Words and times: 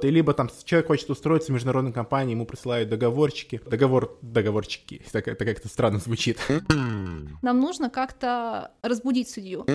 И 0.00 0.10
либо 0.10 0.32
там 0.32 0.48
человек 0.64 0.86
хочет 0.86 1.10
устроиться 1.10 1.50
в 1.50 1.54
международной 1.54 1.92
компании, 1.92 2.32
ему 2.32 2.46
присылают 2.46 2.88
договорчики. 2.88 3.60
Договор, 3.66 4.16
договорчики, 4.22 5.02
так, 5.10 5.26
это 5.26 5.44
как-то 5.44 5.66
странно 5.66 5.98
звучит. 5.98 6.38
Нам 7.42 7.60
нужно 7.60 7.90
как-то 7.90 8.70
разбудить 8.82 9.28
судью. 9.28 9.66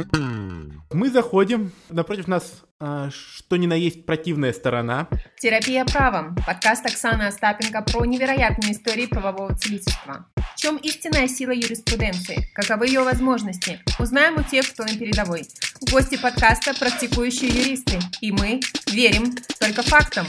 Мы 0.93 1.09
заходим, 1.09 1.73
напротив 1.89 2.29
нас 2.29 2.63
что 2.79 3.57
ни 3.57 3.65
на 3.65 3.73
есть 3.73 4.05
противная 4.05 4.53
сторона. 4.53 5.07
Терапия 5.39 5.85
правом. 5.85 6.35
Подкаст 6.45 6.85
Оксаны 6.85 7.23
Остапенко 7.23 7.81
про 7.81 8.05
невероятные 8.05 8.73
истории 8.73 9.05
правового 9.05 9.55
целительства. 9.55 10.25
В 10.55 10.57
чем 10.57 10.77
истинная 10.77 11.27
сила 11.27 11.51
юриспруденции? 11.51 12.49
Каковы 12.53 12.87
ее 12.87 13.03
возможности? 13.03 13.79
Узнаем 13.99 14.35
у 14.37 14.43
тех, 14.43 14.71
кто 14.71 14.83
на 14.83 14.97
передовой. 14.97 15.45
Гости 15.91 16.17
подкаста– 16.21 16.73
практикующие 16.79 17.49
юристы. 17.49 17.99
И 18.21 18.31
мы 18.31 18.59
верим 18.91 19.35
только 19.59 19.81
фактам. 19.81 20.25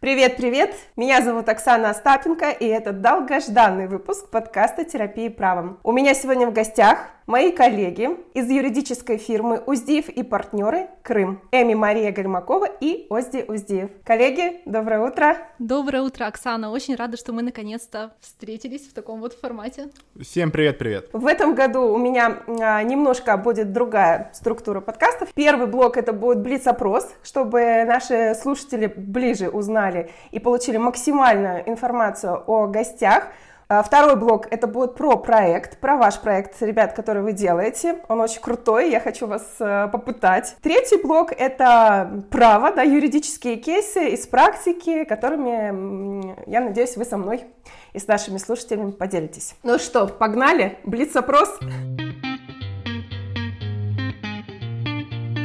Привет-привет! 0.00 0.74
Меня 0.96 1.20
зовут 1.20 1.46
Оксана 1.50 1.90
Остапенко, 1.90 2.52
и 2.52 2.64
это 2.64 2.92
долгожданный 2.92 3.86
выпуск 3.86 4.30
подкаста 4.30 4.82
«Терапии 4.82 5.28
правом». 5.28 5.78
У 5.82 5.92
меня 5.92 6.14
сегодня 6.14 6.46
в 6.46 6.54
гостях 6.54 7.10
мои 7.30 7.52
коллеги 7.52 8.10
из 8.34 8.50
юридической 8.50 9.16
фирмы 9.16 9.62
Уздиев 9.64 10.08
и 10.08 10.22
партнеры 10.22 10.88
Крым, 11.02 11.40
Эми 11.52 11.74
Мария 11.74 12.12
Гальмакова 12.12 12.66
и 12.80 13.06
Озди 13.08 13.44
Уздиев. 13.46 13.90
Коллеги, 14.04 14.60
доброе 14.66 15.00
утро! 15.00 15.36
Доброе 15.58 16.02
утро, 16.02 16.26
Оксана! 16.26 16.70
Очень 16.70 16.96
рада, 16.96 17.16
что 17.16 17.32
мы 17.32 17.42
наконец-то 17.42 18.12
встретились 18.20 18.88
в 18.88 18.92
таком 18.92 19.20
вот 19.20 19.32
формате. 19.32 19.90
Всем 20.20 20.50
привет-привет! 20.50 21.08
В 21.12 21.26
этом 21.26 21.54
году 21.54 21.82
у 21.92 21.98
меня 21.98 22.42
а, 22.60 22.82
немножко 22.82 23.36
будет 23.36 23.72
другая 23.72 24.30
структура 24.34 24.80
подкастов. 24.80 25.32
Первый 25.32 25.68
блок 25.68 25.96
это 25.96 26.12
будет 26.12 26.40
блиц-опрос, 26.40 27.08
чтобы 27.22 27.84
наши 27.86 28.34
слушатели 28.34 28.92
ближе 28.94 29.48
узнали 29.48 29.70
узнали 29.70 30.10
и 30.32 30.40
получили 30.40 30.78
максимальную 30.78 31.68
информацию 31.68 32.42
о 32.46 32.66
гостях. 32.66 33.28
А, 33.70 33.84
второй 33.84 34.16
блок 34.16 34.48
это 34.50 34.66
будет 34.66 34.96
про 34.96 35.16
проект, 35.16 35.78
про 35.78 35.96
ваш 35.96 36.18
проект, 36.18 36.60
ребят, 36.60 36.92
который 36.92 37.22
вы 37.22 37.32
делаете. 37.32 38.00
Он 38.08 38.20
очень 38.20 38.40
крутой, 38.40 38.90
я 38.90 38.98
хочу 38.98 39.28
вас 39.28 39.44
э, 39.60 39.86
попытать. 39.92 40.56
Третий 40.60 41.00
блок 41.00 41.30
это 41.30 42.24
право, 42.30 42.72
да, 42.72 42.82
юридические 42.82 43.58
кейсы 43.58 44.08
из 44.08 44.26
практики, 44.26 45.04
которыми, 45.04 46.50
я 46.50 46.60
надеюсь, 46.60 46.96
вы 46.96 47.04
со 47.04 47.16
мной 47.16 47.44
и 47.92 48.00
с 48.00 48.08
нашими 48.08 48.38
слушателями 48.38 48.90
поделитесь. 48.90 49.54
Ну 49.62 49.78
что, 49.78 50.08
погнали? 50.08 50.78
Блиц-опрос. 50.82 51.56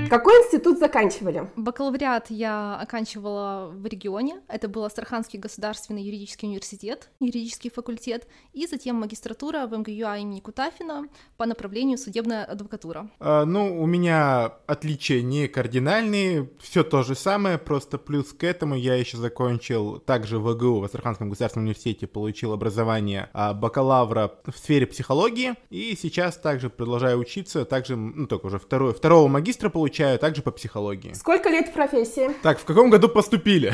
Какой 0.09 0.34
институт 0.36 0.78
заканчивали? 0.78 1.50
Бакалавриат 1.56 2.28
я 2.30 2.78
оканчивала 2.80 3.72
в 3.73 3.86
регионе. 3.88 4.42
Это 4.48 4.67
был 4.67 4.84
Астраханский 4.84 5.39
государственный 5.39 6.03
юридический 6.03 6.48
университет, 6.48 7.09
юридический 7.20 7.72
факультет, 7.72 8.28
и 8.53 8.67
затем 8.67 8.98
магистратура 8.98 9.66
в 9.66 9.76
МГЮА 9.76 10.17
имени 10.17 10.42
Кутафина 10.42 11.08
по 11.38 11.45
направлению 11.48 11.98
судебная 11.98 12.45
адвокатура. 12.45 13.09
А, 13.20 13.45
ну, 13.45 13.81
у 13.81 13.88
меня 13.88 14.53
отличия 14.67 15.23
не 15.23 15.48
кардинальные, 15.48 16.50
все 16.59 16.83
то 16.83 17.02
же 17.02 17.16
самое, 17.16 17.58
просто 17.58 17.98
плюс 17.98 18.31
к 18.31 18.44
этому 18.44 18.76
я 18.76 18.95
еще 18.95 19.17
закончил 19.17 20.00
также 20.00 20.38
в 20.38 20.53
ВГУ, 20.53 20.81
в 20.81 20.83
Астраханском 20.83 21.30
государственном 21.30 21.66
университете, 21.66 22.06
получил 22.06 22.53
образование 22.53 23.30
а, 23.33 23.53
бакалавра 23.53 24.31
в 24.45 24.58
сфере 24.58 24.86
психологии, 24.86 25.56
и 25.72 25.98
сейчас 26.00 26.38
также 26.38 26.70
продолжаю 26.70 27.17
учиться, 27.17 27.66
также, 27.66 27.95
ну, 27.95 28.28
только 28.28 28.45
уже 28.48 28.59
второй, 28.59 28.94
второго 28.94 29.28
магистра 29.28 29.70
получил 29.70 29.95
получаю, 29.96 30.20
также 30.20 30.42
по 30.42 30.52
психологии. 30.52 31.14
Сколько 31.14 31.50
лет 31.50 31.70
в 31.70 31.72
профессии? 31.72 32.30
Так, 32.42 32.60
в 32.60 32.66
каком 32.66 32.90
году 32.90 33.08
поступили? 33.08 33.72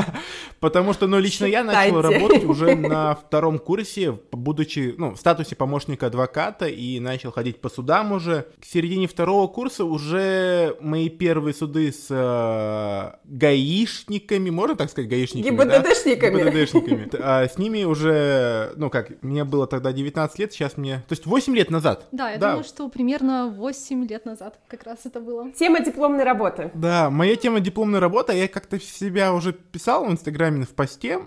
Потому 0.60 0.92
что, 0.92 1.06
ну, 1.08 1.18
лично 1.18 1.44
я 1.46 1.64
начал 1.64 2.00
работать 2.00 2.44
уже 2.44 2.76
на 2.76 3.14
втором 3.16 3.58
курсе, 3.58 4.12
будучи, 4.30 4.94
ну, 4.96 5.14
в 5.14 5.16
статусе 5.16 5.56
помощника 5.56 6.06
адвоката 6.06 6.66
и 6.66 7.00
начал 7.00 7.32
ходить 7.32 7.60
по 7.60 7.68
судам 7.68 8.12
уже. 8.12 8.46
К 8.60 8.64
середине 8.64 9.08
второго 9.08 9.48
курса 9.48 9.84
уже 9.84 10.76
мои 10.80 11.08
первые 11.08 11.52
суды 11.52 11.92
с 11.92 12.06
э, 12.10 13.16
гаишниками, 13.24 14.50
можно 14.50 14.76
так 14.76 14.90
сказать, 14.90 15.10
гаишниками, 15.10 15.50
ГИБДДшниками. 15.50 16.42
Да? 16.44 16.50
ГИБДДшниками. 16.50 17.10
А, 17.18 17.48
с 17.48 17.58
ними 17.58 17.84
уже, 17.84 18.72
ну, 18.76 18.88
как, 18.88 19.20
мне 19.22 19.44
было 19.44 19.66
тогда 19.66 19.92
19 19.92 20.38
лет, 20.38 20.52
сейчас 20.52 20.76
мне... 20.76 21.02
То 21.08 21.12
есть 21.12 21.26
8 21.26 21.56
лет 21.56 21.70
назад. 21.70 22.06
Да, 22.12 22.30
я 22.30 22.38
да. 22.38 22.50
думаю, 22.50 22.64
что 22.64 22.88
примерно 22.88 23.48
8 23.48 24.06
лет 24.06 24.24
назад 24.26 24.58
как 24.68 24.84
раз 24.84 25.00
это 25.04 25.20
было. 25.20 25.50
Тема 25.58 25.80
дипломной 25.80 26.24
работы. 26.24 26.70
Да, 26.74 27.08
моя 27.08 27.34
тема 27.36 27.60
дипломной 27.60 27.98
работы, 27.98 28.34
я 28.34 28.46
как-то 28.46 28.78
себя 28.78 29.32
уже 29.32 29.54
писал 29.54 30.04
в 30.04 30.10
Инстаграме 30.12 30.66
в 30.66 30.70
посте. 30.70 31.20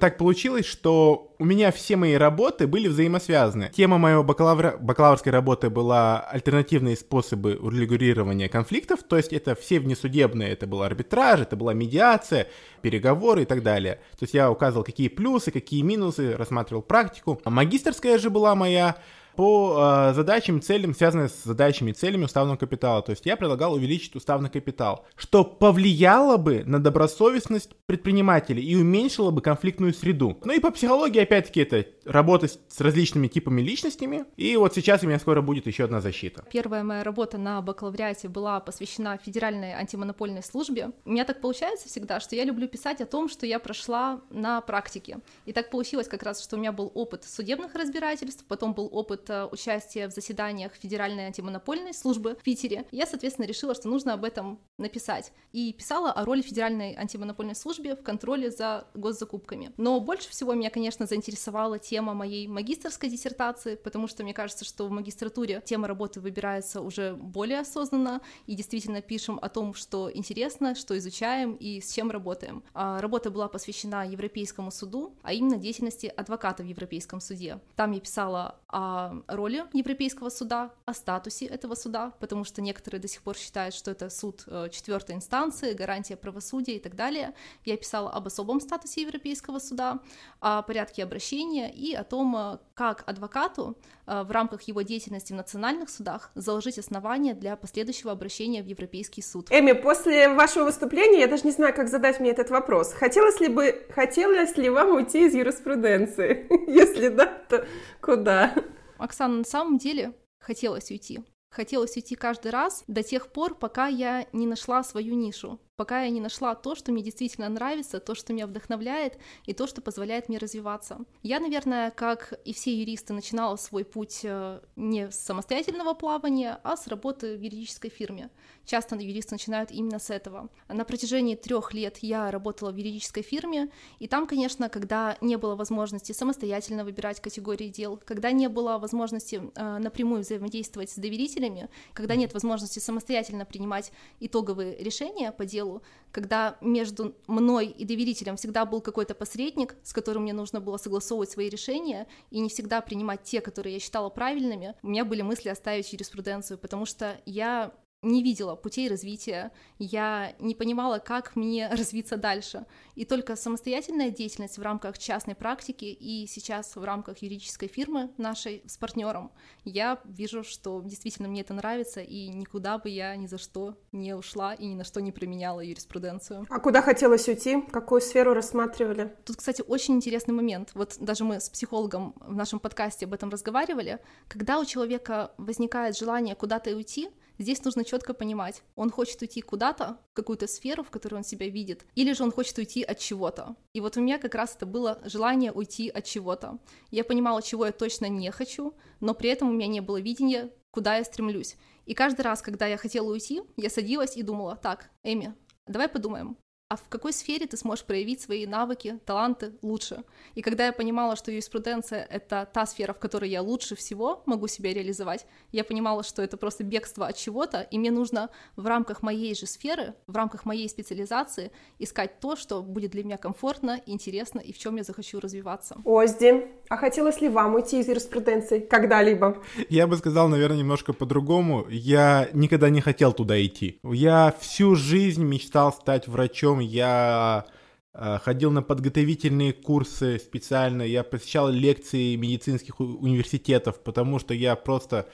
Так 0.00 0.18
получилось, 0.18 0.66
что 0.66 1.32
у 1.38 1.44
меня 1.44 1.70
все 1.70 1.94
мои 1.94 2.14
работы 2.14 2.66
были 2.66 2.88
взаимосвязаны. 2.88 3.70
Тема 3.72 3.98
моего 3.98 4.24
бакалавра... 4.24 4.76
бакалаврской 4.80 5.30
работы 5.30 5.70
была 5.70 6.20
альтернативные 6.20 6.96
способы 6.96 7.54
урегулирования 7.54 8.48
конфликтов, 8.48 9.04
то 9.04 9.16
есть 9.16 9.32
это 9.32 9.54
все 9.54 9.78
внесудебные, 9.78 10.50
это 10.50 10.66
был 10.66 10.82
арбитраж, 10.82 11.40
это 11.40 11.54
была 11.54 11.72
медиация, 11.72 12.48
переговоры 12.82 13.42
и 13.42 13.44
так 13.44 13.62
далее. 13.62 14.00
То 14.18 14.24
есть 14.24 14.34
я 14.34 14.50
указывал, 14.50 14.82
какие 14.82 15.06
плюсы, 15.06 15.52
какие 15.52 15.82
минусы, 15.82 16.36
рассматривал 16.36 16.82
практику. 16.82 17.40
А 17.44 17.50
магистрская 17.50 18.18
же 18.18 18.30
была 18.30 18.56
моя 18.56 18.96
по 19.38 20.08
э, 20.10 20.14
задачам, 20.14 20.60
целям, 20.60 20.92
связанным 20.92 21.28
с 21.28 21.44
задачами 21.44 21.92
и 21.92 21.94
целями 21.94 22.24
уставного 22.24 22.56
капитала. 22.56 23.02
То 23.02 23.10
есть 23.10 23.24
я 23.24 23.36
предлагал 23.36 23.74
увеличить 23.74 24.16
уставный 24.16 24.50
капитал, 24.50 25.06
что 25.14 25.44
повлияло 25.44 26.38
бы 26.38 26.64
на 26.66 26.80
добросовестность 26.80 27.76
предпринимателей 27.86 28.64
и 28.64 28.74
уменьшило 28.74 29.30
бы 29.30 29.40
конфликтную 29.40 29.94
среду. 29.94 30.36
Ну 30.42 30.52
и 30.52 30.58
по 30.58 30.72
психологии, 30.72 31.20
опять-таки, 31.20 31.60
это 31.60 31.86
работать 32.04 32.58
с 32.66 32.80
различными 32.80 33.28
типами 33.28 33.60
личностями. 33.60 34.24
И 34.36 34.56
вот 34.56 34.74
сейчас 34.74 35.04
у 35.04 35.06
меня 35.06 35.20
скоро 35.20 35.40
будет 35.40 35.68
еще 35.68 35.84
одна 35.84 36.00
защита. 36.00 36.44
Первая 36.50 36.82
моя 36.82 37.04
работа 37.04 37.38
на 37.38 37.62
бакалавриате 37.62 38.28
была 38.28 38.58
посвящена 38.58 39.18
Федеральной 39.24 39.72
антимонопольной 39.74 40.42
службе. 40.42 40.90
У 41.04 41.10
меня 41.10 41.24
так 41.24 41.40
получается 41.40 41.86
всегда, 41.86 42.18
что 42.18 42.34
я 42.34 42.42
люблю 42.42 42.66
писать 42.66 43.00
о 43.00 43.06
том, 43.06 43.28
что 43.28 43.46
я 43.46 43.60
прошла 43.60 44.20
на 44.30 44.60
практике. 44.62 45.18
И 45.44 45.52
так 45.52 45.70
получилось 45.70 46.08
как 46.08 46.24
раз, 46.24 46.42
что 46.42 46.56
у 46.56 46.58
меня 46.58 46.72
был 46.72 46.90
опыт 46.92 47.22
судебных 47.22 47.76
разбирательств, 47.76 48.44
потом 48.48 48.74
был 48.74 48.88
опыт 48.90 49.27
участия 49.50 50.08
в 50.08 50.12
заседаниях 50.12 50.74
Федеральной 50.74 51.26
антимонопольной 51.26 51.94
службы 51.94 52.34
в 52.34 52.42
Питере, 52.42 52.86
я, 52.90 53.06
соответственно, 53.06 53.46
решила, 53.46 53.74
что 53.74 53.88
нужно 53.88 54.14
об 54.14 54.24
этом 54.24 54.58
написать. 54.78 55.32
И 55.52 55.72
писала 55.72 56.12
о 56.12 56.24
роли 56.24 56.42
Федеральной 56.42 56.94
антимонопольной 56.94 57.54
службы 57.54 57.94
в 57.94 58.02
контроле 58.02 58.50
за 58.50 58.86
госзакупками. 58.94 59.72
Но 59.76 60.00
больше 60.00 60.30
всего 60.30 60.54
меня, 60.54 60.70
конечно, 60.70 61.06
заинтересовала 61.06 61.78
тема 61.78 62.14
моей 62.14 62.46
магистрской 62.46 63.08
диссертации, 63.08 63.76
потому 63.76 64.08
что 64.08 64.22
мне 64.22 64.34
кажется, 64.34 64.64
что 64.64 64.86
в 64.86 64.90
магистратуре 64.90 65.62
тема 65.64 65.88
работы 65.88 66.20
выбирается 66.20 66.80
уже 66.80 67.14
более 67.14 67.60
осознанно, 67.60 68.20
и 68.46 68.54
действительно 68.54 69.02
пишем 69.02 69.38
о 69.40 69.48
том, 69.48 69.74
что 69.74 70.10
интересно, 70.12 70.74
что 70.74 70.96
изучаем 70.98 71.54
и 71.54 71.80
с 71.80 71.92
чем 71.92 72.10
работаем. 72.10 72.62
А 72.74 73.00
работа 73.00 73.30
была 73.30 73.48
посвящена 73.48 74.06
Европейскому 74.06 74.70
суду, 74.70 75.14
а 75.22 75.32
именно 75.32 75.56
деятельности 75.56 76.06
адвоката 76.06 76.62
в 76.62 76.66
Европейском 76.66 77.20
суде. 77.20 77.60
Там 77.76 77.92
я 77.92 78.00
писала 78.00 78.60
о 78.70 79.22
роли 79.28 79.64
Европейского 79.72 80.28
суда, 80.28 80.70
о 80.84 80.92
статусе 80.92 81.46
этого 81.46 81.74
суда, 81.74 82.12
потому 82.20 82.44
что 82.44 82.60
некоторые 82.60 83.00
до 83.00 83.08
сих 83.08 83.22
пор 83.22 83.36
считают, 83.36 83.74
что 83.74 83.90
это 83.90 84.10
суд 84.10 84.44
э, 84.46 84.68
четвертой 84.70 85.16
инстанции, 85.16 85.72
гарантия 85.72 86.16
правосудия 86.16 86.76
и 86.76 86.78
так 86.78 86.94
далее. 86.94 87.32
Я 87.64 87.78
писала 87.78 88.10
об 88.10 88.26
особом 88.26 88.60
статусе 88.60 89.02
Европейского 89.02 89.58
суда, 89.58 90.00
о 90.40 90.60
порядке 90.62 91.02
обращения 91.02 91.72
и 91.72 91.94
о 91.94 92.04
том, 92.04 92.36
э, 92.36 92.58
как 92.74 93.04
адвокату 93.08 93.78
э, 94.06 94.22
в 94.22 94.30
рамках 94.30 94.62
его 94.62 94.82
деятельности 94.82 95.32
в 95.32 95.36
национальных 95.36 95.88
судах 95.88 96.30
заложить 96.34 96.78
основания 96.78 97.32
для 97.32 97.56
последующего 97.56 98.12
обращения 98.12 98.62
в 98.62 98.66
Европейский 98.66 99.22
суд. 99.22 99.50
Эми, 99.50 99.72
после 99.72 100.28
вашего 100.28 100.64
выступления 100.64 101.20
я 101.20 101.26
даже 101.26 101.44
не 101.44 101.52
знаю, 101.52 101.74
как 101.74 101.88
задать 101.88 102.20
мне 102.20 102.30
этот 102.30 102.50
вопрос. 102.50 102.92
Хотелось 102.92 103.40
ли 103.40 103.48
бы, 103.48 103.86
хотелось 103.94 104.58
ли 104.58 104.68
вам 104.68 104.90
уйти 104.90 105.26
из 105.26 105.34
юриспруденции? 105.34 106.46
Если 106.70 107.08
да, 107.08 107.26
то 107.48 107.66
куда? 108.02 108.57
Оксана, 108.98 109.38
на 109.38 109.44
самом 109.44 109.78
деле 109.78 110.14
хотелось 110.40 110.90
уйти. 110.90 111.20
Хотелось 111.50 111.96
уйти 111.96 112.14
каждый 112.14 112.50
раз 112.50 112.84
до 112.86 113.02
тех 113.02 113.32
пор, 113.32 113.54
пока 113.54 113.86
я 113.86 114.26
не 114.32 114.46
нашла 114.46 114.82
свою 114.84 115.14
нишу 115.14 115.58
пока 115.78 116.02
я 116.02 116.10
не 116.10 116.20
нашла 116.20 116.56
то, 116.56 116.74
что 116.74 116.90
мне 116.90 117.02
действительно 117.04 117.48
нравится, 117.48 118.00
то, 118.00 118.16
что 118.16 118.32
меня 118.32 118.48
вдохновляет 118.48 119.16
и 119.46 119.52
то, 119.54 119.68
что 119.68 119.80
позволяет 119.80 120.28
мне 120.28 120.38
развиваться. 120.38 120.98
Я, 121.22 121.38
наверное, 121.38 121.92
как 121.92 122.34
и 122.44 122.52
все 122.52 122.76
юристы, 122.76 123.12
начинала 123.14 123.54
свой 123.54 123.84
путь 123.84 124.20
э, 124.24 124.60
не 124.74 125.08
с 125.08 125.14
самостоятельного 125.14 125.94
плавания, 125.94 126.58
а 126.64 126.76
с 126.76 126.88
работы 126.88 127.36
в 127.36 127.40
юридической 127.40 127.90
фирме. 127.90 128.28
Часто 128.64 128.96
юристы 128.96 129.36
начинают 129.36 129.70
именно 129.70 130.00
с 130.00 130.10
этого. 130.10 130.48
На 130.68 130.84
протяжении 130.84 131.36
трех 131.36 131.72
лет 131.72 131.98
я 131.98 132.32
работала 132.32 132.72
в 132.72 132.76
юридической 132.76 133.22
фирме, 133.22 133.70
и 134.00 134.08
там, 134.08 134.26
конечно, 134.26 134.68
когда 134.68 135.16
не 135.20 135.36
было 135.36 135.54
возможности 135.54 136.10
самостоятельно 136.10 136.84
выбирать 136.84 137.20
категории 137.20 137.68
дел, 137.68 138.02
когда 138.04 138.32
не 138.32 138.48
было 138.48 138.78
возможности 138.78 139.40
э, 139.54 139.78
напрямую 139.78 140.22
взаимодействовать 140.22 140.90
с 140.90 140.96
доверителями, 140.96 141.68
когда 141.92 142.16
нет 142.16 142.34
возможности 142.34 142.80
самостоятельно 142.80 143.44
принимать 143.44 143.92
итоговые 144.18 144.76
решения 144.82 145.30
по 145.30 145.46
делу, 145.46 145.67
делу, 145.68 145.82
когда 146.10 146.56
между 146.60 147.14
мной 147.26 147.66
и 147.66 147.84
доверителем 147.84 148.36
всегда 148.36 148.64
был 148.64 148.80
какой-то 148.80 149.14
посредник, 149.14 149.76
с 149.82 149.92
которым 149.92 150.22
мне 150.22 150.32
нужно 150.32 150.60
было 150.60 150.78
согласовывать 150.78 151.30
свои 151.30 151.48
решения 151.48 152.06
и 152.30 152.40
не 152.40 152.48
всегда 152.48 152.80
принимать 152.80 153.22
те, 153.22 153.40
которые 153.40 153.74
я 153.74 153.80
считала 153.80 154.08
правильными, 154.08 154.74
у 154.82 154.88
меня 154.88 155.04
были 155.04 155.22
мысли 155.22 155.48
оставить 155.48 155.92
юриспруденцию, 155.92 156.58
потому 156.58 156.86
что 156.86 157.20
я 157.26 157.72
не 158.02 158.22
видела 158.22 158.54
путей 158.54 158.88
развития, 158.88 159.50
я 159.78 160.32
не 160.38 160.54
понимала, 160.54 160.98
как 160.98 161.34
мне 161.34 161.68
развиться 161.72 162.16
дальше. 162.16 162.66
И 162.94 163.04
только 163.04 163.36
самостоятельная 163.36 164.10
деятельность 164.10 164.58
в 164.58 164.62
рамках 164.62 164.98
частной 164.98 165.34
практики 165.34 165.84
и 165.84 166.26
сейчас 166.26 166.76
в 166.76 166.84
рамках 166.84 167.18
юридической 167.18 167.66
фирмы 167.68 168.10
нашей 168.16 168.62
с 168.66 168.76
партнером, 168.76 169.32
я 169.64 170.00
вижу, 170.04 170.44
что 170.44 170.80
действительно 170.82 171.28
мне 171.28 171.40
это 171.40 171.54
нравится, 171.54 172.00
и 172.00 172.28
никуда 172.28 172.78
бы 172.78 172.88
я 172.88 173.16
ни 173.16 173.26
за 173.26 173.38
что 173.38 173.76
не 173.92 174.14
ушла 174.14 174.54
и 174.54 174.66
ни 174.66 174.74
на 174.74 174.84
что 174.84 175.00
не 175.00 175.12
применяла 175.12 175.60
юриспруденцию. 175.60 176.46
А 176.48 176.60
куда 176.60 176.82
хотелось 176.82 177.28
уйти? 177.28 177.62
Какую 177.62 178.00
сферу 178.00 178.32
рассматривали? 178.32 179.14
Тут, 179.24 179.36
кстати, 179.36 179.62
очень 179.66 179.94
интересный 179.94 180.34
момент. 180.34 180.70
Вот 180.74 180.96
даже 181.00 181.24
мы 181.24 181.40
с 181.40 181.50
психологом 181.50 182.14
в 182.20 182.34
нашем 182.34 182.60
подкасте 182.60 183.06
об 183.06 183.14
этом 183.14 183.30
разговаривали. 183.30 183.98
Когда 184.28 184.60
у 184.60 184.64
человека 184.64 185.32
возникает 185.36 185.96
желание 185.96 186.34
куда-то 186.34 186.74
уйти, 186.74 187.08
Здесь 187.38 187.64
нужно 187.64 187.84
четко 187.84 188.14
понимать, 188.14 188.62
он 188.74 188.90
хочет 188.90 189.22
уйти 189.22 189.40
куда-то, 189.40 189.98
в 190.10 190.14
какую-то 190.14 190.48
сферу, 190.48 190.82
в 190.82 190.90
которой 190.90 191.14
он 191.14 191.24
себя 191.24 191.48
видит, 191.48 191.86
или 191.94 192.12
же 192.12 192.24
он 192.24 192.32
хочет 192.32 192.58
уйти 192.58 192.82
от 192.82 192.98
чего-то. 192.98 193.54
И 193.72 193.80
вот 193.80 193.96
у 193.96 194.00
меня 194.00 194.18
как 194.18 194.34
раз 194.34 194.56
это 194.56 194.66
было 194.66 195.00
желание 195.04 195.52
уйти 195.52 195.88
от 195.88 196.04
чего-то. 196.04 196.58
Я 196.90 197.04
понимала, 197.04 197.40
чего 197.40 197.66
я 197.66 197.72
точно 197.72 198.06
не 198.06 198.30
хочу, 198.32 198.74
но 199.00 199.14
при 199.14 199.30
этом 199.30 199.48
у 199.48 199.52
меня 199.52 199.68
не 199.68 199.80
было 199.80 200.00
видения, 200.00 200.50
куда 200.72 200.96
я 200.96 201.04
стремлюсь. 201.04 201.56
И 201.86 201.94
каждый 201.94 202.22
раз, 202.22 202.42
когда 202.42 202.66
я 202.66 202.76
хотела 202.76 203.10
уйти, 203.10 203.42
я 203.56 203.70
садилась 203.70 204.16
и 204.16 204.22
думала, 204.22 204.56
так, 204.56 204.90
Эми, 205.04 205.34
давай 205.66 205.88
подумаем, 205.88 206.36
а 206.68 206.76
в 206.76 206.88
какой 206.90 207.14
сфере 207.14 207.46
ты 207.46 207.56
сможешь 207.56 207.84
проявить 207.84 208.20
свои 208.20 208.46
навыки, 208.46 208.98
таланты 209.06 209.52
лучше. 209.62 210.04
И 210.34 210.42
когда 210.42 210.66
я 210.66 210.72
понимала, 210.72 211.16
что 211.16 211.30
юриспруденция— 211.30 212.06
это 212.10 212.46
та 212.52 212.66
сфера, 212.66 212.92
в 212.92 212.98
которой 212.98 213.30
я 213.30 213.40
лучше 213.40 213.74
всего 213.74 214.22
могу 214.26 214.48
себя 214.48 214.74
реализовать, 214.74 215.24
я 215.50 215.64
понимала, 215.64 216.02
что 216.02 216.20
это 216.20 216.36
просто 216.36 216.64
бегство 216.64 217.06
от 217.06 217.16
чего-то, 217.16 217.62
и 217.62 217.78
мне 217.78 217.90
нужно 217.90 218.28
в 218.56 218.66
рамках 218.66 219.02
моей 219.02 219.34
же 219.34 219.46
сферы, 219.46 219.94
в 220.06 220.14
рамках 220.14 220.44
моей 220.44 220.68
специализации 220.68 221.52
искать 221.78 222.20
то, 222.20 222.36
что 222.36 222.62
будет 222.62 222.90
для 222.90 223.02
меня 223.02 223.16
комфортно, 223.16 223.80
интересно 223.86 224.40
и 224.40 224.52
в 224.52 224.58
чем 224.58 224.76
я 224.76 224.82
захочу 224.82 225.20
развиваться. 225.20 225.78
Озди, 225.84 226.48
а 226.68 226.76
хотелось 226.76 227.22
ли 227.22 227.30
вам 227.30 227.54
уйти 227.54 227.80
из 227.80 227.88
юриспруденции 227.88 228.60
когда-либо? 228.60 229.42
Я 229.70 229.86
бы 229.86 229.96
сказал, 229.96 230.28
наверное, 230.28 230.58
немножко 230.58 230.92
по-другому. 230.92 231.66
Я 231.70 232.28
никогда 232.34 232.68
не 232.68 232.82
хотел 232.82 233.14
туда 233.14 233.42
идти. 233.42 233.80
Я 233.82 234.34
всю 234.38 234.74
жизнь 234.74 235.24
мечтал 235.24 235.72
стать 235.72 236.08
врачом 236.08 236.57
я 236.60 237.46
э, 237.94 238.18
ходил 238.22 238.50
на 238.50 238.62
подготовительные 238.62 239.52
курсы 239.52 240.18
специально, 240.18 240.82
я 240.82 241.02
посещал 241.02 241.48
лекции 241.50 242.16
медицинских 242.16 242.80
университетов, 242.80 243.82
потому 243.82 244.18
что 244.18 244.34
я 244.34 244.56
просто 244.56 245.08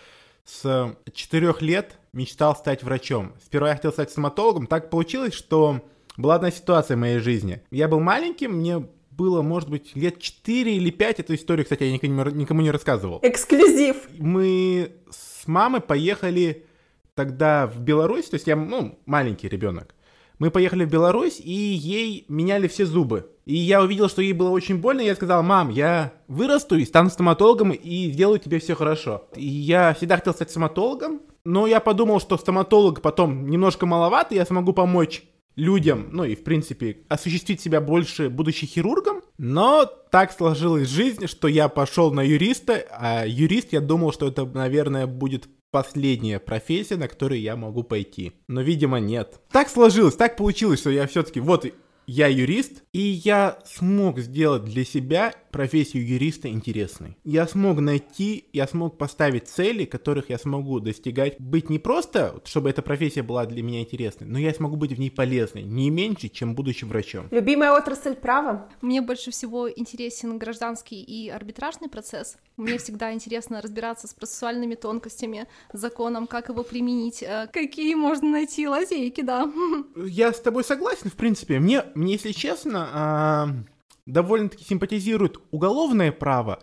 с 0.45 0.97
четырех 1.13 1.63
лет 1.63 1.99
мечтал 2.13 2.55
стать 2.55 2.83
врачом. 2.83 3.33
Сперва 3.45 3.71
я 3.71 3.77
хотел 3.77 3.93
стать 3.93 4.11
стоматологом, 4.11 4.67
так 4.67 4.91
получилось, 4.91 5.35
что 5.35 5.81
была 6.17 6.37
одна 6.37 6.51
ситуация 6.51 6.97
в 6.97 7.01
моей 7.01 7.19
жизни. 7.19 7.63
Я 7.71 7.89
был 7.89 8.01
маленьким, 8.01 8.59
мне 8.59 8.87
было, 9.11 9.43
может 9.43 9.71
быть, 9.71 9.95
лет 9.97 10.21
4 10.21 10.77
или 10.77 10.91
5. 10.91 11.21
Эту 11.21 11.35
историю, 11.35 11.65
кстати, 11.65 11.85
я 11.85 11.93
никому, 11.93 12.25
никому 12.31 12.61
не 12.61 12.71
рассказывал. 12.71 13.21
Эксклюзив! 13.23 13.97
Мы 14.19 14.93
с 15.11 15.47
мамой 15.47 15.81
поехали 15.81 16.67
тогда 17.15 17.67
в 17.67 17.81
Беларусь, 17.81 18.29
то 18.29 18.35
есть 18.35 18.47
я, 18.47 18.57
ну, 18.57 18.99
маленький 19.07 19.49
ребенок. 19.49 19.94
Мы 20.45 20.51
поехали 20.51 20.85
в 20.85 20.91
Беларусь, 20.91 21.41
и 21.41 21.51
ей 21.51 22.27
меняли 22.29 22.69
все 22.69 22.85
зубы. 22.85 23.31
И 23.47 23.57
я 23.57 23.81
увидел, 23.81 24.11
что 24.11 24.21
ей 24.21 24.35
было 24.35 24.51
очень 24.51 24.77
больно, 24.77 25.01
и 25.01 25.07
я 25.07 25.15
сказал, 25.15 25.43
мам, 25.43 25.71
я 25.71 26.13
вырасту 26.29 26.77
и 26.77 26.85
стану 26.85 27.09
стоматологом, 27.09 27.71
и 27.71 28.13
сделаю 28.13 28.39
тебе 28.39 28.59
все 28.59 28.75
хорошо. 28.75 29.27
И 29.37 29.47
я 29.47 29.95
всегда 29.95 30.17
хотел 30.17 30.35
стать 30.35 30.51
стоматологом, 30.51 31.23
но 31.47 31.67
я 31.67 31.81
подумал, 31.81 32.21
что 32.21 32.37
стоматолог 32.37 33.01
потом 33.01 33.49
немножко 33.49 33.87
маловат, 33.87 34.33
и 34.33 34.35
я 34.35 34.45
смогу 34.45 34.75
помочь 34.75 35.23
людям, 35.57 36.09
ну 36.13 36.25
и 36.25 36.35
в 36.35 36.45
принципе 36.45 36.99
осуществить 37.09 37.63
себя 37.63 37.81
больше, 37.81 38.29
будучи 38.29 38.67
хирургом. 38.67 39.23
Но 39.39 39.87
так 40.11 40.31
сложилась 40.31 40.89
жизнь, 40.89 41.27
что 41.27 41.49
я 41.49 41.69
пошел 41.69 42.13
на 42.13 42.21
юриста, 42.21 42.85
а 42.91 43.25
юрист 43.27 43.73
я 43.73 43.81
думал, 43.81 44.13
что 44.13 44.29
это, 44.29 44.45
наверное, 44.45 45.07
будет 45.07 45.49
последняя 45.75 46.39
профессия, 46.39 46.97
на 46.97 47.09
которую 47.09 47.41
я 47.41 47.57
могу 47.57 47.83
пойти. 47.83 48.35
Но, 48.47 48.61
видимо, 48.61 49.01
нет. 49.01 49.41
Так 49.51 49.69
сложилось, 49.69 50.15
так 50.15 50.37
получилось, 50.37 50.79
что 50.79 50.91
я 50.91 51.09
все-таки 51.09 51.41
вот 51.41 51.67
я 52.07 52.29
юрист, 52.29 52.85
и 52.93 53.01
я 53.01 53.59
смог 53.65 54.21
сделать 54.21 54.63
для 54.63 54.85
себя 54.85 55.35
профессию 55.55 56.05
юриста 56.05 56.49
интересной. 56.49 57.17
Я 57.23 57.47
смог 57.47 57.79
найти, 57.79 58.47
я 58.53 58.67
смог 58.67 58.99
поставить 58.99 59.47
цели, 59.47 59.85
которых 59.85 60.29
я 60.29 60.37
смогу 60.37 60.81
достигать. 60.81 61.39
Быть 61.39 61.71
не 61.71 61.79
просто, 61.79 62.43
чтобы 62.45 62.71
эта 62.71 62.83
профессия 62.83 63.23
была 63.23 63.47
для 63.47 63.63
меня 63.63 63.79
интересной, 63.83 64.27
но 64.27 64.37
я 64.37 64.53
смогу 64.53 64.75
быть 64.75 64.91
в 64.91 64.99
ней 64.99 65.13
полезной, 65.13 65.63
не 65.63 65.91
меньше, 65.91 66.29
чем 66.29 66.57
будучи 66.57 66.85
врачом. 66.85 67.29
Любимая 67.31 67.71
отрасль 67.71 68.17
права? 68.17 68.69
Мне 68.81 69.01
больше 69.01 69.31
всего 69.31 69.71
интересен 69.71 70.39
гражданский 70.39 71.01
и 71.01 71.29
арбитражный 71.29 71.89
процесс. 71.89 72.37
Мне 72.57 72.79
всегда 72.79 73.13
интересно 73.13 73.63
разбираться 73.63 74.09
с 74.09 74.13
процессуальными 74.13 74.75
тонкостями, 74.75 75.47
законом, 75.73 76.27
как 76.27 76.49
его 76.49 76.65
применить, 76.65 77.23
э, 77.23 77.47
какие 77.53 77.95
можно 77.95 78.29
найти 78.29 78.67
лазейки, 78.67 79.21
да. 79.21 79.49
Я 79.97 80.33
с 80.33 80.41
тобой 80.41 80.65
согласен, 80.65 81.11
в 81.11 81.15
принципе. 81.15 81.61
Мне, 81.61 81.85
мне 81.95 82.15
если 82.15 82.33
честно, 82.33 82.89
а, 82.93 83.49
довольно-таки 84.07 84.65
симпатизирует 84.65 85.39
уголовное 85.51 86.13
право, 86.13 86.61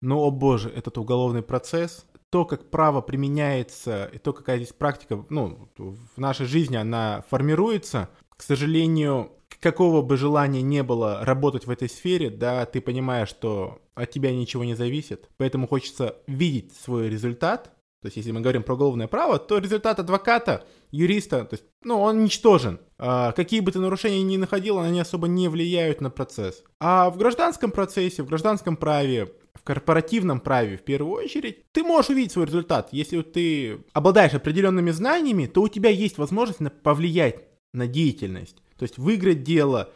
но, 0.00 0.20
о 0.20 0.30
боже, 0.30 0.68
этот 0.68 0.98
уголовный 0.98 1.42
процесс, 1.42 2.06
то, 2.30 2.44
как 2.44 2.70
право 2.70 3.02
применяется, 3.02 4.06
и 4.12 4.18
то, 4.18 4.32
какая 4.32 4.56
здесь 4.56 4.72
практика, 4.72 5.24
ну, 5.28 5.68
в 5.76 6.18
нашей 6.18 6.46
жизни 6.46 6.76
она 6.76 7.24
формируется, 7.28 8.08
к 8.30 8.42
сожалению, 8.42 9.32
какого 9.60 10.02
бы 10.02 10.16
желания 10.16 10.62
не 10.62 10.82
было 10.82 11.24
работать 11.24 11.66
в 11.66 11.70
этой 11.70 11.88
сфере, 11.88 12.30
да, 12.30 12.64
ты 12.66 12.80
понимаешь, 12.80 13.28
что 13.28 13.80
от 13.94 14.10
тебя 14.10 14.32
ничего 14.32 14.64
не 14.64 14.74
зависит, 14.74 15.28
поэтому 15.36 15.68
хочется 15.68 16.16
видеть 16.26 16.74
свой 16.74 17.08
результат, 17.08 17.74
то 18.02 18.06
есть, 18.06 18.16
если 18.16 18.32
мы 18.32 18.40
говорим 18.40 18.64
про 18.64 18.74
уголовное 18.74 19.06
право, 19.06 19.38
то 19.38 19.58
результат 19.58 20.00
адвоката, 20.00 20.66
юриста, 20.90 21.44
то 21.44 21.54
есть, 21.54 21.64
ну, 21.84 22.00
он 22.00 22.24
ничтожен. 22.24 22.80
А, 22.98 23.30
какие 23.30 23.60
бы 23.60 23.70
ты 23.70 23.78
нарушения 23.78 24.24
ни 24.24 24.36
находил, 24.36 24.80
они 24.80 24.98
особо 24.98 25.28
не 25.28 25.46
влияют 25.46 26.00
на 26.00 26.10
процесс. 26.10 26.64
А 26.80 27.10
в 27.10 27.16
гражданском 27.16 27.70
процессе, 27.70 28.24
в 28.24 28.26
гражданском 28.26 28.76
праве, 28.76 29.32
в 29.54 29.62
корпоративном 29.62 30.40
праве 30.40 30.78
в 30.78 30.82
первую 30.82 31.12
очередь, 31.12 31.70
ты 31.70 31.84
можешь 31.84 32.10
увидеть 32.10 32.32
свой 32.32 32.46
результат. 32.46 32.88
Если 32.90 33.22
ты 33.22 33.84
обладаешь 33.92 34.34
определенными 34.34 34.90
знаниями, 34.90 35.46
то 35.46 35.62
у 35.62 35.68
тебя 35.68 35.90
есть 35.90 36.18
возможность 36.18 36.60
повлиять 36.82 37.44
на 37.72 37.86
деятельность. 37.86 38.56
То 38.76 38.82
есть 38.82 38.98
выиграть 38.98 39.44
дело, 39.44 39.92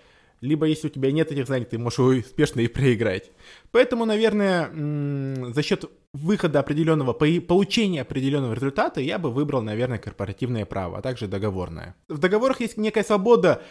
либо 0.47 0.67
если 0.67 0.87
у 0.87 0.91
тебя 0.91 1.12
нет 1.12 1.33
этих 1.33 1.47
знаний, 1.47 1.65
ты 1.65 1.79
можешь 1.79 1.99
успешно 1.99 2.61
и 2.61 2.69
проиграть. 2.69 3.31
Поэтому, 3.73 4.05
наверное, 4.05 4.71
за 5.53 5.62
счет 5.62 5.85
выхода 6.12 6.61
определенного, 6.61 7.12
получения 7.12 8.03
определенного 8.03 8.55
результата 8.55 9.00
я 9.00 9.19
бы 9.19 9.31
выбрал, 9.31 9.62
наверное, 9.62 9.99
корпоративное 9.99 10.65
право, 10.65 10.99
а 10.99 11.03
также 11.03 11.26
договорное. 11.26 11.95
В 12.09 12.19
договорах 12.19 12.61
есть 12.61 12.76
некая 12.76 13.05
свобода 13.05 13.62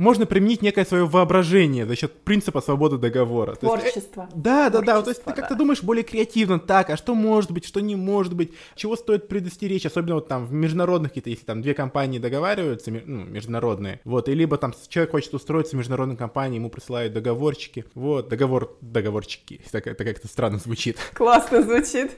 можно 0.00 0.24
применить 0.24 0.62
некое 0.62 0.86
свое 0.86 1.04
воображение 1.04 1.84
за 1.86 1.94
счет 1.94 2.12
принципа 2.22 2.62
свободы 2.62 2.96
договора. 2.96 3.54
Творчество. 3.54 4.22
Есть, 4.22 4.42
да, 4.42 4.70
да, 4.70 4.80
да. 4.80 5.02
То 5.02 5.10
есть 5.10 5.22
ты 5.22 5.32
как-то 5.32 5.54
думаешь 5.54 5.82
более 5.82 6.02
креативно, 6.02 6.58
так, 6.58 6.88
а 6.88 6.96
что 6.96 7.14
может 7.14 7.50
быть, 7.50 7.66
что 7.66 7.80
не 7.80 7.96
может 7.96 8.34
быть, 8.34 8.52
чего 8.76 8.96
стоит 8.96 9.28
предостеречь, 9.28 9.84
особенно 9.84 10.14
вот 10.14 10.26
там 10.26 10.46
в 10.46 10.52
международных 10.52 11.10
какие-то, 11.10 11.28
если 11.28 11.44
там 11.44 11.60
две 11.60 11.74
компании 11.74 12.18
договариваются, 12.18 12.90
ну, 12.90 13.24
международные, 13.24 14.00
вот, 14.04 14.30
и 14.30 14.34
либо 14.34 14.56
там 14.56 14.72
человек 14.88 15.10
хочет 15.10 15.34
устроиться 15.34 15.76
в 15.76 15.78
международной 15.78 16.16
компании, 16.16 16.56
ему 16.56 16.70
присылают 16.70 17.12
договорчики, 17.12 17.84
вот, 17.94 18.28
договор, 18.28 18.78
договорчики, 18.80 19.60
так, 19.70 19.86
это 19.86 20.04
как-то 20.04 20.28
странно 20.28 20.58
звучит. 20.58 20.96
Классно 21.12 21.62
звучит. 21.62 22.12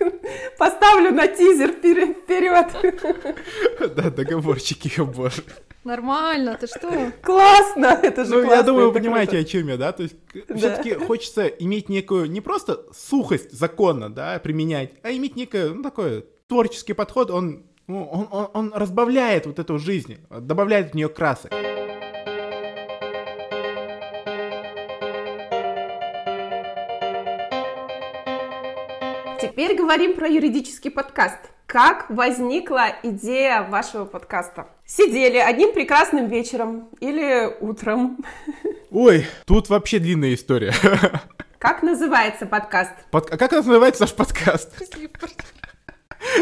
Поставлю 0.57 1.11
на 1.11 1.27
тизер 1.27 1.73
вперед. 1.73 2.69
Да, 3.97 4.11
договорчики, 4.11 5.01
о 5.01 5.05
боже. 5.05 5.43
Нормально, 5.85 6.57
ты 6.61 6.69
что? 6.69 7.12
Классно, 7.23 7.99
это 8.03 8.25
же 8.25 8.35
Ну, 8.35 8.51
я 8.51 8.62
думаю, 8.62 8.89
вы 8.89 8.93
понимаете, 8.93 9.33
круто. 9.33 9.47
о 9.47 9.51
чем 9.51 9.69
я, 9.69 9.77
да? 9.77 9.91
То 9.91 10.05
есть 10.05 10.15
да. 10.47 10.55
все-таки 10.55 10.95
хочется 10.95 11.47
иметь 11.47 11.89
некую, 11.89 12.31
не 12.31 12.41
просто 12.41 12.85
сухость 12.93 13.51
закона, 13.51 14.09
да, 14.09 14.39
применять, 14.39 14.93
а 15.03 15.11
иметь 15.11 15.35
некое, 15.35 15.71
ну, 15.71 15.83
такой 15.83 16.25
творческий 16.47 16.93
подход, 16.93 17.33
он, 17.33 17.67
ну, 17.89 18.05
он, 18.05 18.29
он, 18.31 18.49
он 18.55 18.73
разбавляет 18.75 19.47
вот 19.47 19.59
эту 19.59 19.79
жизнь, 19.79 20.19
добавляет 20.31 20.93
в 20.93 20.95
нее 20.95 21.09
красок. 21.09 21.53
Теперь 29.41 29.77
говорим 29.77 30.15
про 30.15 30.29
юридический 30.29 30.93
подкаст. 30.93 31.51
Как 31.67 32.11
возникла 32.11 32.89
идея 33.03 33.62
вашего 33.62 34.05
подкаста? 34.05 34.69
Сидели 34.97 35.39
одним 35.39 35.73
прекрасным 35.73 36.29
вечером 36.29 36.89
или 37.01 37.51
утром. 37.61 38.19
Ой, 38.91 39.27
тут 39.47 39.69
вообще 39.69 39.99
длинная 39.99 40.35
история. 40.35 40.75
Как 41.59 41.83
называется 41.83 42.45
подкаст? 42.47 42.93
Под... 43.11 43.33
А 43.33 43.37
как 43.37 43.53
называется 43.53 44.03
наш 44.03 44.13
подкаст? 44.13 44.71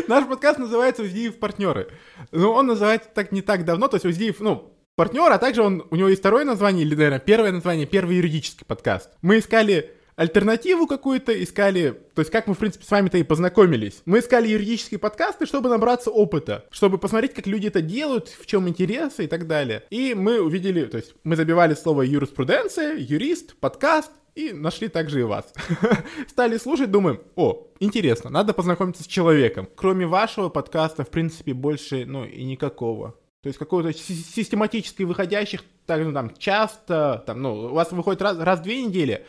Наш 0.09 0.27
подкаст 0.27 0.59
называется 0.59 1.03
«Уздиев 1.03 1.39
партнеры». 1.39 1.89
Ну, 2.33 2.51
он 2.53 2.67
называется 2.67 3.09
так 3.15 3.33
не 3.33 3.41
так 3.41 3.65
давно, 3.65 3.89
то 3.89 3.97
есть 3.97 4.05
Уздиев, 4.05 4.41
ну, 4.41 4.75
партнер, 4.95 5.33
а 5.33 5.39
также 5.39 5.63
он, 5.63 5.87
у 5.91 5.97
него 5.97 6.09
есть 6.09 6.21
второе 6.21 6.45
название, 6.45 6.85
или, 6.85 6.95
наверное, 6.95 7.19
первое 7.19 7.53
название, 7.53 7.87
первый 7.87 8.17
юридический 8.17 8.67
подкаст. 8.67 9.11
Мы 9.23 9.39
искали 9.39 9.91
альтернативу 10.21 10.87
какую-то, 10.87 11.33
искали, 11.43 11.99
то 12.15 12.21
есть 12.21 12.31
как 12.31 12.47
мы, 12.47 12.53
в 12.53 12.59
принципе, 12.59 12.85
с 12.85 12.91
вами-то 12.91 13.17
и 13.17 13.23
познакомились. 13.23 14.03
Мы 14.05 14.19
искали 14.19 14.49
юридические 14.49 15.01
подкасты, 15.01 15.47
чтобы 15.47 15.71
набраться 15.71 16.11
опыта, 16.11 16.67
чтобы 16.71 16.99
посмотреть, 16.99 17.33
как 17.33 17.47
люди 17.47 17.69
это 17.69 17.81
делают, 17.81 18.29
в 18.29 18.45
чем 18.45 18.69
интересы 18.69 19.25
и 19.25 19.27
так 19.27 19.47
далее. 19.47 19.83
И 19.89 20.13
мы 20.13 20.43
увидели, 20.43 20.85
то 20.85 20.99
есть 20.99 21.15
мы 21.25 21.37
забивали 21.37 21.73
слово 21.73 22.03
юриспруденция, 22.03 22.97
юрист, 22.99 23.57
подкаст, 23.57 24.13
и 24.35 24.53
нашли 24.53 24.89
также 24.89 25.21
и 25.21 25.23
вас. 25.23 25.55
Стали 26.29 26.59
слушать, 26.59 26.91
думаем, 26.91 27.23
о, 27.35 27.69
интересно, 27.81 28.29
надо 28.29 28.53
познакомиться 28.53 29.03
с 29.03 29.07
человеком. 29.07 29.71
Кроме 29.75 30.07
вашего 30.07 30.51
подкаста, 30.51 31.03
в 31.05 31.09
принципе, 31.09 31.55
больше, 31.55 32.05
ну, 32.05 32.27
и 32.27 32.45
никакого. 32.45 33.15
То 33.43 33.47
есть 33.47 33.59
какого-то 33.59 33.95
систематически 33.95 35.03
выходящих, 35.05 35.63
так, 35.87 36.05
ну, 36.05 36.13
там, 36.13 36.37
часто, 36.37 37.25
там, 37.27 37.41
ну, 37.41 37.55
у 37.55 37.69
вас 37.73 37.91
выходит 37.91 38.21
раз, 38.21 38.39
раз 38.39 38.61
в 38.61 38.63
две 38.63 38.83
недели, 38.83 39.25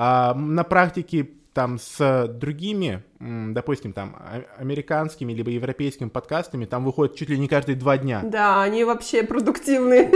а 0.00 0.32
на 0.32 0.62
практике 0.62 1.28
там 1.52 1.76
с 1.76 2.28
другими, 2.28 3.02
допустим, 3.18 3.92
там, 3.92 4.14
а, 4.16 4.44
американскими 4.58 5.32
либо 5.32 5.50
европейскими 5.50 6.08
подкастами, 6.08 6.66
там 6.66 6.84
выходит 6.84 7.16
чуть 7.16 7.30
ли 7.30 7.36
не 7.36 7.48
каждые 7.48 7.74
два 7.74 7.98
дня. 7.98 8.22
Да, 8.24 8.62
они 8.62 8.84
вообще 8.84 9.24
продуктивные. 9.24 10.08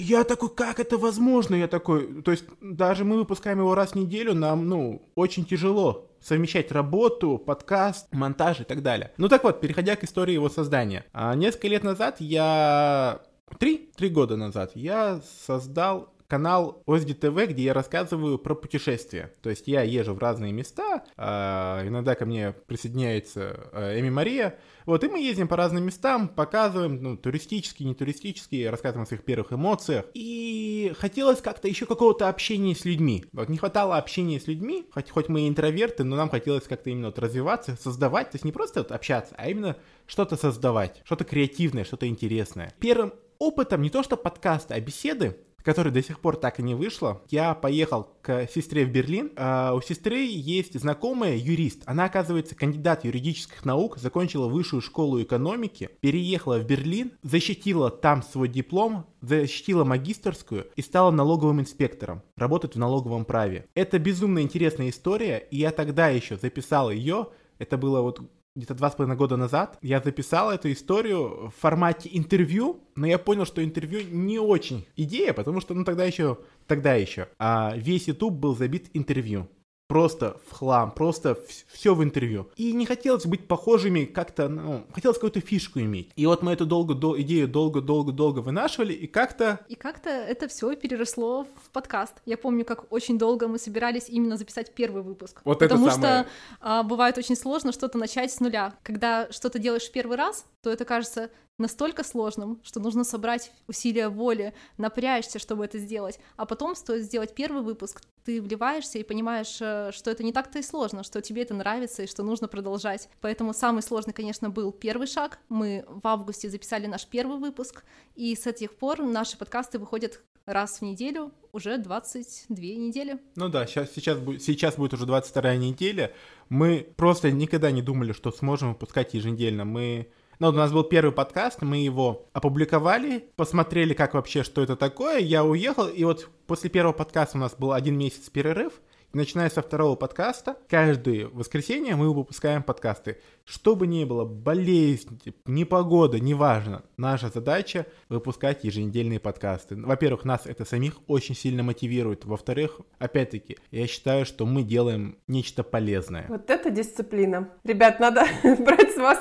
Я 0.00 0.24
такой, 0.24 0.48
как 0.48 0.80
это 0.80 0.98
возможно? 0.98 1.54
Я 1.54 1.68
такой, 1.68 2.22
то 2.22 2.32
есть 2.32 2.46
даже 2.60 3.04
мы 3.04 3.18
выпускаем 3.18 3.60
его 3.60 3.76
раз 3.76 3.92
в 3.92 3.94
неделю, 3.94 4.34
нам, 4.34 4.68
ну, 4.68 5.02
очень 5.14 5.44
тяжело 5.44 6.08
совмещать 6.20 6.72
работу, 6.72 7.38
подкаст, 7.38 8.12
монтаж 8.12 8.60
и 8.60 8.64
так 8.64 8.82
далее. 8.82 9.12
Ну 9.18 9.28
так 9.28 9.44
вот, 9.44 9.60
переходя 9.60 9.94
к 9.94 10.02
истории 10.02 10.34
его 10.34 10.48
создания. 10.48 11.04
А, 11.12 11.36
несколько 11.36 11.68
лет 11.68 11.84
назад 11.84 12.16
я... 12.18 13.20
Три? 13.60 13.90
Три 13.96 14.08
года 14.08 14.36
назад 14.36 14.72
я 14.74 15.20
создал 15.46 16.12
канал 16.28 16.82
Озди 16.86 17.14
ТВ, 17.14 17.34
где 17.48 17.64
я 17.64 17.74
рассказываю 17.74 18.38
про 18.38 18.54
путешествия. 18.54 19.34
То 19.42 19.50
есть 19.50 19.66
я 19.66 19.82
езжу 19.82 20.14
в 20.14 20.18
разные 20.18 20.52
места, 20.52 21.04
э, 21.16 21.88
иногда 21.88 22.14
ко 22.14 22.26
мне 22.26 22.52
присоединяется 22.66 23.70
э, 23.72 23.98
Эми 23.98 24.10
Мария, 24.10 24.58
вот, 24.84 25.04
и 25.04 25.08
мы 25.08 25.20
ездим 25.20 25.48
по 25.48 25.56
разным 25.56 25.84
местам, 25.84 26.28
показываем, 26.28 27.02
ну, 27.02 27.16
туристические, 27.16 27.88
не 27.88 27.94
туристические, 27.94 28.70
рассказываем 28.70 29.04
о 29.04 29.06
своих 29.06 29.24
первых 29.24 29.52
эмоциях. 29.52 30.04
И 30.14 30.92
хотелось 30.98 31.40
как-то 31.40 31.66
еще 31.68 31.86
какого-то 31.86 32.28
общения 32.28 32.74
с 32.74 32.84
людьми. 32.84 33.24
Вот, 33.32 33.48
не 33.48 33.56
хватало 33.56 33.96
общения 33.96 34.38
с 34.38 34.46
людьми, 34.46 34.86
хоть, 34.92 35.10
хоть 35.10 35.28
мы 35.28 35.42
и 35.42 35.48
интроверты, 35.48 36.04
но 36.04 36.16
нам 36.16 36.28
хотелось 36.28 36.64
как-то 36.64 36.90
именно 36.90 37.08
вот 37.08 37.18
развиваться, 37.18 37.76
создавать, 37.80 38.30
то 38.30 38.36
есть 38.36 38.44
не 38.44 38.52
просто 38.52 38.80
вот 38.80 38.92
общаться, 38.92 39.34
а 39.38 39.48
именно 39.48 39.76
что-то 40.06 40.36
создавать, 40.36 41.00
что-то 41.04 41.24
креативное, 41.24 41.84
что-то 41.84 42.06
интересное. 42.06 42.72
Первым 42.78 43.12
опытом 43.38 43.82
не 43.82 43.90
то 43.90 44.02
что 44.02 44.16
подкасты, 44.16 44.74
а 44.74 44.80
беседы 44.80 45.38
которая 45.68 45.92
до 45.92 46.02
сих 46.02 46.20
пор 46.20 46.36
так 46.36 46.60
и 46.60 46.62
не 46.62 46.74
вышла. 46.74 47.20
Я 47.28 47.52
поехал 47.52 48.08
к 48.22 48.48
сестре 48.48 48.86
в 48.86 48.90
Берлин. 48.90 49.32
А 49.36 49.74
у 49.74 49.82
сестры 49.82 50.20
есть 50.20 50.80
знакомая 50.80 51.36
юрист. 51.36 51.82
Она, 51.84 52.06
оказывается, 52.06 52.54
кандидат 52.54 53.04
юридических 53.04 53.66
наук, 53.66 53.98
закончила 53.98 54.48
высшую 54.48 54.80
школу 54.80 55.20
экономики, 55.20 55.90
переехала 56.00 56.58
в 56.58 56.64
Берлин, 56.64 57.12
защитила 57.22 57.90
там 57.90 58.22
свой 58.22 58.48
диплом, 58.48 59.04
защитила 59.20 59.84
магистрскую 59.84 60.68
и 60.74 60.80
стала 60.80 61.10
налоговым 61.10 61.60
инспектором. 61.60 62.22
Работает 62.36 62.76
в 62.76 62.78
налоговом 62.78 63.26
праве. 63.26 63.66
Это 63.74 63.98
безумно 63.98 64.40
интересная 64.40 64.88
история, 64.88 65.36
и 65.50 65.58
я 65.58 65.70
тогда 65.70 66.08
еще 66.08 66.38
записал 66.38 66.90
ее. 66.90 67.28
Это 67.58 67.76
было 67.76 68.00
вот 68.00 68.22
где-то 68.58 68.74
два 68.74 68.90
с 68.90 68.94
половиной 68.94 69.16
года 69.16 69.36
назад 69.36 69.78
я 69.82 70.00
записал 70.00 70.50
эту 70.50 70.70
историю 70.72 71.48
в 71.48 71.60
формате 71.60 72.10
интервью, 72.12 72.80
но 72.96 73.06
я 73.06 73.18
понял, 73.18 73.46
что 73.46 73.64
интервью 73.64 74.00
не 74.10 74.38
очень 74.38 74.84
идея, 74.96 75.32
потому 75.32 75.60
что, 75.60 75.74
ну, 75.74 75.84
тогда 75.84 76.04
еще, 76.04 76.38
тогда 76.66 76.94
еще, 76.94 77.28
а 77.38 77.74
весь 77.76 78.08
YouTube 78.08 78.34
был 78.34 78.56
забит 78.56 78.90
интервью 78.94 79.48
просто 79.88 80.38
в 80.46 80.52
хлам, 80.52 80.92
просто 80.92 81.38
все 81.72 81.94
в 81.94 82.04
интервью. 82.04 82.48
И 82.56 82.72
не 82.72 82.86
хотелось 82.86 83.26
быть 83.26 83.48
похожими 83.48 84.04
как-то, 84.04 84.48
ну, 84.48 84.84
хотелось 84.92 85.16
какую-то 85.16 85.40
фишку 85.40 85.80
иметь. 85.80 86.10
И 86.14 86.26
вот 86.26 86.42
мы 86.42 86.52
эту 86.52 86.66
долго, 86.66 86.94
до, 86.94 87.20
идею 87.22 87.48
долго-долго-долго 87.48 88.40
вынашивали, 88.40 88.92
и 88.92 89.06
как-то... 89.06 89.60
И 89.68 89.74
как-то 89.74 90.10
это 90.10 90.46
все 90.46 90.76
переросло 90.76 91.46
в 91.64 91.70
подкаст. 91.70 92.14
Я 92.26 92.36
помню, 92.36 92.64
как 92.66 92.92
очень 92.92 93.18
долго 93.18 93.48
мы 93.48 93.58
собирались 93.58 94.08
именно 94.10 94.36
записать 94.36 94.74
первый 94.74 95.02
выпуск. 95.02 95.40
Вот 95.44 95.58
потому 95.58 95.86
это 95.86 95.94
самое... 95.94 96.22
что 96.22 96.30
а, 96.60 96.82
бывает 96.82 97.16
очень 97.16 97.36
сложно 97.36 97.72
что-то 97.72 97.96
начать 97.96 98.30
с 98.30 98.40
нуля. 98.40 98.74
Когда 98.82 99.32
что-то 99.32 99.58
делаешь 99.58 99.88
в 99.88 99.92
первый 99.92 100.18
раз, 100.18 100.44
то 100.62 100.70
это 100.70 100.84
кажется 100.84 101.30
настолько 101.58 102.04
сложным, 102.04 102.60
что 102.62 102.80
нужно 102.80 103.04
собрать 103.04 103.52
усилия 103.66 104.08
воли, 104.08 104.54
напрячься, 104.76 105.38
чтобы 105.38 105.64
это 105.64 105.78
сделать, 105.78 106.18
а 106.36 106.46
потом 106.46 106.74
стоит 106.74 107.02
сделать 107.02 107.34
первый 107.34 107.62
выпуск, 107.62 108.02
ты 108.24 108.40
вливаешься 108.40 108.98
и 108.98 109.02
понимаешь, 109.02 109.58
э, 109.60 109.90
что 109.92 110.10
это 110.10 110.22
не 110.22 110.32
так-то 110.32 110.58
и 110.58 110.62
сложно, 110.62 111.02
что 111.02 111.20
тебе 111.20 111.42
это 111.42 111.54
нравится 111.54 112.02
и 112.02 112.06
что 112.06 112.22
нужно 112.22 112.46
продолжать. 112.46 113.08
Поэтому 113.20 113.54
самый 113.54 113.82
сложный, 113.82 114.12
конечно, 114.12 114.50
был 114.50 114.70
первый 114.70 115.06
шаг. 115.06 115.38
Мы 115.48 115.84
в 115.88 116.06
августе 116.06 116.50
записали 116.50 116.86
наш 116.86 117.06
первый 117.06 117.38
выпуск, 117.38 117.84
и 118.14 118.34
с 118.36 118.52
тех 118.52 118.76
пор 118.76 119.02
наши 119.02 119.38
подкасты 119.38 119.78
выходят 119.78 120.20
раз 120.44 120.80
в 120.80 120.82
неделю, 120.82 121.32
уже 121.52 121.78
22 121.78 122.56
недели. 122.56 123.18
Ну 123.36 123.48
да, 123.48 123.66
сейчас, 123.66 123.92
сейчас, 123.92 124.18
сейчас 124.40 124.76
будет 124.76 124.94
уже 124.94 125.06
22 125.06 125.56
неделя. 125.56 126.12
Мы 126.48 126.86
просто 126.96 127.30
никогда 127.30 127.70
не 127.70 127.82
думали, 127.82 128.12
что 128.12 128.30
сможем 128.30 128.70
выпускать 128.70 129.14
еженедельно. 129.14 129.64
Мы 129.64 130.08
ну, 130.38 130.48
у 130.48 130.52
нас 130.52 130.70
был 130.72 130.84
первый 130.84 131.10
подкаст, 131.10 131.62
мы 131.62 131.78
его 131.78 132.28
опубликовали, 132.32 133.28
посмотрели, 133.34 133.92
как 133.92 134.14
вообще, 134.14 134.44
что 134.44 134.62
это 134.62 134.76
такое. 134.76 135.18
Я 135.18 135.44
уехал, 135.44 135.88
и 135.88 136.04
вот 136.04 136.28
после 136.46 136.70
первого 136.70 136.92
подкаста 136.92 137.38
у 137.38 137.40
нас 137.40 137.54
был 137.56 137.72
один 137.72 137.98
месяц 137.98 138.30
перерыв. 138.30 138.74
Начиная 139.14 139.48
со 139.48 139.62
второго 139.62 139.96
подкаста, 139.96 140.58
каждое 140.68 141.28
воскресенье 141.28 141.96
мы 141.96 142.12
выпускаем 142.12 142.62
подкасты. 142.62 143.16
Что 143.46 143.74
бы 143.74 143.86
ни 143.86 144.04
было, 144.04 144.26
болезнь, 144.26 145.18
непогода, 145.46 146.20
неважно, 146.20 146.82
наша 146.98 147.30
задача 147.30 147.86
выпускать 148.10 148.64
еженедельные 148.64 149.18
подкасты. 149.18 149.76
Во-первых, 149.76 150.26
нас 150.26 150.42
это 150.44 150.66
самих 150.66 150.98
очень 151.06 151.34
сильно 151.34 151.62
мотивирует. 151.62 152.26
Во-вторых, 152.26 152.82
опять-таки, 152.98 153.56
я 153.70 153.86
считаю, 153.86 154.26
что 154.26 154.44
мы 154.44 154.62
делаем 154.62 155.16
нечто 155.26 155.62
полезное. 155.62 156.26
Вот 156.28 156.50
это 156.50 156.68
дисциплина. 156.68 157.48
Ребят, 157.64 158.00
надо 158.00 158.26
брать 158.58 158.92
с 158.92 158.98
вас 158.98 159.20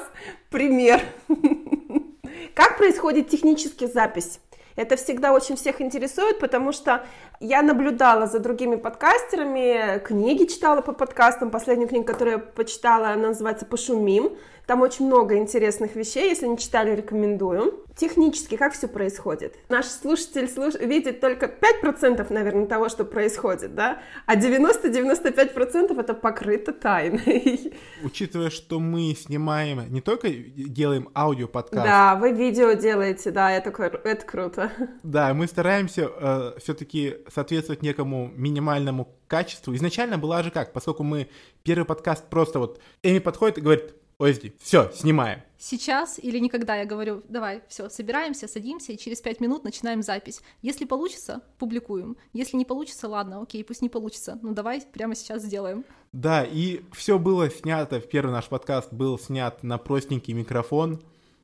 пример. 0.50 1.01
Как 2.53 2.77
происходит 2.77 3.29
техническая 3.29 3.88
запись? 3.88 4.41
Это 4.77 4.96
всегда 4.96 5.34
очень 5.34 5.55
всех 5.55 5.81
интересует, 5.81 6.39
потому 6.39 6.72
что 6.72 7.03
я 7.39 7.63
наблюдала 7.63 8.27
за 8.27 8.39
другими 8.39 8.75
подкастерами, 8.75 9.98
книги 10.05 10.46
читала 10.46 10.81
по 10.81 10.93
подкастам. 10.93 11.50
Последнюю 11.50 11.89
книгу, 11.89 12.05
которую 12.05 12.38
я 12.38 12.39
почитала, 12.39 13.10
она 13.10 13.29
называется 13.29 13.65
«Пошумим». 13.65 14.38
Там 14.68 14.82
очень 14.82 15.06
много 15.06 15.38
интересных 15.38 15.96
вещей, 15.96 16.28
если 16.30 16.46
не 16.46 16.58
читали, 16.58 16.94
рекомендую. 16.94 17.86
Технически 17.96 18.58
как 18.58 18.74
все 18.74 18.90
происходит? 18.90 19.56
Наш 19.70 19.86
слушатель 19.86 20.50
слуш... 20.50 20.76
видит 20.76 21.22
только 21.22 21.46
5%, 21.46 22.28
наверное, 22.34 22.66
того, 22.66 22.90
что 22.90 23.06
происходит, 23.06 23.76
да? 23.76 24.02
А 24.26 24.36
90-95% 24.36 25.98
это 25.98 26.14
покрыто 26.14 26.74
тайной. 26.74 27.74
Учитывая, 28.04 28.50
что 28.50 28.82
мы 28.82 29.16
снимаем, 29.16 29.90
не 29.90 30.02
только 30.02 30.30
делаем 30.30 31.10
аудиоподкаст. 31.16 31.86
Да, 31.86 32.16
вы 32.16 32.34
видео 32.34 32.74
делаете, 32.74 33.32
да, 33.32 33.50
это, 33.54 33.70
это 34.04 34.26
круто. 34.26 34.72
Да, 35.04 35.34
мы 35.34 35.48
стараемся 35.48 36.12
э, 36.14 36.60
все-таки 36.60 37.20
соответствовать 37.34 37.82
некому 37.84 38.34
минимальному 38.36 39.16
качеству. 39.28 39.74
Изначально 39.76 40.18
была 40.18 40.44
же 40.44 40.52
как, 40.52 40.74
поскольку 40.74 41.04
мы 41.04 41.30
первый 41.64 41.86
подкаст 41.86 42.30
просто 42.30 42.60
вот 42.60 42.82
Эми 43.02 43.20
подходит 43.20 43.60
и 43.60 43.62
говорит, 43.62 43.94
Озди, 44.20 44.56
все, 44.60 44.90
снимаем. 44.96 45.44
Сейчас 45.60 46.18
или 46.18 46.40
никогда 46.40 46.76
я 46.76 46.86
говорю, 46.86 47.24
давай, 47.30 47.62
все, 47.68 47.88
собираемся, 47.88 48.48
садимся 48.48 48.94
и 48.94 48.98
через 48.98 49.22
пять 49.22 49.40
минут 49.40 49.64
начинаем 49.64 50.02
запись. 50.02 50.42
Если 50.64 50.86
получится, 50.86 51.44
публикуем. 51.60 52.18
Если 52.34 52.58
не 52.58 52.66
получится, 52.66 53.08
ладно, 53.08 53.42
окей, 53.42 53.64
пусть 53.64 53.84
не 53.84 53.90
получится. 53.90 54.40
Ну 54.42 54.54
давай 54.56 54.82
прямо 54.82 55.14
сейчас 55.14 55.44
сделаем. 55.44 55.86
Да, 56.14 56.44
и 56.44 56.82
все 56.94 57.20
было 57.20 57.52
снято, 57.52 58.00
первый 58.00 58.32
наш 58.32 58.46
подкаст 58.46 58.92
был 58.92 59.20
снят 59.20 59.62
на 59.62 59.78
простенький 59.78 60.34
микрофон, 60.34 61.00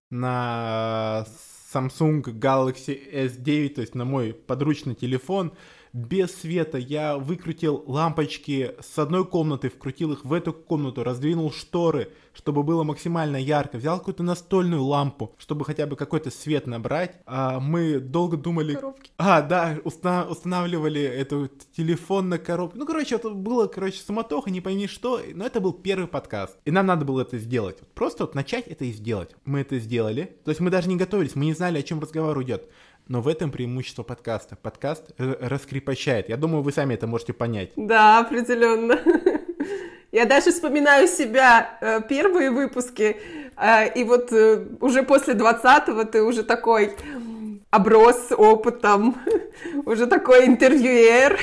на 0.10 1.27
Samsung 1.72 2.24
Galaxy 2.24 3.00
S9, 3.13 3.70
то 3.70 3.82
есть 3.82 3.94
на 3.94 4.06
мой 4.06 4.34
подручный 4.34 4.96
телефон, 4.96 5.53
без 5.93 6.35
света. 6.35 6.77
Я 6.77 7.17
выкрутил 7.17 7.83
лампочки 7.85 8.75
с 8.81 8.97
одной 8.97 9.25
комнаты, 9.25 9.69
вкрутил 9.69 10.13
их 10.13 10.25
в 10.25 10.33
эту 10.33 10.51
комнату, 10.51 11.03
раздвинул 11.03 11.51
шторы, 11.51 12.12
чтобы 12.33 12.63
было 12.63 12.83
максимально 12.83 13.38
ярко. 13.38 13.77
Взял 13.77 14.00
какую-то 14.00 14.23
настольную 14.23 14.83
лампу, 14.83 15.35
чтобы 15.38 15.65
хотя 15.65 15.85
бы 15.85 15.95
какой-то 15.95 16.31
свет 16.31 16.65
набрать. 16.67 17.19
А 17.25 17.59
мы 17.59 18.00
долго 18.00 18.38
думали... 18.38 18.73
Коробки. 18.73 19.12
А, 19.17 19.41
да, 19.41 19.77
уста- 19.83 20.27
устанавливали 20.27 21.01
эту 21.01 21.50
телефон 21.75 22.29
на 22.29 22.39
коробку. 22.39 22.77
Ну, 22.77 22.85
короче, 22.85 23.15
это 23.15 23.29
было, 23.29 23.67
короче, 23.67 24.01
суматоха, 24.01 24.50
не 24.50 24.62
пойми 24.62 24.88
что. 24.88 25.21
Но 25.33 25.45
это 25.45 25.62
был 25.62 25.73
первый 25.73 26.07
подкаст. 26.07 26.57
И 26.65 26.71
нам 26.71 26.88
надо 26.88 27.05
было 27.05 27.21
это 27.21 27.38
сделать. 27.38 27.77
Просто 27.93 28.23
вот 28.23 28.33
начать 28.33 28.67
это 28.67 28.85
и 28.85 28.91
сделать. 28.91 29.35
Мы 29.45 29.59
это 29.59 29.77
сделали. 29.77 30.38
То 30.43 30.50
есть 30.50 30.59
мы 30.59 30.71
даже 30.71 30.89
не 30.89 30.95
готовились, 30.95 31.35
мы 31.35 31.45
не 31.45 31.53
знали, 31.53 31.77
о 31.77 31.83
чем 31.83 32.00
разговор 32.00 32.41
идет. 32.41 32.69
Но 33.07 33.22
в 33.22 33.27
этом 33.27 33.51
преимущество 33.51 34.03
подкаста. 34.03 34.55
Подкаст 34.55 35.12
р- 35.17 35.38
раскрепощает. 35.41 36.29
Я 36.29 36.38
думаю, 36.38 36.63
вы 36.63 36.72
сами 36.72 36.93
это 36.93 37.05
можете 37.07 37.33
понять. 37.33 37.72
Да, 37.75 38.19
определенно. 38.19 39.00
Я 40.12 40.25
даже 40.25 40.51
вспоминаю 40.51 41.07
себя 41.07 41.77
э, 41.81 42.01
первые 42.07 42.51
выпуски, 42.51 43.17
э, 43.57 43.93
и 44.00 44.03
вот 44.03 44.31
э, 44.31 44.67
уже 44.79 45.01
после 45.01 45.33
20-го 45.33 46.03
ты 46.03 46.22
уже 46.22 46.43
такой 46.43 46.93
оброс 47.72 48.31
опытом, 48.31 49.17
уже 49.86 50.05
такой 50.05 50.45
интервьюер. 50.45 51.39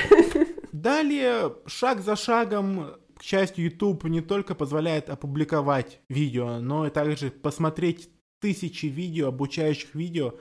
Далее, 0.71 1.53
шаг 1.67 1.99
за 1.99 2.15
шагом, 2.15 2.95
к 3.17 3.23
счастью, 3.23 3.65
YouTube 3.65 4.05
не 4.05 4.21
только 4.21 4.55
позволяет 4.55 5.09
опубликовать 5.09 5.99
видео, 6.07 6.59
но 6.59 6.87
и 6.87 6.89
также 6.89 7.29
посмотреть 7.29 8.09
тысячи 8.39 8.85
видео, 8.85 9.27
обучающих 9.27 9.93
видео, 9.93 10.35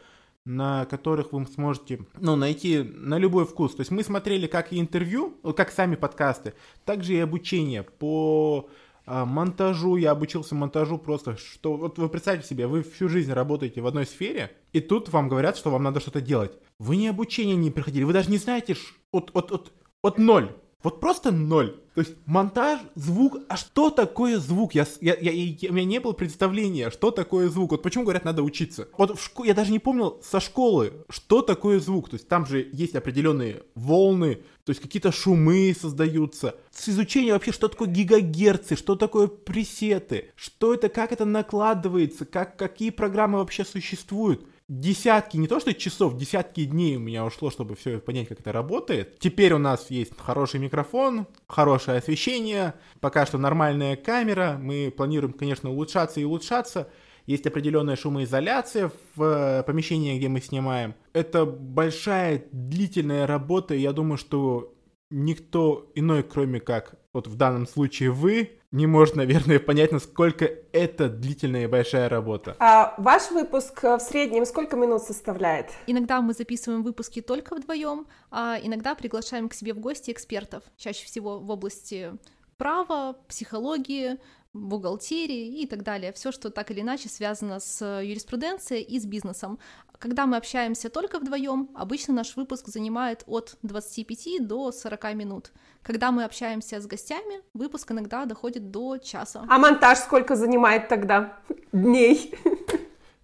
на 0.45 0.87
которых 0.87 1.33
вы 1.33 1.47
сможете 1.47 2.01
ну, 2.19 2.37
найти 2.37 2.83
на 2.83 3.19
любой 3.19 3.45
вкус. 3.45 3.75
То 3.75 3.81
есть 3.81 3.91
мы 3.91 4.03
смотрели 4.03 4.47
как 4.47 4.73
и 4.73 4.81
интервью, 4.81 5.37
как 5.57 5.71
сами 5.71 5.97
подкасты, 5.97 6.55
также 6.85 7.15
и 7.15 7.19
обучение 7.19 7.83
по 7.83 8.69
а, 9.07 9.25
монтажу. 9.27 9.97
Я 9.97 10.13
обучился 10.13 10.55
монтажу 10.55 10.99
просто, 10.99 11.37
что 11.37 11.77
вот 11.77 11.99
вы 11.99 12.09
представьте 12.09 12.47
себе, 12.49 12.67
вы 12.67 12.83
всю 12.83 13.09
жизнь 13.09 13.33
работаете 13.33 13.81
в 13.81 13.87
одной 13.87 14.07
сфере, 14.07 14.57
и 14.73 14.81
тут 14.81 15.11
вам 15.11 15.29
говорят, 15.29 15.57
что 15.57 15.71
вам 15.71 15.83
надо 15.83 16.01
что-то 16.01 16.21
делать. 16.21 16.53
Вы 16.79 16.97
ни 16.97 17.07
обучения 17.07 17.57
не 17.57 17.71
проходили, 17.71 18.05
вы 18.05 18.13
даже 18.13 18.31
не 18.31 18.39
знаете 18.39 18.77
от, 19.13 19.31
от, 19.35 19.53
от, 19.53 19.73
от 20.03 20.19
ноль. 20.19 20.55
Вот 20.83 21.01
просто 21.01 21.31
ноль. 21.31 21.77
То 21.95 22.01
есть 22.03 22.15
монтаж, 22.25 22.81
звук. 22.95 23.39
А 23.49 23.57
что 23.57 23.91
такое 23.91 24.39
звук? 24.39 24.75
Я, 24.75 24.87
я, 25.01 25.15
я, 25.21 25.31
я- 25.33 25.71
у 25.71 25.75
меня 25.75 25.85
не 25.85 25.99
было 26.01 26.13
представления, 26.13 26.91
что 26.91 27.11
такое 27.11 27.49
звук. 27.51 27.73
Вот 27.73 27.83
почему 27.83 28.05
говорят, 28.05 28.25
надо 28.25 28.43
учиться. 28.43 28.89
Вот 28.97 29.19
в 29.19 29.23
шко- 29.31 29.47
я 29.47 29.53
даже 29.55 29.73
не 29.73 29.79
помнил 29.79 30.19
со 30.23 30.41
школы, 30.41 30.93
что 31.11 31.43
такое 31.43 31.81
звук. 31.81 32.09
То 32.09 32.15
есть 32.17 32.29
там 32.29 32.47
же 32.47 32.67
есть 32.73 32.95
определенные 32.95 33.63
волны, 33.75 34.37
то 34.65 34.71
есть 34.71 34.81
какие-то 34.81 35.13
шумы 35.13 35.77
создаются. 35.79 36.55
С 36.71 36.89
изучением 36.89 37.35
вообще, 37.35 37.53
что 37.53 37.69
такое 37.69 37.89
гигагерцы, 37.89 38.77
что 38.77 38.97
такое 38.97 39.27
пресеты, 39.27 40.31
что 40.37 40.73
это, 40.73 40.89
как 40.89 41.13
это 41.13 41.25
накладывается, 41.25 42.25
как, 42.25 42.57
какие 42.57 42.91
программы 42.91 43.39
вообще 43.39 43.65
существуют 43.65 44.47
десятки, 44.71 45.37
не 45.37 45.49
то 45.49 45.59
что 45.59 45.75
часов, 45.75 46.17
десятки 46.17 46.65
дней 46.65 46.97
у 46.97 47.01
меня 47.01 47.25
ушло, 47.25 47.51
чтобы 47.51 47.75
все 47.75 47.99
понять, 47.99 48.29
как 48.29 48.41
это 48.41 48.53
работает. 48.53 49.19
Теперь 49.19 49.53
у 49.53 49.59
нас 49.59 49.91
есть 49.91 50.13
хороший 50.17 50.61
микрофон, 50.61 51.27
хорошее 51.49 51.99
освещение, 51.99 52.75
пока 53.01 53.27
что 53.27 53.37
нормальная 53.37 53.97
камера. 53.97 54.59
Мы 54.63 54.95
планируем, 54.97 55.33
конечно, 55.33 55.71
улучшаться 55.71 56.21
и 56.21 56.25
улучшаться. 56.25 56.89
Есть 57.27 57.47
определенная 57.47 57.97
шумоизоляция 57.97 58.93
в 59.17 59.23
э, 59.23 59.63
помещении, 59.65 60.17
где 60.17 60.29
мы 60.29 60.41
снимаем. 60.41 60.95
Это 61.13 61.45
большая, 61.45 62.45
длительная 62.53 63.27
работа, 63.27 63.75
и 63.75 63.81
я 63.81 63.93
думаю, 63.93 64.19
что 64.19 64.73
никто 65.11 65.91
иной, 65.97 66.23
кроме 66.23 66.61
как 66.61 66.95
вот 67.13 67.27
в 67.27 67.35
данном 67.35 67.67
случае 67.67 68.13
вы, 68.13 68.60
не 68.73 68.87
может, 68.87 69.17
наверное, 69.17 69.59
понять, 69.59 69.93
насколько 69.93 70.45
это 70.73 71.09
длительная 71.09 71.65
и 71.65 71.67
большая 71.67 72.09
работа. 72.09 72.57
А 72.61 72.95
ваш 72.99 73.31
выпуск 73.31 73.83
э, 73.83 73.97
в 73.97 74.01
среднем 74.01 74.47
сколько 74.47 74.77
минут 74.77 75.03
составляет? 75.03 75.71
Иногда 75.87 76.21
мы 76.21 76.35
записываем 76.35 76.83
выпуски 76.83 77.21
только 77.21 77.57
вдвоем, 77.57 78.07
а 78.31 78.59
иногда 78.63 78.95
приглашаем 78.95 79.49
к 79.49 79.55
себе 79.55 79.75
в 79.75 79.81
гости 79.81 80.13
экспертов, 80.13 80.63
чаще 80.77 81.05
всего 81.05 81.41
в 81.41 81.51
области 81.51 82.13
права, 82.57 83.17
психологии, 83.27 84.19
бухгалтерии 84.53 85.63
и 85.63 85.67
так 85.67 85.83
далее. 85.83 86.13
Все, 86.13 86.31
что 86.31 86.51
так 86.51 86.71
или 86.71 86.81
иначе 86.81 87.09
связано 87.09 87.61
с 87.61 87.85
юриспруденцией 88.03 88.83
и 88.83 89.01
с 89.01 89.05
бизнесом. 89.05 89.59
Когда 90.01 90.25
мы 90.25 90.39
общаемся 90.39 90.89
только 90.89 91.19
вдвоем, 91.19 91.69
обычно 91.75 92.15
наш 92.15 92.35
выпуск 92.35 92.69
занимает 92.69 93.23
от 93.27 93.59
25 93.63 94.47
до 94.47 94.73
40 94.73 95.15
минут. 95.15 95.53
Когда 95.83 96.11
мы 96.11 96.25
общаемся 96.25 96.81
с 96.81 96.87
гостями, 96.87 97.43
выпуск 97.53 97.93
иногда 97.93 98.25
доходит 98.25 98.71
до 98.71 98.97
часа. 98.97 99.45
А 99.47 99.59
монтаж 99.59 99.99
сколько 99.99 100.37
занимает 100.37 100.89
тогда? 100.89 101.37
Дней? 101.73 102.35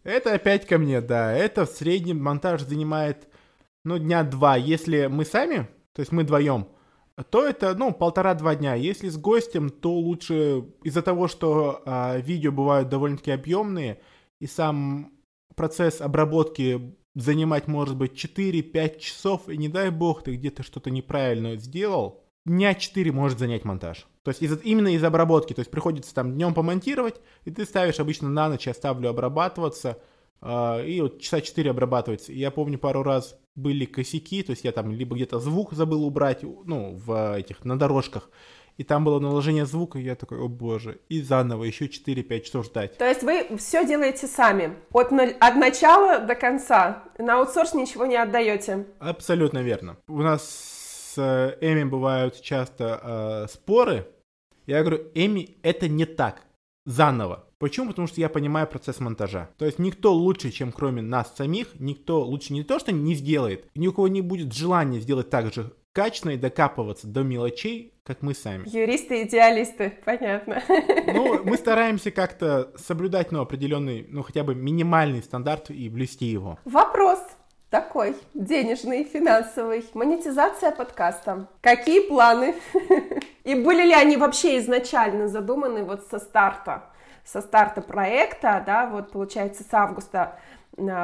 Это 0.04 0.34
опять 0.34 0.66
ко 0.66 0.76
мне, 0.76 1.00
да. 1.00 1.32
Это 1.32 1.64
в 1.64 1.70
среднем 1.70 2.22
монтаж 2.22 2.60
занимает, 2.60 3.26
ну, 3.82 3.96
дня 3.96 4.22
два. 4.22 4.56
Если 4.56 5.06
мы 5.06 5.24
сами, 5.24 5.68
то 5.94 6.00
есть 6.00 6.12
мы 6.12 6.24
вдвоем, 6.24 6.68
то 7.30 7.46
это, 7.46 7.74
ну, 7.74 7.94
полтора-два 7.94 8.54
дня. 8.54 8.74
Если 8.74 9.08
с 9.08 9.16
гостем, 9.16 9.70
то 9.70 9.94
лучше 9.94 10.66
из-за 10.84 11.00
того, 11.00 11.26
что 11.26 11.80
а, 11.86 12.18
видео 12.18 12.52
бывают 12.52 12.90
довольно-таки 12.90 13.30
объемные, 13.30 13.98
и 14.40 14.46
сам 14.46 15.15
процесс 15.56 16.00
обработки 16.00 16.94
занимать 17.14 17.66
может 17.66 17.96
быть 17.96 18.12
4-5 18.12 18.98
часов, 19.00 19.48
и 19.48 19.56
не 19.56 19.68
дай 19.68 19.90
бог 19.90 20.22
ты 20.22 20.36
где-то 20.36 20.62
что-то 20.62 20.90
неправильно 20.90 21.56
сделал, 21.56 22.22
дня 22.44 22.74
4 22.74 23.10
может 23.10 23.38
занять 23.38 23.64
монтаж. 23.64 24.06
То 24.22 24.30
есть 24.30 24.42
из, 24.42 24.60
именно 24.62 24.88
из 24.88 25.02
обработки, 25.02 25.52
то 25.52 25.60
есть 25.60 25.70
приходится 25.70 26.14
там 26.14 26.34
днем 26.34 26.52
помонтировать, 26.52 27.20
и 27.44 27.50
ты 27.50 27.64
ставишь 27.64 28.00
обычно 28.00 28.28
на 28.28 28.48
ночь, 28.48 28.66
я 28.66 28.74
ставлю 28.74 29.08
обрабатываться, 29.08 29.98
э, 30.42 30.86
и 30.86 31.00
вот 31.00 31.20
часа 31.20 31.40
4 31.40 31.70
обрабатывается. 31.70 32.32
Я 32.32 32.50
помню 32.50 32.78
пару 32.78 33.02
раз 33.02 33.38
были 33.54 33.86
косяки, 33.86 34.42
то 34.42 34.50
есть 34.50 34.64
я 34.64 34.72
там 34.72 34.92
либо 34.92 35.16
где-то 35.16 35.38
звук 35.38 35.72
забыл 35.72 36.04
убрать, 36.04 36.42
ну, 36.42 36.94
в 36.96 37.36
этих, 37.36 37.64
на 37.64 37.78
дорожках, 37.78 38.30
и 38.76 38.84
там 38.84 39.04
было 39.04 39.18
наложение 39.18 39.66
звука, 39.66 39.98
и 39.98 40.02
я 40.02 40.14
такой, 40.14 40.38
о 40.38 40.48
боже, 40.48 41.00
и 41.08 41.22
заново 41.22 41.64
еще 41.64 41.86
4-5 41.86 42.40
часов 42.40 42.66
ждать. 42.66 42.96
То 42.98 43.06
есть 43.06 43.22
вы 43.22 43.46
все 43.56 43.86
делаете 43.86 44.26
сами, 44.26 44.76
от, 44.92 45.12
от 45.12 45.56
начала 45.56 46.18
до 46.18 46.34
конца, 46.34 47.04
на 47.18 47.38
аутсорс 47.38 47.74
ничего 47.74 48.06
не 48.06 48.16
отдаете. 48.16 48.86
Абсолютно 48.98 49.62
верно. 49.62 49.96
У 50.08 50.20
нас 50.22 50.42
с 50.44 51.18
э, 51.18 51.56
Эми 51.60 51.84
бывают 51.84 52.40
часто 52.40 53.00
э, 53.02 53.52
споры. 53.52 54.06
Я 54.66 54.80
говорю, 54.80 55.04
Эми, 55.14 55.56
это 55.62 55.88
не 55.88 56.04
так. 56.04 56.42
Заново. 56.84 57.46
Почему? 57.58 57.88
Потому 57.88 58.06
что 58.06 58.20
я 58.20 58.28
понимаю 58.28 58.66
процесс 58.66 59.00
монтажа. 59.00 59.48
То 59.56 59.64
есть 59.64 59.78
никто 59.78 60.12
лучше, 60.12 60.50
чем 60.50 60.72
кроме 60.72 61.00
нас 61.00 61.34
самих, 61.34 61.68
никто 61.80 62.22
лучше 62.22 62.52
не 62.52 62.62
то, 62.62 62.78
что 62.78 62.92
не 62.92 63.14
сделает, 63.14 63.66
ни 63.74 63.88
у 63.88 63.92
кого 63.92 64.08
не 64.08 64.20
будет 64.20 64.52
желания 64.52 65.00
сделать 65.00 65.30
так 65.30 65.52
же 65.52 65.72
качественно 65.96 66.32
и 66.32 66.36
докапываться 66.36 67.06
до 67.06 67.22
мелочей, 67.22 67.94
как 68.04 68.20
мы 68.20 68.34
сами. 68.34 68.68
Юристы-идеалисты, 68.68 69.98
понятно. 70.04 70.62
Ну, 71.06 71.42
мы 71.44 71.56
стараемся 71.56 72.10
как-то 72.10 72.70
соблюдать, 72.76 73.32
ну, 73.32 73.40
определенный, 73.40 74.06
ну, 74.10 74.22
хотя 74.22 74.44
бы 74.44 74.54
минимальный 74.54 75.22
стандарт 75.22 75.70
и 75.70 75.88
блюсти 75.88 76.26
его. 76.26 76.58
Вопрос 76.66 77.20
такой, 77.70 78.14
денежный, 78.34 79.04
финансовый. 79.04 79.86
Монетизация 79.94 80.70
подкаста. 80.70 81.48
Какие 81.62 82.06
планы? 82.06 82.56
И 83.44 83.54
были 83.54 83.84
ли 83.84 83.94
они 83.94 84.18
вообще 84.18 84.58
изначально 84.58 85.28
задуманы 85.28 85.82
вот 85.82 86.06
со 86.10 86.18
старта? 86.18 86.90
Со 87.24 87.40
старта 87.40 87.80
проекта, 87.80 88.62
да, 88.66 88.86
вот 88.86 89.12
получается 89.12 89.64
с 89.64 89.72
августа 89.72 90.38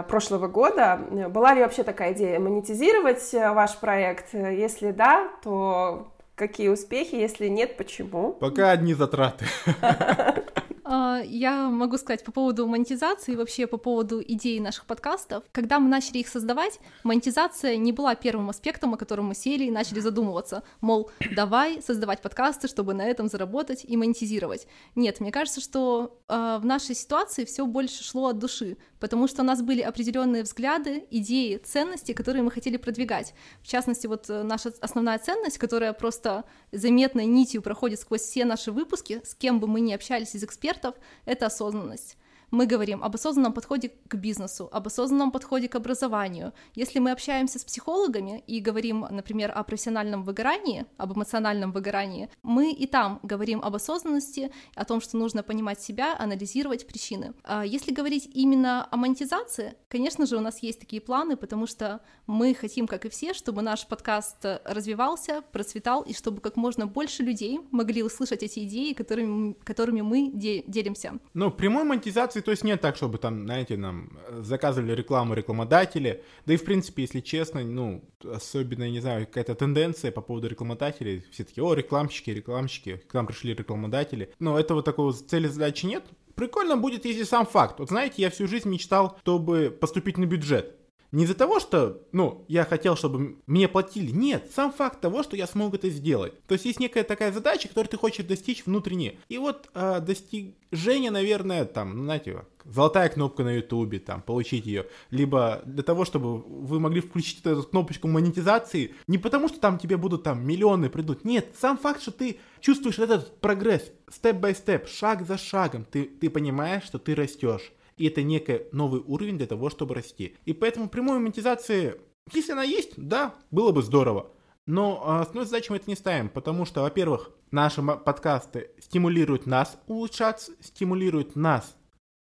прошлого 0.08 0.48
года. 0.48 1.00
Была 1.30 1.54
ли 1.54 1.62
вообще 1.62 1.82
такая 1.82 2.12
идея 2.12 2.38
монетизировать 2.38 3.32
э, 3.32 3.52
ваш 3.52 3.76
проект? 3.78 4.34
Если 4.34 4.90
да, 4.90 5.28
то 5.42 6.12
какие 6.34 6.68
успехи? 6.68 7.14
Если 7.14 7.48
нет, 7.48 7.76
почему? 7.76 8.32
Пока 8.32 8.70
одни 8.70 8.94
затраты. 8.94 9.46
А, 10.94 11.22
Я 11.24 11.70
могу 11.70 11.96
сказать 11.96 12.22
по 12.22 12.32
поводу 12.32 12.66
монетизации 12.66 13.32
и 13.32 13.36
вообще 13.36 13.66
по 13.66 13.78
поводу 13.78 14.22
идей 14.22 14.60
наших 14.60 14.84
подкастов. 14.84 15.42
Когда 15.50 15.80
мы 15.80 15.88
начали 15.88 16.18
их 16.18 16.28
создавать, 16.28 16.80
монетизация 17.02 17.78
не 17.78 17.92
была 17.92 18.14
первым 18.14 18.50
аспектом, 18.50 18.92
о 18.92 18.98
котором 18.98 19.28
мы 19.28 19.34
сели 19.34 19.64
и 19.64 19.70
начали 19.70 20.00
задумываться. 20.00 20.64
Мол, 20.82 21.10
давай 21.34 21.80
создавать 21.80 22.20
подкасты, 22.20 22.68
чтобы 22.68 22.92
на 22.92 23.06
этом 23.06 23.28
заработать 23.28 23.86
и 23.88 23.96
монетизировать. 23.96 24.66
Нет, 24.94 25.20
мне 25.20 25.32
кажется, 25.32 25.62
что 25.62 26.20
э, 26.28 26.58
в 26.60 26.66
нашей 26.66 26.94
ситуации 26.94 27.46
все 27.46 27.64
больше 27.64 28.04
шло 28.04 28.26
от 28.26 28.38
души, 28.38 28.76
потому 29.00 29.28
что 29.28 29.40
у 29.40 29.46
нас 29.46 29.62
были 29.62 29.80
определенные 29.80 30.42
взгляды, 30.42 31.06
идеи, 31.10 31.56
ценности, 31.56 32.12
которые 32.12 32.42
мы 32.42 32.50
хотели 32.50 32.76
продвигать. 32.76 33.32
В 33.62 33.66
частности, 33.66 34.06
вот 34.06 34.28
э, 34.28 34.42
наша 34.42 34.74
основная 34.82 35.18
ценность, 35.18 35.56
которая 35.56 35.94
просто 35.94 36.44
заметной 36.70 37.24
нитью 37.24 37.62
проходит 37.62 37.98
сквозь 37.98 38.20
все 38.20 38.44
наши 38.44 38.70
выпуски, 38.70 39.22
с 39.24 39.34
кем 39.34 39.58
бы 39.58 39.66
мы 39.66 39.80
ни 39.80 39.94
общались 39.94 40.34
из 40.34 40.44
экспертов, 40.44 40.81
это 41.24 41.46
осознанность. 41.46 42.16
Мы 42.52 42.66
говорим 42.66 43.02
об 43.02 43.14
осознанном 43.14 43.52
подходе 43.52 43.90
к 44.06 44.14
бизнесу, 44.14 44.68
об 44.70 44.86
осознанном 44.86 45.32
подходе 45.32 45.68
к 45.68 45.74
образованию. 45.74 46.52
Если 46.74 47.00
мы 47.00 47.10
общаемся 47.10 47.58
с 47.58 47.64
психологами 47.64 48.44
и 48.46 48.60
говорим, 48.60 49.06
например, 49.10 49.50
о 49.54 49.64
профессиональном 49.64 50.22
выгорании, 50.22 50.86
об 50.98 51.16
эмоциональном 51.16 51.72
выгорании, 51.72 52.28
мы 52.42 52.70
и 52.70 52.86
там 52.86 53.18
говорим 53.22 53.60
об 53.62 53.74
осознанности, 53.74 54.52
о 54.74 54.84
том, 54.84 55.00
что 55.00 55.16
нужно 55.16 55.42
понимать 55.42 55.80
себя, 55.80 56.14
анализировать 56.18 56.86
причины. 56.86 57.32
А 57.42 57.64
если 57.64 57.92
говорить 57.92 58.28
именно 58.34 58.86
о 58.90 58.96
монетизации, 58.96 59.74
конечно 59.88 60.26
же, 60.26 60.36
у 60.36 60.40
нас 60.40 60.62
есть 60.62 60.78
такие 60.78 61.00
планы, 61.00 61.36
потому 61.36 61.66
что 61.66 62.00
мы 62.26 62.54
хотим, 62.54 62.86
как 62.86 63.06
и 63.06 63.08
все, 63.08 63.32
чтобы 63.32 63.62
наш 63.62 63.86
подкаст 63.86 64.44
развивался, 64.64 65.42
процветал, 65.52 66.02
и 66.02 66.12
чтобы 66.12 66.42
как 66.42 66.56
можно 66.56 66.86
больше 66.86 67.22
людей 67.22 67.60
могли 67.70 68.02
услышать 68.02 68.42
эти 68.42 68.60
идеи, 68.64 68.92
которыми, 68.92 69.54
которыми 69.64 70.02
мы 70.02 70.30
де- 70.34 70.64
делимся. 70.66 71.18
Ну, 71.32 71.50
прямой 71.50 71.84
монетизации, 71.84 72.41
то 72.42 72.50
есть 72.50 72.64
нет 72.64 72.80
так, 72.80 72.96
чтобы 72.96 73.18
там, 73.18 73.44
знаете, 73.44 73.76
нам 73.76 74.18
заказывали 74.40 74.94
рекламу 74.94 75.34
рекламодатели, 75.34 76.22
да 76.46 76.54
и, 76.54 76.56
в 76.56 76.64
принципе, 76.64 77.02
если 77.02 77.20
честно, 77.20 77.62
ну, 77.62 78.04
особенно, 78.24 78.90
не 78.90 79.00
знаю, 79.00 79.26
какая-то 79.26 79.54
тенденция 79.54 80.12
по 80.12 80.20
поводу 80.20 80.48
рекламодателей, 80.48 81.24
все 81.30 81.44
таки 81.44 81.60
о, 81.60 81.74
рекламщики, 81.74 82.30
рекламщики, 82.30 82.96
к 82.96 83.14
нам 83.14 83.26
пришли 83.26 83.54
рекламодатели, 83.54 84.32
но 84.38 84.58
этого 84.58 84.82
такого 84.82 85.12
цели 85.12 85.46
задачи 85.48 85.86
нет, 85.86 86.04
Прикольно 86.34 86.76
будет, 86.78 87.04
если 87.04 87.24
сам 87.24 87.46
факт. 87.46 87.78
Вот 87.78 87.90
знаете, 87.90 88.22
я 88.22 88.30
всю 88.30 88.46
жизнь 88.48 88.68
мечтал, 88.68 89.18
чтобы 89.20 89.70
поступить 89.70 90.16
на 90.16 90.24
бюджет. 90.24 90.76
Не 91.12 91.24
из-за 91.24 91.34
того, 91.34 91.60
что, 91.60 92.00
ну, 92.12 92.44
я 92.48 92.64
хотел, 92.64 92.96
чтобы 92.96 93.36
мне 93.46 93.68
платили. 93.68 94.10
Нет, 94.10 94.50
сам 94.54 94.72
факт 94.72 95.00
того, 95.02 95.22
что 95.22 95.36
я 95.36 95.46
смог 95.46 95.74
это 95.74 95.90
сделать. 95.90 96.32
То 96.46 96.54
есть 96.54 96.64
есть 96.64 96.80
некая 96.80 97.04
такая 97.04 97.32
задача, 97.32 97.68
которую 97.68 97.90
ты 97.90 97.98
хочешь 97.98 98.24
достичь 98.24 98.64
внутренне. 98.64 99.18
И 99.28 99.36
вот 99.36 99.68
э, 99.74 100.00
достижение, 100.00 101.10
наверное, 101.10 101.66
там, 101.66 101.98
ну, 101.98 102.04
знаете, 102.04 102.46
золотая 102.64 103.10
кнопка 103.10 103.44
на 103.44 103.56
ютубе, 103.56 103.98
там, 103.98 104.22
получить 104.22 104.64
ее. 104.64 104.86
Либо 105.10 105.60
для 105.66 105.82
того, 105.82 106.06
чтобы 106.06 106.38
вы 106.38 106.80
могли 106.80 107.02
включить 107.02 107.40
эту 107.44 107.62
кнопочку 107.62 108.08
монетизации. 108.08 108.94
Не 109.06 109.18
потому, 109.18 109.48
что 109.48 109.60
там 109.60 109.78
тебе 109.78 109.98
будут 109.98 110.22
там 110.22 110.42
миллионы 110.46 110.88
придут. 110.88 111.26
Нет, 111.26 111.54
сам 111.60 111.76
факт, 111.76 112.00
что 112.00 112.10
ты 112.10 112.38
чувствуешь 112.60 112.98
этот 112.98 113.38
прогресс, 113.38 113.92
степ-бай-степ, 114.10 114.88
шаг 114.88 115.26
за 115.26 115.36
шагом. 115.36 115.84
Ты, 115.84 116.04
ты 116.04 116.30
понимаешь, 116.30 116.84
что 116.84 116.98
ты 116.98 117.14
растешь. 117.14 117.70
И 117.96 118.06
это 118.06 118.22
некий 118.22 118.62
новый 118.72 119.00
уровень 119.00 119.38
для 119.38 119.46
того, 119.46 119.70
чтобы 119.70 119.94
расти. 119.94 120.36
И 120.44 120.52
поэтому 120.52 120.88
прямой 120.88 121.18
монетизации, 121.18 122.00
если 122.32 122.52
она 122.52 122.62
есть, 122.62 122.92
да, 122.96 123.34
было 123.50 123.72
бы 123.72 123.82
здорово. 123.82 124.30
Но 124.66 125.02
а, 125.04 125.20
основной 125.22 125.46
задачей 125.46 125.70
мы 125.70 125.76
это 125.76 125.90
не 125.90 125.96
ставим, 125.96 126.28
потому 126.28 126.64
что, 126.64 126.82
во-первых, 126.82 127.30
наши 127.50 127.82
подкасты 127.82 128.70
стимулируют 128.80 129.46
нас 129.46 129.78
улучшаться, 129.86 130.52
стимулируют 130.60 131.34
нас 131.34 131.76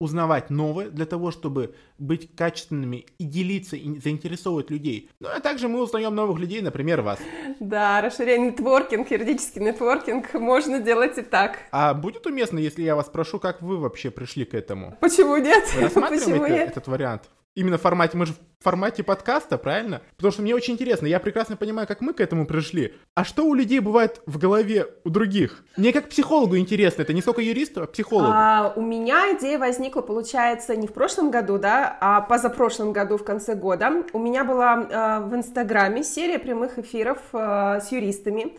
узнавать 0.00 0.50
новое 0.50 0.90
для 0.90 1.06
того, 1.06 1.30
чтобы 1.30 1.74
быть 1.98 2.34
качественными 2.34 3.06
и 3.18 3.24
делиться, 3.24 3.76
и 3.76 3.98
заинтересовывать 3.98 4.70
людей. 4.70 5.10
Ну, 5.20 5.28
а 5.28 5.40
также 5.40 5.68
мы 5.68 5.82
узнаем 5.82 6.14
новых 6.14 6.38
людей, 6.38 6.60
например, 6.60 7.02
вас. 7.02 7.18
Да, 7.60 8.00
расширение 8.00 8.50
нетворкинг, 8.50 9.10
юридический 9.10 9.62
нетворкинг 9.62 10.34
можно 10.34 10.80
делать 10.80 11.16
и 11.18 11.22
так. 11.22 11.58
А 11.70 11.94
будет 11.94 12.26
уместно, 12.26 12.58
если 12.58 12.82
я 12.82 12.96
вас 12.96 13.06
спрошу, 13.06 13.38
как 13.38 13.62
вы 13.62 13.76
вообще 13.76 14.10
пришли 14.10 14.44
к 14.44 14.54
этому? 14.54 14.96
Почему 15.00 15.36
нет? 15.36 15.64
Вы 15.74 15.82
рассматриваете 15.82 16.24
Почему 16.26 16.46
нет? 16.46 16.68
этот 16.70 16.88
вариант? 16.88 17.30
Именно 17.54 17.78
в 17.78 17.82
формате, 17.82 18.16
мы 18.16 18.26
же 18.26 18.32
в 18.32 18.64
формате 18.64 19.04
подкаста, 19.04 19.58
правильно? 19.58 20.02
Потому 20.16 20.32
что 20.32 20.42
мне 20.42 20.54
очень 20.54 20.74
интересно, 20.74 21.06
я 21.06 21.20
прекрасно 21.20 21.56
понимаю, 21.56 21.86
как 21.86 22.00
мы 22.00 22.12
к 22.12 22.20
этому 22.20 22.46
пришли. 22.46 22.94
А 23.14 23.24
что 23.24 23.44
у 23.44 23.54
людей 23.54 23.78
бывает 23.78 24.22
в 24.26 24.38
голове 24.38 24.88
у 25.04 25.10
других? 25.10 25.64
Мне 25.76 25.92
как 25.92 26.08
психологу 26.08 26.58
интересно, 26.58 27.02
это 27.02 27.12
не 27.12 27.22
сколько 27.22 27.42
юристу, 27.42 27.82
а 27.82 27.86
психологу. 27.86 28.32
А, 28.32 28.72
у 28.74 28.82
меня 28.82 29.36
идея 29.36 29.58
возникла, 29.58 30.00
получается, 30.00 30.74
не 30.74 30.88
в 30.88 30.92
прошлом 30.92 31.30
году, 31.30 31.58
да, 31.58 31.96
а 32.00 32.22
позапрошлом 32.22 32.92
году, 32.92 33.18
в 33.18 33.24
конце 33.24 33.54
года. 33.54 34.02
У 34.12 34.18
меня 34.18 34.44
была 34.44 34.88
а, 34.90 35.20
в 35.20 35.32
Инстаграме 35.36 36.02
серия 36.02 36.40
прямых 36.40 36.78
эфиров 36.78 37.18
а, 37.32 37.80
с 37.80 37.92
юристами. 37.92 38.54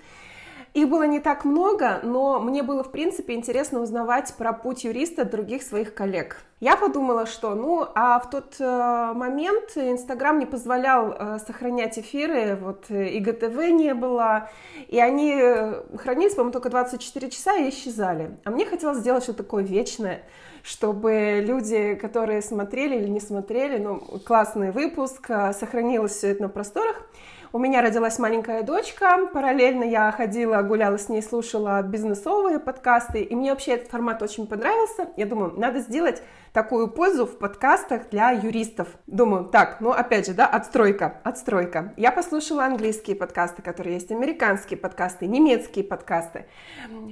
Их 0.76 0.90
было 0.90 1.04
не 1.04 1.22
так 1.22 1.46
много, 1.46 2.02
но 2.04 2.38
мне 2.42 2.62
было, 2.62 2.84
в 2.84 2.92
принципе, 2.92 3.34
интересно 3.34 3.80
узнавать 3.80 4.34
про 4.38 4.52
путь 4.52 4.84
юриста 4.84 5.24
других 5.24 5.64
своих 5.64 5.94
коллег. 5.94 6.44
Я 6.60 6.76
подумала, 6.76 7.26
что, 7.26 7.56
ну, 7.56 7.88
а 7.96 8.20
в 8.20 8.30
тот 8.30 8.56
э, 8.60 9.14
момент 9.16 9.72
Инстаграм 9.78 10.38
не 10.38 10.46
позволял 10.46 11.14
э, 11.14 11.40
сохранять 11.48 11.98
эфиры, 11.98 12.58
вот 12.62 12.92
и 12.92 13.20
ГТВ 13.20 13.56
не 13.72 13.94
было, 13.94 14.50
и 14.90 15.00
они 15.00 15.34
э, 15.34 15.84
хранились, 15.98 16.34
по-моему, 16.34 16.52
только 16.52 16.70
24 16.70 17.30
часа 17.30 17.56
и 17.56 17.70
исчезали. 17.70 18.38
А 18.44 18.52
мне 18.52 18.66
хотелось 18.66 18.98
сделать 18.98 19.24
что-то 19.24 19.44
такое 19.44 19.64
вечное, 19.64 20.24
чтобы 20.62 21.42
люди, 21.42 21.96
которые 21.96 22.42
смотрели 22.42 22.98
или 22.98 23.08
не 23.08 23.22
смотрели, 23.22 23.82
ну, 23.82 24.02
классный 24.26 24.72
выпуск, 24.72 25.30
э, 25.30 25.54
сохранилось 25.54 26.12
все 26.12 26.32
это 26.32 26.42
на 26.42 26.50
просторах. 26.50 27.08
У 27.56 27.58
меня 27.58 27.82
родилась 27.82 28.20
маленькая 28.20 28.64
дочка, 28.64 29.28
параллельно 29.32 29.86
я 29.86 30.12
ходила, 30.12 30.62
гуляла 30.62 30.98
с 30.98 31.08
ней, 31.08 31.24
слушала 31.24 31.82
бизнесовые 31.84 32.60
подкасты, 32.60 33.22
и 33.22 33.34
мне 33.34 33.52
вообще 33.52 33.76
этот 33.76 33.90
формат 33.90 34.22
очень 34.22 34.46
понравился. 34.46 35.08
Я 35.16 35.26
думаю, 35.26 35.54
надо 35.56 35.80
сделать 35.80 36.22
такую 36.52 36.90
пользу 36.90 37.26
в 37.26 37.38
подкастах 37.38 38.10
для 38.10 38.32
юристов. 38.32 38.90
Думаю, 39.08 39.46
так, 39.46 39.80
ну 39.80 39.92
опять 39.92 40.28
же, 40.28 40.34
да, 40.34 40.48
отстройка, 40.48 41.22
отстройка. 41.24 41.94
Я 41.96 42.12
послушала 42.12 42.66
английские 42.66 43.16
подкасты, 43.16 43.62
которые 43.62 43.94
есть, 43.94 44.12
американские 44.12 44.78
подкасты, 44.78 45.26
немецкие 45.26 45.86
подкасты. 45.86 46.48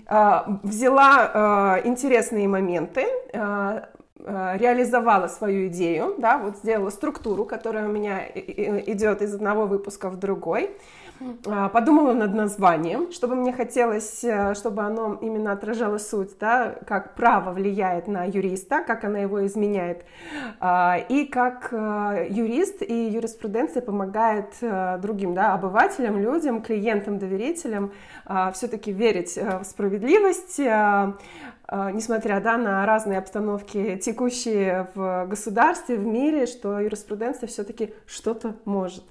А, 0.08 0.60
взяла 0.62 1.32
а, 1.34 1.82
интересные 1.86 2.50
моменты, 2.50 3.06
а, 3.34 3.88
реализовала 4.26 5.28
свою 5.28 5.68
идею, 5.68 6.16
да, 6.18 6.38
вот 6.38 6.58
сделала 6.58 6.90
структуру, 6.90 7.46
которая 7.46 7.88
у 7.88 7.92
меня 7.92 8.26
идет 8.36 9.22
из 9.22 9.34
одного 9.34 9.66
выпуска 9.66 10.10
в 10.10 10.18
другой, 10.18 10.72
подумала 11.72 12.14
над 12.14 12.34
названием, 12.34 13.12
чтобы 13.12 13.36
мне 13.36 13.54
хотелось, 13.54 14.24
э, 14.24 14.54
чтобы 14.56 14.84
оно 14.84 15.18
именно 15.22 15.52
отражало 15.52 15.98
суть, 15.98 16.32
да, 16.40 16.76
как 16.86 17.16
право 17.16 17.52
влияет 17.52 18.08
на 18.08 18.26
юриста, 18.26 18.84
как 18.86 19.04
она 19.04 19.20
его 19.20 19.46
изменяет, 19.46 20.06
а, 20.60 20.98
и 21.10 21.26
как 21.26 21.70
э, 21.72 22.28
юрист 22.30 22.82
и 22.82 23.10
юриспруденция 23.10 23.82
помогает 23.82 24.54
другим, 25.02 25.34
да, 25.34 25.54
обывателям, 25.54 26.20
людям, 26.20 26.62
клиентам, 26.62 27.20
доверителям 27.20 27.92
а, 28.26 28.52
все-таки 28.52 28.92
верить 28.92 29.38
в 29.38 29.64
справедливость, 29.64 30.60
а, 30.60 31.92
несмотря 31.92 32.40
да, 32.40 32.58
на 32.58 32.86
разные 32.86 33.18
обстановки, 33.18 33.98
текущие 33.98 34.90
в 34.96 35.26
государстве, 35.28 35.96
в 35.96 36.06
мире, 36.06 36.46
что 36.46 36.80
юриспруденция 36.80 37.48
все-таки 37.48 37.94
что-то 38.06 38.56
может. 38.66 39.04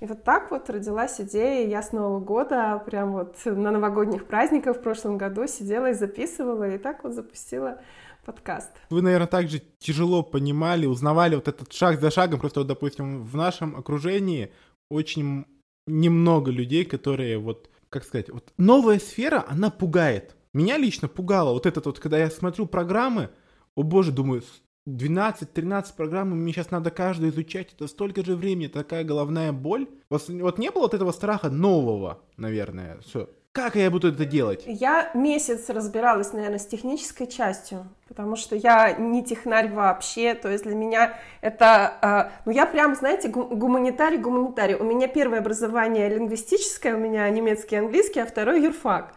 И 0.00 0.06
вот 0.06 0.22
так 0.22 0.50
вот 0.50 0.70
родилась 0.70 1.20
идея. 1.20 1.66
Я 1.66 1.82
с 1.82 1.92
Нового 1.92 2.20
года, 2.20 2.82
прям 2.86 3.12
вот 3.12 3.36
на 3.44 3.70
новогодних 3.72 4.26
праздниках 4.26 4.76
в 4.76 4.82
прошлом 4.82 5.18
году 5.18 5.46
сидела 5.48 5.90
и 5.90 5.94
записывала, 5.94 6.74
и 6.74 6.78
так 6.78 7.02
вот 7.02 7.14
запустила 7.14 7.80
подкаст. 8.24 8.70
Вы, 8.90 9.02
наверное, 9.02 9.26
также 9.26 9.60
тяжело 9.78 10.22
понимали, 10.22 10.86
узнавали 10.86 11.34
вот 11.34 11.48
этот 11.48 11.72
шаг 11.72 12.00
за 12.00 12.10
шагом, 12.10 12.38
просто 12.38 12.60
вот, 12.60 12.68
допустим, 12.68 13.24
в 13.24 13.34
нашем 13.34 13.74
окружении 13.76 14.52
очень 14.90 15.46
немного 15.86 16.50
людей, 16.50 16.84
которые 16.84 17.38
вот, 17.38 17.70
как 17.88 18.04
сказать, 18.04 18.28
вот 18.28 18.52
новая 18.56 19.00
сфера, 19.00 19.44
она 19.48 19.70
пугает. 19.70 20.36
Меня 20.54 20.76
лично 20.76 21.08
пугало 21.08 21.52
вот 21.52 21.66
этот 21.66 21.86
вот, 21.86 21.98
когда 21.98 22.18
я 22.18 22.30
смотрю 22.30 22.66
программы, 22.66 23.30
о 23.74 23.82
боже, 23.82 24.12
думаю, 24.12 24.42
12-13 24.88 25.94
программ, 25.96 26.30
мне 26.30 26.52
сейчас 26.52 26.70
надо 26.70 26.90
каждую 26.90 27.30
изучать, 27.30 27.72
это 27.74 27.86
столько 27.86 28.24
же 28.24 28.36
времени, 28.36 28.68
такая 28.68 29.04
головная 29.04 29.52
боль. 29.52 29.86
Вот, 30.08 30.28
вот 30.28 30.58
не 30.58 30.70
было 30.70 30.82
вот 30.82 30.94
этого 30.94 31.12
страха 31.12 31.50
нового, 31.50 32.20
наверное, 32.36 32.98
все. 33.04 33.28
Как 33.52 33.74
я 33.76 33.90
буду 33.90 34.08
это 34.08 34.24
делать? 34.24 34.62
Я 34.66 35.10
месяц 35.14 35.68
разбиралась, 35.68 36.32
наверное, 36.32 36.58
с 36.58 36.66
технической 36.66 37.26
частью, 37.26 37.88
потому 38.06 38.36
что 38.36 38.54
я 38.54 38.92
не 38.92 39.24
технарь 39.24 39.72
вообще, 39.72 40.34
то 40.34 40.48
есть 40.48 40.64
для 40.64 40.74
меня 40.74 41.18
это, 41.40 42.30
э, 42.30 42.40
ну 42.44 42.52
я 42.52 42.66
прям, 42.66 42.94
знаете, 42.94 43.28
гуманитарий, 43.28 44.18
гуманитарий. 44.18 44.76
У 44.76 44.84
меня 44.84 45.08
первое 45.08 45.40
образование 45.40 46.08
лингвистическое, 46.08 46.94
у 46.94 46.98
меня 46.98 47.28
немецкий, 47.30 47.76
английский, 47.76 48.20
а 48.20 48.26
второй 48.26 48.62
юрфак. 48.62 49.14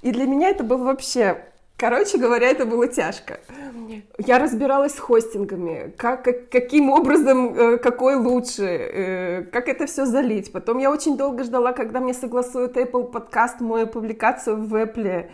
И 0.00 0.10
для 0.10 0.26
меня 0.26 0.48
это 0.48 0.64
было 0.64 0.84
вообще 0.84 1.51
Короче 1.82 2.16
говоря, 2.16 2.48
это 2.48 2.64
было 2.64 2.86
тяжко. 2.86 3.40
Я 4.16 4.38
разбиралась 4.38 4.94
с 4.94 5.00
хостингами, 5.00 5.92
как, 5.96 6.22
как, 6.22 6.48
каким 6.48 6.90
образом, 6.90 7.54
э, 7.58 7.78
какой 7.78 8.14
лучше, 8.14 8.62
э, 8.62 9.42
как 9.50 9.68
это 9.68 9.86
все 9.86 10.06
залить. 10.06 10.52
Потом 10.52 10.78
я 10.78 10.92
очень 10.92 11.16
долго 11.16 11.42
ждала, 11.42 11.72
когда 11.72 11.98
мне 11.98 12.14
согласуют 12.14 12.76
Apple 12.76 13.10
подкаст, 13.10 13.60
мою 13.60 13.88
публикацию 13.88 14.58
в 14.64 14.72
Apple. 14.76 15.26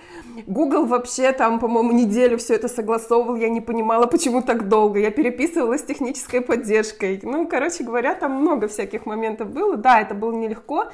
Google 0.47 0.87
вообще 0.87 1.33
там, 1.33 1.61
по-моему, 1.61 1.93
неделю 1.93 2.39
все 2.39 2.55
это 2.55 2.69
согласовывал, 2.69 3.37
я 3.37 3.51
не 3.51 3.61
понимала, 3.61 4.07
почему 4.07 4.41
так 4.41 4.69
долго. 4.69 5.01
Я 5.01 5.11
переписывалась 5.11 5.83
с 5.83 5.85
технической 5.85 6.41
поддержкой. 6.41 7.21
Ну, 7.23 7.47
короче 7.47 7.85
говоря, 7.85 8.15
там 8.15 8.33
много 8.33 8.69
всяких 8.69 9.05
моментов 9.05 9.51
было. 9.51 9.77
Да, 9.77 10.01
это 10.01 10.15
было 10.15 10.33
нелегко, 10.33 10.87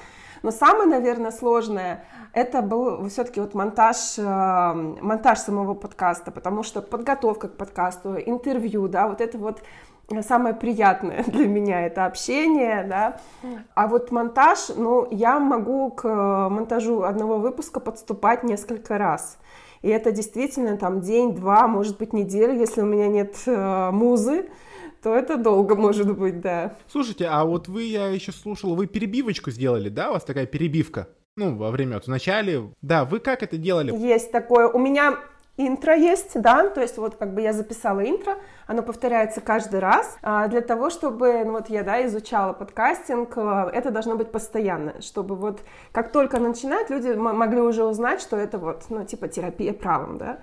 но 0.45 0.51
самое, 0.51 0.87
наверное, 0.87 1.31
сложное, 1.31 2.05
это 2.35 2.61
был 2.61 3.09
все-таки 3.09 3.41
вот 3.41 3.55
монтаж, 3.55 4.19
э, 4.19 4.73
монтаж 5.01 5.39
самого 5.39 5.73
подкаста, 5.73 6.31
потому 6.31 6.63
что 6.63 6.83
подготовка 6.83 7.49
к 7.49 7.57
подкасту, 7.57 8.17
интервью, 8.17 8.87
да, 8.87 9.09
вот 9.09 9.23
это 9.23 9.39
вот 9.39 9.63
самое 10.21 10.55
приятное 10.55 11.25
для 11.27 11.49
меня 11.49 11.87
это 11.87 12.05
общение, 12.05 12.85
да. 12.85 13.21
А 13.75 13.87
вот 13.87 14.11
монтаж, 14.11 14.69
ну, 14.77 15.09
я 15.11 15.39
могу 15.39 15.91
к 15.93 16.07
монтажу 16.51 17.05
одного 17.05 17.39
выпуска 17.39 17.81
подступать 17.81 18.45
несколько 18.45 18.99
раз. 18.99 19.39
И 19.81 19.89
это 19.89 20.13
действительно 20.13 20.77
там 20.77 21.01
день, 21.01 21.35
два, 21.35 21.67
может 21.67 21.97
быть, 21.97 22.13
неделя, 22.13 22.53
если 22.53 22.83
у 22.83 22.87
меня 22.87 23.09
нет 23.09 23.35
э, 23.47 23.91
музы, 23.93 24.51
то 25.05 25.15
это 25.15 25.37
долго 25.37 25.77
может 25.77 26.17
быть, 26.17 26.41
да. 26.41 26.77
Слушайте, 26.89 27.27
а 27.27 27.45
вот 27.45 27.69
вы, 27.69 27.83
я 27.83 28.09
еще 28.09 28.33
слушал, 28.33 28.75
вы 28.75 28.87
перебивочку 28.87 29.51
сделали, 29.51 29.91
да? 29.91 30.09
У 30.09 30.15
вас 30.15 30.25
такая 30.25 30.47
перебивка? 30.47 31.09
Ну, 31.37 31.57
во 31.57 31.71
время, 31.71 31.97
вот 31.97 32.05
в 32.05 32.09
начале. 32.09 32.71
Да, 32.81 33.05
вы 33.05 33.21
как 33.21 33.43
это 33.43 33.59
делали? 33.59 33.95
Есть 33.95 34.33
такое. 34.33 34.67
У 34.67 34.79
меня 34.79 35.19
интро 35.59 35.95
есть, 35.95 36.41
да, 36.41 36.69
то 36.69 36.81
есть 36.81 36.97
вот 36.97 37.17
как 37.17 37.35
бы 37.35 37.43
я 37.43 37.53
записала 37.53 38.01
интро, 38.01 38.39
оно 38.67 38.83
повторяется 38.83 39.43
каждый 39.43 39.81
раз, 39.81 40.17
а 40.23 40.49
для 40.49 40.63
того, 40.63 40.89
чтобы, 40.89 41.45
ну 41.45 41.53
вот 41.53 41.69
я, 41.69 41.83
да, 41.83 42.05
изучала 42.07 42.55
подкастинг, 42.55 43.37
э, 43.37 43.71
это 43.73 43.91
должно 43.91 44.17
быть 44.17 44.33
постоянно, 44.33 45.01
чтобы 45.03 45.37
вот 45.37 45.61
как 45.93 46.13
только 46.13 46.41
начинают, 46.41 46.91
люди 46.91 47.13
могли 47.13 47.61
уже 47.61 47.85
узнать, 47.85 48.21
что 48.21 48.37
это 48.37 48.59
вот, 48.59 48.85
ну, 48.89 49.05
типа 49.05 49.29
терапия 49.29 49.75
правом, 49.75 50.19
да, 50.19 50.39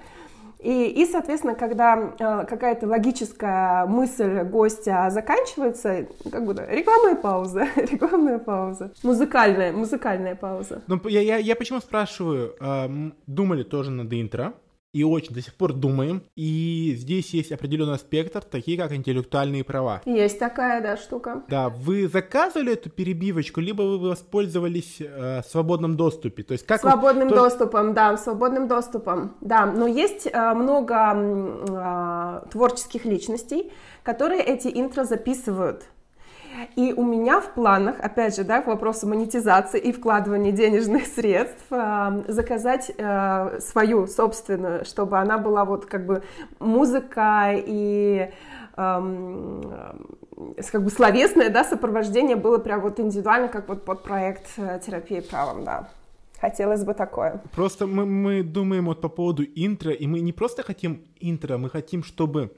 и, 0.62 0.90
и, 0.90 1.06
соответственно, 1.06 1.56
когда 1.56 2.14
э, 2.20 2.46
какая-то 2.46 2.86
логическая 2.88 3.88
мысль 3.88 4.44
гостя 4.44 5.10
заканчивается, 5.10 6.08
как 6.32 6.54
да, 6.54 6.68
рекламная 6.68 7.16
пауза, 7.16 7.68
рекламная 7.76 8.38
пауза, 8.38 8.92
музыкальная, 9.02 9.72
музыкальная 9.72 10.36
пауза. 10.36 10.84
Ну, 10.86 11.02
я, 11.08 11.22
я, 11.22 11.38
я 11.38 11.56
почему 11.56 11.80
спрашиваю, 11.80 12.56
э, 12.60 13.12
думали 13.26 13.64
тоже 13.64 13.90
над 13.90 14.14
интро, 14.14 14.54
и 14.94 15.04
очень 15.04 15.34
до 15.34 15.42
сих 15.42 15.56
пор 15.56 15.74
думаем. 15.74 16.24
И 16.36 16.96
здесь 16.98 17.34
есть 17.34 17.52
определенный 17.52 17.98
спектр, 17.98 18.42
такие 18.42 18.78
как 18.78 18.92
интеллектуальные 18.92 19.64
права. 19.64 20.02
Есть 20.06 20.40
такая, 20.40 20.82
да, 20.82 20.98
штука. 20.98 21.44
Да, 21.48 21.70
вы 21.70 22.08
заказывали 22.08 22.74
эту 22.74 22.90
перебивочку, 22.90 23.62
либо 23.62 23.84
вы 23.84 24.10
воспользовались 24.10 24.98
э, 25.00 25.42
свободным 25.48 25.96
доступе? 25.96 26.44
То 26.44 26.54
есть 26.54 26.66
как 26.66 26.82
свободным 26.82 27.30
вы... 27.30 27.36
доступом, 27.36 27.94
да, 27.94 28.18
свободным 28.18 28.68
доступом, 28.68 29.36
да. 29.42 29.66
Но 29.66 29.88
есть 29.88 30.28
э, 30.32 30.54
много 30.54 31.14
э, 31.16 32.50
творческих 32.52 33.06
личностей, 33.06 33.72
которые 34.04 34.42
эти 34.42 34.68
интро 34.68 35.04
записывают. 35.06 35.86
И 36.76 36.94
у 36.94 37.04
меня 37.04 37.42
в 37.42 37.54
планах, 37.54 38.00
опять 38.00 38.36
же, 38.36 38.44
да, 38.44 38.62
к 38.62 38.68
вопросу 38.68 39.08
монетизации 39.08 39.80
и 39.80 39.92
вкладывания 39.92 40.52
денежных 40.52 41.06
средств, 41.16 41.66
э, 41.72 42.24
заказать 42.28 42.92
э, 42.98 43.60
свою 43.60 44.08
собственную, 44.08 44.86
чтобы 44.86 45.18
она 45.18 45.38
была 45.38 45.66
вот 45.66 45.86
как 45.86 46.06
бы 46.06 46.24
музыка 46.60 47.54
и 47.54 48.32
э, 48.78 49.62
как 50.72 50.84
бы 50.84 50.90
словесное, 50.90 51.50
да, 51.50 51.64
сопровождение 51.64 52.36
было 52.36 52.58
прям 52.58 52.82
вот 52.82 53.00
индивидуально, 53.00 53.48
как 53.48 53.68
вот 53.68 53.86
под 53.86 54.04
проект 54.04 54.48
э, 54.58 54.80
терапии 54.86 55.20
правом, 55.20 55.64
да. 55.64 55.90
Хотелось 56.40 56.84
бы 56.84 56.96
такое. 56.96 57.40
Просто 57.56 57.86
мы, 57.86 58.06
мы 58.06 58.42
думаем 58.42 58.86
вот 58.86 59.00
по 59.00 59.10
поводу 59.10 59.44
интро, 59.44 59.92
и 59.92 60.08
мы 60.08 60.22
не 60.22 60.34
просто 60.34 60.64
хотим 60.64 61.04
интро, 61.20 61.58
мы 61.58 61.70
хотим, 61.70 62.04
чтобы 62.04 62.52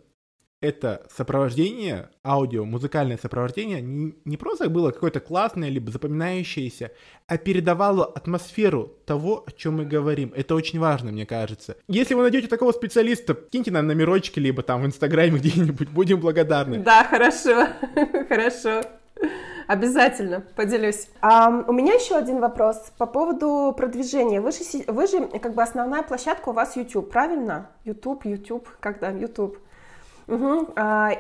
это 0.64 1.06
сопровождение, 1.14 2.10
аудио, 2.24 2.64
музыкальное 2.64 3.18
сопровождение 3.22 3.82
не, 3.82 4.16
не 4.24 4.38
просто 4.38 4.70
было 4.70 4.92
какое-то 4.92 5.20
классное, 5.20 5.68
либо 5.68 5.92
запоминающееся, 5.92 6.92
а 7.28 7.38
передавало 7.38 8.06
атмосферу 8.06 8.94
того, 9.06 9.44
о 9.46 9.52
чем 9.52 9.76
мы 9.76 9.86
говорим. 9.86 10.32
Это 10.34 10.56
очень 10.56 10.80
важно, 10.80 11.12
мне 11.12 11.26
кажется. 11.26 11.76
Если 11.90 12.14
вы 12.14 12.22
найдете 12.22 12.48
такого 12.48 12.72
специалиста, 12.72 13.34
киньте 13.34 13.72
нам 13.72 13.88
номерочки, 13.88 14.40
либо 14.40 14.64
там 14.64 14.84
в 14.84 14.86
Инстаграме 14.86 15.32
где-нибудь, 15.40 15.90
будем 15.90 16.22
благодарны. 16.22 16.78
Да, 16.78 17.04
хорошо, 17.04 17.68
хорошо. 18.30 18.84
Обязательно 19.68 20.46
поделюсь. 20.56 21.10
А, 21.20 21.50
у 21.68 21.74
меня 21.74 21.94
еще 21.94 22.16
один 22.16 22.40
вопрос 22.40 22.78
по 22.98 23.06
поводу 23.06 23.74
продвижения. 23.76 24.40
Вы 24.40 24.52
же, 24.54 24.60
вы 24.88 25.08
же 25.08 25.28
как 25.40 25.56
бы 25.56 25.62
основная 25.62 26.04
площадка 26.04 26.50
у 26.50 26.54
вас 26.54 26.78
YouTube, 26.78 27.12
правильно? 27.12 27.70
YouTube, 27.84 28.26
YouTube, 28.26 28.68
когда 28.80 29.10
YouTube. 29.10 29.58
Угу. 30.28 30.74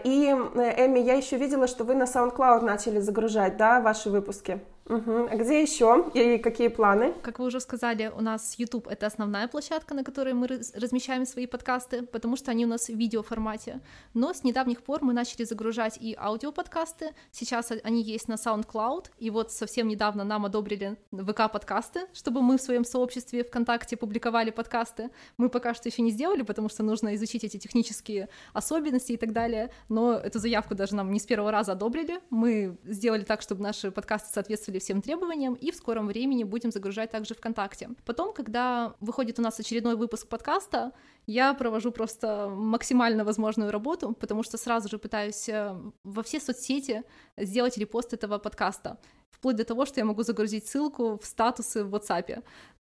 И, 0.04 0.32
Эми, 0.32 1.00
я 1.00 1.16
еще 1.16 1.38
видела, 1.38 1.68
что 1.68 1.84
вы 1.84 1.96
на 1.96 2.04
SoundCloud 2.04 2.62
начали 2.62 3.00
загружать, 3.00 3.58
да, 3.58 3.82
ваши 3.82 4.10
выпуски. 4.10 4.62
Угу. 4.86 5.28
А 5.32 5.36
где 5.36 5.62
еще 5.62 6.12
и 6.14 6.38
какие 6.38 6.68
планы? 6.68 7.14
Как 7.22 7.40
вы 7.40 7.46
уже 7.46 7.60
сказали, 7.62 8.12
у 8.16 8.22
нас 8.22 8.56
YouTube 8.58 8.88
это 8.88 9.06
основная 9.06 9.48
площадка, 9.48 9.94
на 9.94 10.04
которой 10.04 10.34
мы 10.34 10.48
размещаем 10.48 11.26
свои 11.26 11.48
подкасты, 11.48 12.04
потому 12.04 12.36
что 12.36 12.52
они 12.52 12.66
у 12.66 12.68
нас 12.68 12.88
в 12.88 12.96
видеоформате. 12.96 13.80
Но 14.14 14.34
с 14.34 14.44
недавних 14.44 14.84
пор 14.84 15.04
мы 15.04 15.14
начали 15.14 15.46
загружать 15.46 15.98
и 16.02 16.16
аудиоподкасты. 16.20 17.12
Сейчас 17.32 17.72
они 17.84 18.02
есть 18.02 18.28
на 18.28 18.34
SoundCloud, 18.34 19.06
и 19.20 19.30
вот 19.30 19.52
совсем 19.52 19.88
недавно 19.88 20.24
нам 20.26 20.46
одобрили 20.46 20.98
ВК-подкасты, 21.12 22.02
чтобы 22.14 22.42
мы 22.42 22.58
в 22.58 22.62
своем 22.62 22.84
сообществе 22.84 23.44
ВКонтакте 23.44 23.96
публиковали 23.96 24.52
подкасты. 24.52 25.12
Мы 25.38 25.50
пока 25.50 25.74
что 25.74 25.88
еще 25.88 26.02
не 26.02 26.12
сделали, 26.12 26.42
потому 26.42 26.68
что 26.68 26.84
нужно 26.84 27.16
изучить 27.16 27.46
эти 27.46 27.58
технические 27.58 28.28
особенности 28.52 29.14
и 29.14 29.18
так 29.18 29.32
далее. 29.32 29.72
Но 29.88 30.14
эту 30.14 30.40
заявку 30.40 30.76
даже 30.76 30.96
нам 30.96 31.12
не 31.12 31.20
с 31.20 31.26
первого 31.26 31.52
раза 31.52 31.72
одобрили. 31.72 32.20
Мы 32.30 32.78
сделали 32.84 33.24
так, 33.24 33.42
чтобы 33.42 33.62
наши 33.62 33.90
подкасты 33.90 34.34
соответствовали 34.34 34.73
соответствовали 34.74 34.80
всем 34.80 35.02
требованиям, 35.02 35.54
и 35.56 35.72
в 35.72 35.76
скором 35.76 36.08
времени 36.08 36.44
будем 36.46 36.72
загружать 36.72 37.12
также 37.12 37.34
ВКонтакте. 37.34 37.90
Потом, 38.06 38.34
когда 38.34 38.94
выходит 39.02 39.40
у 39.40 39.42
нас 39.42 39.60
очередной 39.60 39.96
выпуск 39.96 40.28
подкаста, 40.28 40.92
я 41.28 41.54
провожу 41.54 41.92
просто 41.92 42.50
максимально 42.50 43.24
возможную 43.24 43.72
работу, 43.72 44.14
потому 44.20 44.44
что 44.44 44.58
сразу 44.58 44.90
же 44.90 44.98
пытаюсь 44.98 45.50
э, 45.50 45.76
во 46.04 46.22
все 46.22 46.40
соцсети 46.40 47.04
сделать 47.38 47.78
репост 47.78 48.14
этого 48.14 48.40
подкаста 48.40 48.98
вплоть 49.30 49.56
до 49.56 49.64
того, 49.64 49.86
что 49.86 50.00
я 50.00 50.06
могу 50.06 50.24
загрузить 50.24 50.68
ссылку 50.68 51.18
в 51.18 51.26
статусы 51.26 51.84
в 51.84 51.94
WhatsApp. 51.94 52.44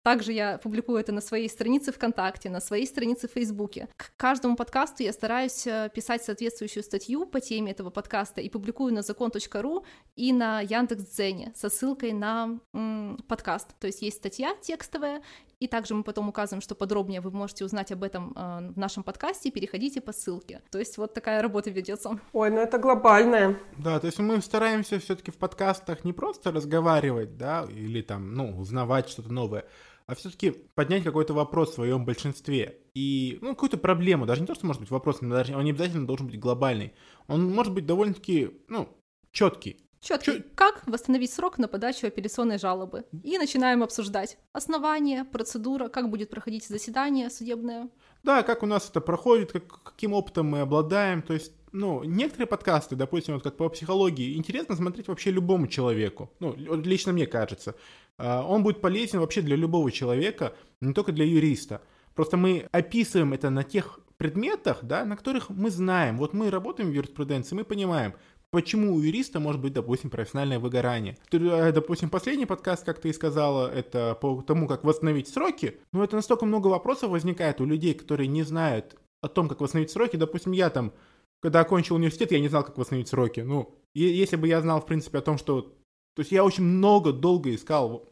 Также 0.03 0.33
я 0.33 0.59
публикую 0.59 0.99
это 0.99 1.13
на 1.13 1.21
своей 1.21 1.49
странице 1.49 1.93
ВКонтакте, 1.93 2.51
на 2.51 2.61
своей 2.61 2.87
странице 2.87 3.29
в 3.29 3.33
Фейсбуке. 3.33 3.89
К 3.97 4.13
каждому 4.17 4.57
подкасту 4.57 5.05
я 5.05 5.13
стараюсь 5.13 5.65
э, 5.67 5.91
писать 5.95 6.25
соответствующую 6.25 6.83
статью 6.83 7.25
по 7.25 7.41
теме 7.41 7.71
этого 7.71 7.91
подкаста 7.91 8.41
и 8.41 8.49
публикую 8.49 8.93
на 8.93 9.03
закон.ру 9.03 9.85
и 10.17 10.33
на 10.33 10.61
Яндекс.Дзене 10.61 11.53
со 11.55 11.71
ссылкой 11.71 12.13
на 12.13 12.59
м, 12.75 13.19
подкаст. 13.29 13.79
То 13.79 13.87
есть 13.87 14.03
есть 14.03 14.17
статья 14.17 14.57
текстовая, 14.61 15.23
и 15.61 15.69
также 15.69 15.95
мы 15.95 16.03
потом 16.03 16.29
указываем, 16.29 16.61
что 16.61 16.75
подробнее 16.75 17.21
вы 17.21 17.31
можете 17.31 17.65
узнать 17.65 17.93
об 17.93 18.03
этом 18.03 18.33
э, 18.35 18.73
в 18.75 18.77
нашем 18.77 19.05
подкасте, 19.05 19.53
переходите 19.53 20.01
по 20.01 20.13
ссылке. 20.13 20.63
То 20.73 20.81
есть 20.81 20.99
вот 20.99 21.15
такая 21.15 21.41
работа 21.41 21.71
ведется. 21.71 22.19
Ой, 22.33 22.51
ну 22.51 22.61
это 22.61 22.79
глобальная. 22.79 23.57
Да, 23.79 24.01
то 24.01 24.07
есть 24.07 24.19
мы 24.19 24.41
стараемся 24.43 24.99
все-таки 24.99 25.31
в 25.31 25.37
подкастах 25.37 26.05
не 26.05 26.13
просто 26.13 26.51
разговаривать, 26.51 27.37
да, 27.37 27.65
или 27.71 28.03
там, 28.03 28.35
ну, 28.35 28.59
узнавать 28.59 29.09
что-то 29.09 29.33
новое, 29.33 29.65
а 30.07 30.15
все-таки 30.15 30.51
поднять 30.51 31.05
какой-то 31.05 31.35
вопрос 31.35 31.71
в 31.71 31.75
своем 31.75 32.05
большинстве. 32.05 32.79
И, 32.95 33.39
ну, 33.41 33.51
какую-то 33.51 33.79
проблему, 33.79 34.27
даже 34.27 34.41
не 34.41 34.47
то, 34.47 34.55
что 34.55 34.67
может 34.67 34.81
быть 34.81 34.91
вопрос, 34.91 35.19
даже 35.21 35.57
он 35.57 35.65
не 35.65 35.71
обязательно 35.71 36.07
должен 36.07 36.27
быть 36.27 36.39
глобальный. 36.39 36.93
Он 37.27 37.45
может 37.51 37.73
быть 37.73 37.87
довольно-таки, 37.87 38.51
ну, 38.69 38.89
четкий. 39.31 39.83
Четкий. 40.01 40.33
Чё... 40.33 40.43
Как 40.57 40.83
восстановить 40.87 41.33
срок 41.33 41.59
на 41.59 41.69
подачу 41.69 42.09
апелляционной 42.09 42.59
жалобы? 42.59 43.05
И 43.23 43.39
начинаем 43.39 43.85
обсуждать 43.85 44.37
основания, 44.53 45.25
процедура, 45.25 45.89
как 45.89 46.11
будет 46.11 46.29
проходить 46.29 46.67
заседание 46.67 47.31
судебное. 47.31 47.89
Да, 48.25 48.43
как 48.43 48.65
у 48.65 48.67
нас 48.67 48.91
это 48.91 49.01
проходит, 49.01 49.53
как, 49.53 49.83
каким 49.83 50.13
опытом 50.13 50.47
мы 50.47 50.61
обладаем. 50.61 51.23
То 51.23 51.35
есть, 51.35 51.53
ну, 51.71 52.03
некоторые 52.03 52.49
подкасты, 52.49 52.97
допустим, 52.97 53.35
вот 53.35 53.45
как 53.45 53.57
по 53.57 53.69
психологии, 53.69 54.37
интересно 54.37 54.75
смотреть 54.75 55.07
вообще 55.07 55.31
любому 55.31 55.69
человеку. 55.69 56.33
Ну, 56.41 56.55
лично 56.57 57.13
мне 57.13 57.27
кажется. 57.27 57.77
А, 58.19 58.45
он 58.47 58.63
будет 58.63 58.81
полезен 58.81 59.21
вообще 59.21 59.43
для 59.43 59.57
любого 59.57 59.91
человека, 59.91 60.55
не 60.81 60.93
только 60.93 61.13
для 61.13 61.25
юриста. 61.25 61.83
Просто 62.15 62.37
мы 62.37 62.69
описываем 62.73 63.33
это 63.33 63.51
на 63.51 63.65
тех 63.65 64.01
предметах, 64.17 64.81
да, 64.83 65.05
на 65.05 65.17
которых 65.17 65.51
мы 65.51 65.71
знаем. 65.71 66.19
Вот 66.19 66.35
мы 66.35 66.51
работаем 66.51 66.91
в 66.91 66.93
юриспруденции, 66.93 67.57
мы 67.57 67.65
понимаем, 67.65 68.15
почему 68.51 68.95
у 68.95 69.01
юриста 69.01 69.41
может 69.41 69.61
быть, 69.61 69.73
допустим, 69.73 70.11
профессиональное 70.11 70.59
выгорание. 70.59 71.17
Э, 71.33 71.73
допустим, 71.73 72.11
последний 72.11 72.47
подкаст, 72.47 72.85
как 72.85 73.01
ты 73.01 73.09
и 73.09 73.13
сказала, 73.13 73.69
это 73.69 74.17
по 74.21 74.43
тому, 74.43 74.69
как 74.69 74.85
восстановить 74.85 75.29
сроки. 75.29 75.79
Но 75.93 76.05
это 76.05 76.17
настолько 76.17 76.45
много 76.47 76.69
вопросов 76.69 77.11
возникает 77.11 77.61
у 77.61 77.65
людей, 77.65 77.95
которые 77.95 78.29
не 78.29 78.43
знают 78.43 78.97
о 79.23 79.29
том, 79.29 79.49
как 79.49 79.61
восстановить 79.61 79.91
сроки. 79.91 80.17
Допустим, 80.17 80.53
я 80.53 80.69
там, 80.71 80.93
когда 81.41 81.61
окончил 81.61 81.97
университет, 81.97 82.31
я 82.31 82.41
не 82.41 82.49
знал, 82.49 82.63
как 82.63 82.77
восстановить 82.77 83.09
сроки. 83.09 83.41
Ну, 83.41 83.75
если 83.95 84.37
бы 84.37 84.47
я 84.47 84.61
знал, 84.61 84.81
в 84.81 84.87
принципе, 84.87 85.19
о 85.19 85.23
том, 85.23 85.39
что 85.39 85.75
то 86.15 86.21
есть 86.21 86.33
я 86.33 86.45
очень 86.45 86.65
много, 86.65 87.13
долго 87.13 87.55
искал 87.55 88.09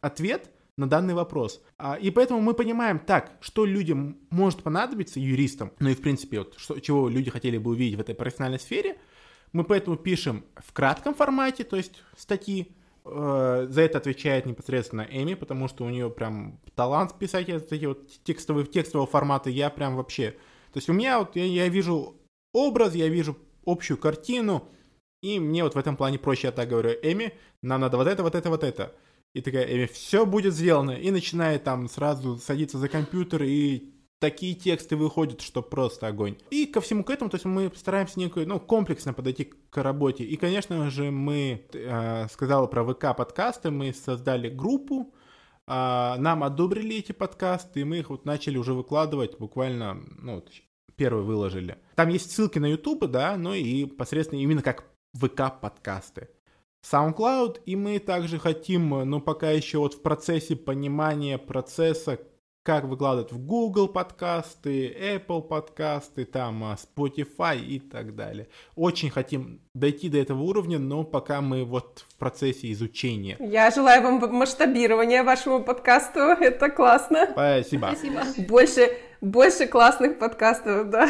ответ 0.00 0.50
на 0.76 0.88
данный 0.88 1.14
вопрос. 1.14 1.62
А, 1.78 1.94
и 1.94 2.10
поэтому 2.10 2.40
мы 2.40 2.54
понимаем 2.54 2.98
так, 2.98 3.32
что 3.40 3.64
людям 3.64 4.18
может 4.30 4.62
понадобиться, 4.62 5.20
юристам, 5.20 5.72
ну 5.78 5.90
и 5.90 5.94
в 5.94 6.00
принципе, 6.00 6.40
вот, 6.40 6.54
что, 6.56 6.80
чего 6.80 7.08
люди 7.08 7.30
хотели 7.30 7.58
бы 7.58 7.72
увидеть 7.72 7.98
в 7.98 8.00
этой 8.00 8.14
профессиональной 8.14 8.60
сфере, 8.60 8.96
мы 9.52 9.64
поэтому 9.64 9.96
пишем 9.96 10.44
в 10.56 10.72
кратком 10.72 11.14
формате, 11.14 11.64
то 11.64 11.76
есть 11.76 12.02
статьи, 12.16 12.74
Э, 13.04 13.66
за 13.68 13.82
это 13.82 13.98
отвечает 13.98 14.46
непосредственно 14.46 15.06
Эми, 15.10 15.34
потому 15.34 15.68
что 15.68 15.84
у 15.84 15.88
нее 15.88 16.08
прям 16.08 16.60
талант 16.74 17.18
писать 17.18 17.48
эти 17.48 17.84
вот 17.84 18.08
текстовые, 18.22 18.66
текстового 18.66 19.08
формата. 19.08 19.50
Я 19.50 19.70
прям 19.70 19.96
вообще... 19.96 20.32
То 20.72 20.78
есть 20.78 20.88
у 20.88 20.92
меня 20.92 21.18
вот, 21.18 21.36
я, 21.36 21.44
я 21.44 21.68
вижу 21.68 22.16
образ, 22.52 22.94
я 22.94 23.08
вижу 23.08 23.36
общую 23.66 23.98
картину, 23.98 24.68
и 25.22 25.38
мне 25.38 25.62
вот 25.62 25.74
в 25.74 25.78
этом 25.78 25.96
плане 25.96 26.18
проще, 26.18 26.48
я 26.48 26.52
так 26.52 26.68
говорю, 26.68 26.90
Эми, 27.02 27.32
нам 27.62 27.80
надо 27.80 27.96
вот 27.96 28.08
это, 28.08 28.22
вот 28.22 28.34
это, 28.34 28.50
вот 28.50 28.64
это. 28.64 28.94
И 29.34 29.40
такая, 29.40 29.64
Эми, 29.64 29.86
все 29.86 30.26
будет 30.26 30.52
сделано. 30.52 30.90
И 30.90 31.10
начинает 31.10 31.64
там 31.64 31.88
сразу 31.88 32.38
садиться 32.38 32.76
за 32.76 32.88
компьютер 32.88 33.44
и 33.44 33.92
такие 34.18 34.54
тексты 34.54 34.96
выходят, 34.96 35.40
что 35.40 35.62
просто 35.62 36.08
огонь. 36.08 36.36
И 36.50 36.66
ко 36.66 36.80
всему 36.80 37.02
к 37.02 37.10
этому, 37.10 37.30
то 37.30 37.36
есть 37.36 37.44
мы 37.44 37.72
стараемся 37.74 38.18
некую, 38.18 38.46
ну, 38.48 38.60
комплексно 38.60 39.12
подойти 39.12 39.52
к 39.70 39.82
работе. 39.82 40.24
И, 40.24 40.36
конечно 40.36 40.90
же, 40.90 41.10
мы, 41.10 41.66
э, 41.72 42.28
сказала 42.28 42.66
про 42.66 42.84
ВК 42.84 43.16
подкасты, 43.16 43.70
мы 43.70 43.92
создали 43.92 44.48
группу, 44.48 45.12
э, 45.66 46.14
нам 46.18 46.44
одобрили 46.44 46.98
эти 46.98 47.12
подкасты, 47.12 47.80
и 47.80 47.84
мы 47.84 47.98
их 47.98 48.10
вот 48.10 48.24
начали 48.24 48.58
уже 48.58 48.74
выкладывать 48.74 49.38
буквально, 49.38 49.94
ну, 50.18 50.36
вот, 50.36 50.50
первые 50.94 51.24
выложили. 51.24 51.78
Там 51.96 52.08
есть 52.08 52.30
ссылки 52.30 52.60
на 52.60 52.66
YouTube, 52.66 53.06
да, 53.06 53.36
ну 53.36 53.54
и 53.54 53.86
посредственно 53.86 54.40
именно 54.40 54.62
как 54.62 54.91
ВК 55.14 55.60
подкасты. 55.60 56.28
SoundCloud, 56.84 57.60
и 57.64 57.76
мы 57.76 57.98
также 57.98 58.38
хотим, 58.38 58.88
ну 58.88 59.20
пока 59.20 59.50
еще 59.50 59.78
вот 59.78 59.94
в 59.94 60.02
процессе 60.02 60.56
понимания 60.56 61.38
процесса, 61.38 62.18
как 62.64 62.84
выкладывать 62.84 63.32
в 63.32 63.44
Google 63.44 63.88
подкасты, 63.88 64.88
Apple 64.88 65.42
подкасты, 65.42 66.24
там 66.24 66.62
а, 66.62 66.76
Spotify 66.76 67.58
и 67.58 67.80
так 67.80 68.14
далее. 68.14 68.48
Очень 68.76 69.10
хотим 69.10 69.60
дойти 69.74 70.08
до 70.08 70.18
этого 70.18 70.42
уровня, 70.42 70.78
но 70.78 71.02
пока 71.02 71.40
мы 71.40 71.64
вот 71.64 72.04
в 72.08 72.16
процессе 72.16 72.70
изучения. 72.72 73.36
Я 73.40 73.70
желаю 73.70 74.02
вам 74.02 74.32
масштабирования 74.32 75.24
вашему 75.24 75.64
подкасту, 75.64 76.20
это 76.20 76.70
классно. 76.70 77.28
Спасибо. 77.32 77.94
Спасибо. 77.96 78.22
Больше, 78.48 78.96
больше 79.20 79.66
классных 79.66 80.18
подкастов, 80.18 80.90
да. 80.90 81.08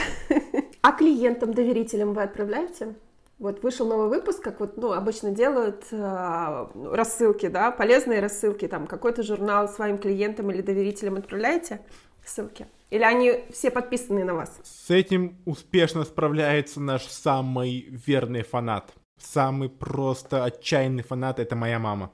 А 0.80 0.92
клиентам, 0.92 1.52
доверителям 1.52 2.14
вы 2.14 2.22
отправляете? 2.22 2.94
Вот 3.42 3.60
вышел 3.64 3.88
новый 3.88 4.08
выпуск, 4.08 4.40
как 4.40 4.60
вот, 4.60 4.76
ну, 4.76 4.92
обычно 4.92 5.32
делают 5.32 5.86
э, 5.90 6.66
рассылки, 6.92 7.48
да, 7.48 7.72
полезные 7.72 8.20
рассылки, 8.20 8.68
там, 8.68 8.86
какой-то 8.86 9.24
журнал 9.24 9.68
своим 9.68 9.98
клиентам 9.98 10.52
или 10.52 10.62
доверителям 10.62 11.16
отправляете 11.16 11.80
ссылки? 12.24 12.68
Или 12.90 13.02
они 13.02 13.42
все 13.52 13.72
подписаны 13.72 14.22
на 14.22 14.34
вас? 14.34 14.60
С 14.62 14.90
этим 14.90 15.38
успешно 15.44 16.04
справляется 16.04 16.80
наш 16.80 17.02
самый 17.02 17.88
верный 17.90 18.44
фанат. 18.44 18.92
Самый 19.18 19.68
просто 19.68 20.44
отчаянный 20.44 21.02
фанат— 21.02 21.38
это 21.40 21.56
моя 21.56 21.80
мама. 21.80 22.12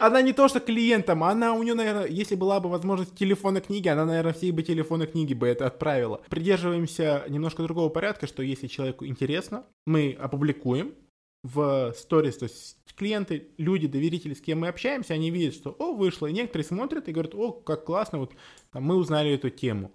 Она 0.00 0.22
не 0.22 0.32
то 0.32 0.48
что 0.48 0.60
клиентам, 0.60 1.24
она 1.24 1.54
у 1.54 1.62
нее, 1.62 1.74
наверное, 1.74 2.06
если 2.06 2.34
была 2.34 2.60
бы 2.60 2.68
возможность 2.68 3.14
телефона 3.14 3.60
книги, 3.60 3.88
она, 3.88 4.04
наверное, 4.04 4.32
все 4.32 4.52
бы 4.52 4.62
телефоны 4.62 5.06
книги 5.06 5.34
бы 5.34 5.46
это 5.46 5.66
отправила. 5.66 6.20
Придерживаемся 6.28 7.24
немножко 7.28 7.62
другого 7.62 7.88
порядка, 7.88 8.26
что 8.26 8.42
если 8.42 8.66
человеку 8.66 9.06
интересно, 9.06 9.64
мы 9.86 10.16
опубликуем 10.18 10.94
в 11.42 11.92
сторис, 11.96 12.36
то 12.38 12.44
есть 12.44 12.78
клиенты, 12.96 13.48
люди, 13.58 13.86
доверители, 13.86 14.34
с 14.34 14.40
кем 14.40 14.60
мы 14.60 14.68
общаемся, 14.68 15.14
они 15.14 15.30
видят, 15.30 15.54
что, 15.54 15.74
о, 15.78 15.94
вышло, 15.94 16.26
и 16.26 16.32
некоторые 16.32 16.66
смотрят 16.66 17.08
и 17.08 17.12
говорят, 17.12 17.34
о, 17.34 17.52
как 17.52 17.84
классно, 17.84 18.18
вот 18.18 18.32
там, 18.72 18.82
мы 18.82 18.96
узнали 18.96 19.30
эту 19.30 19.50
тему. 19.50 19.92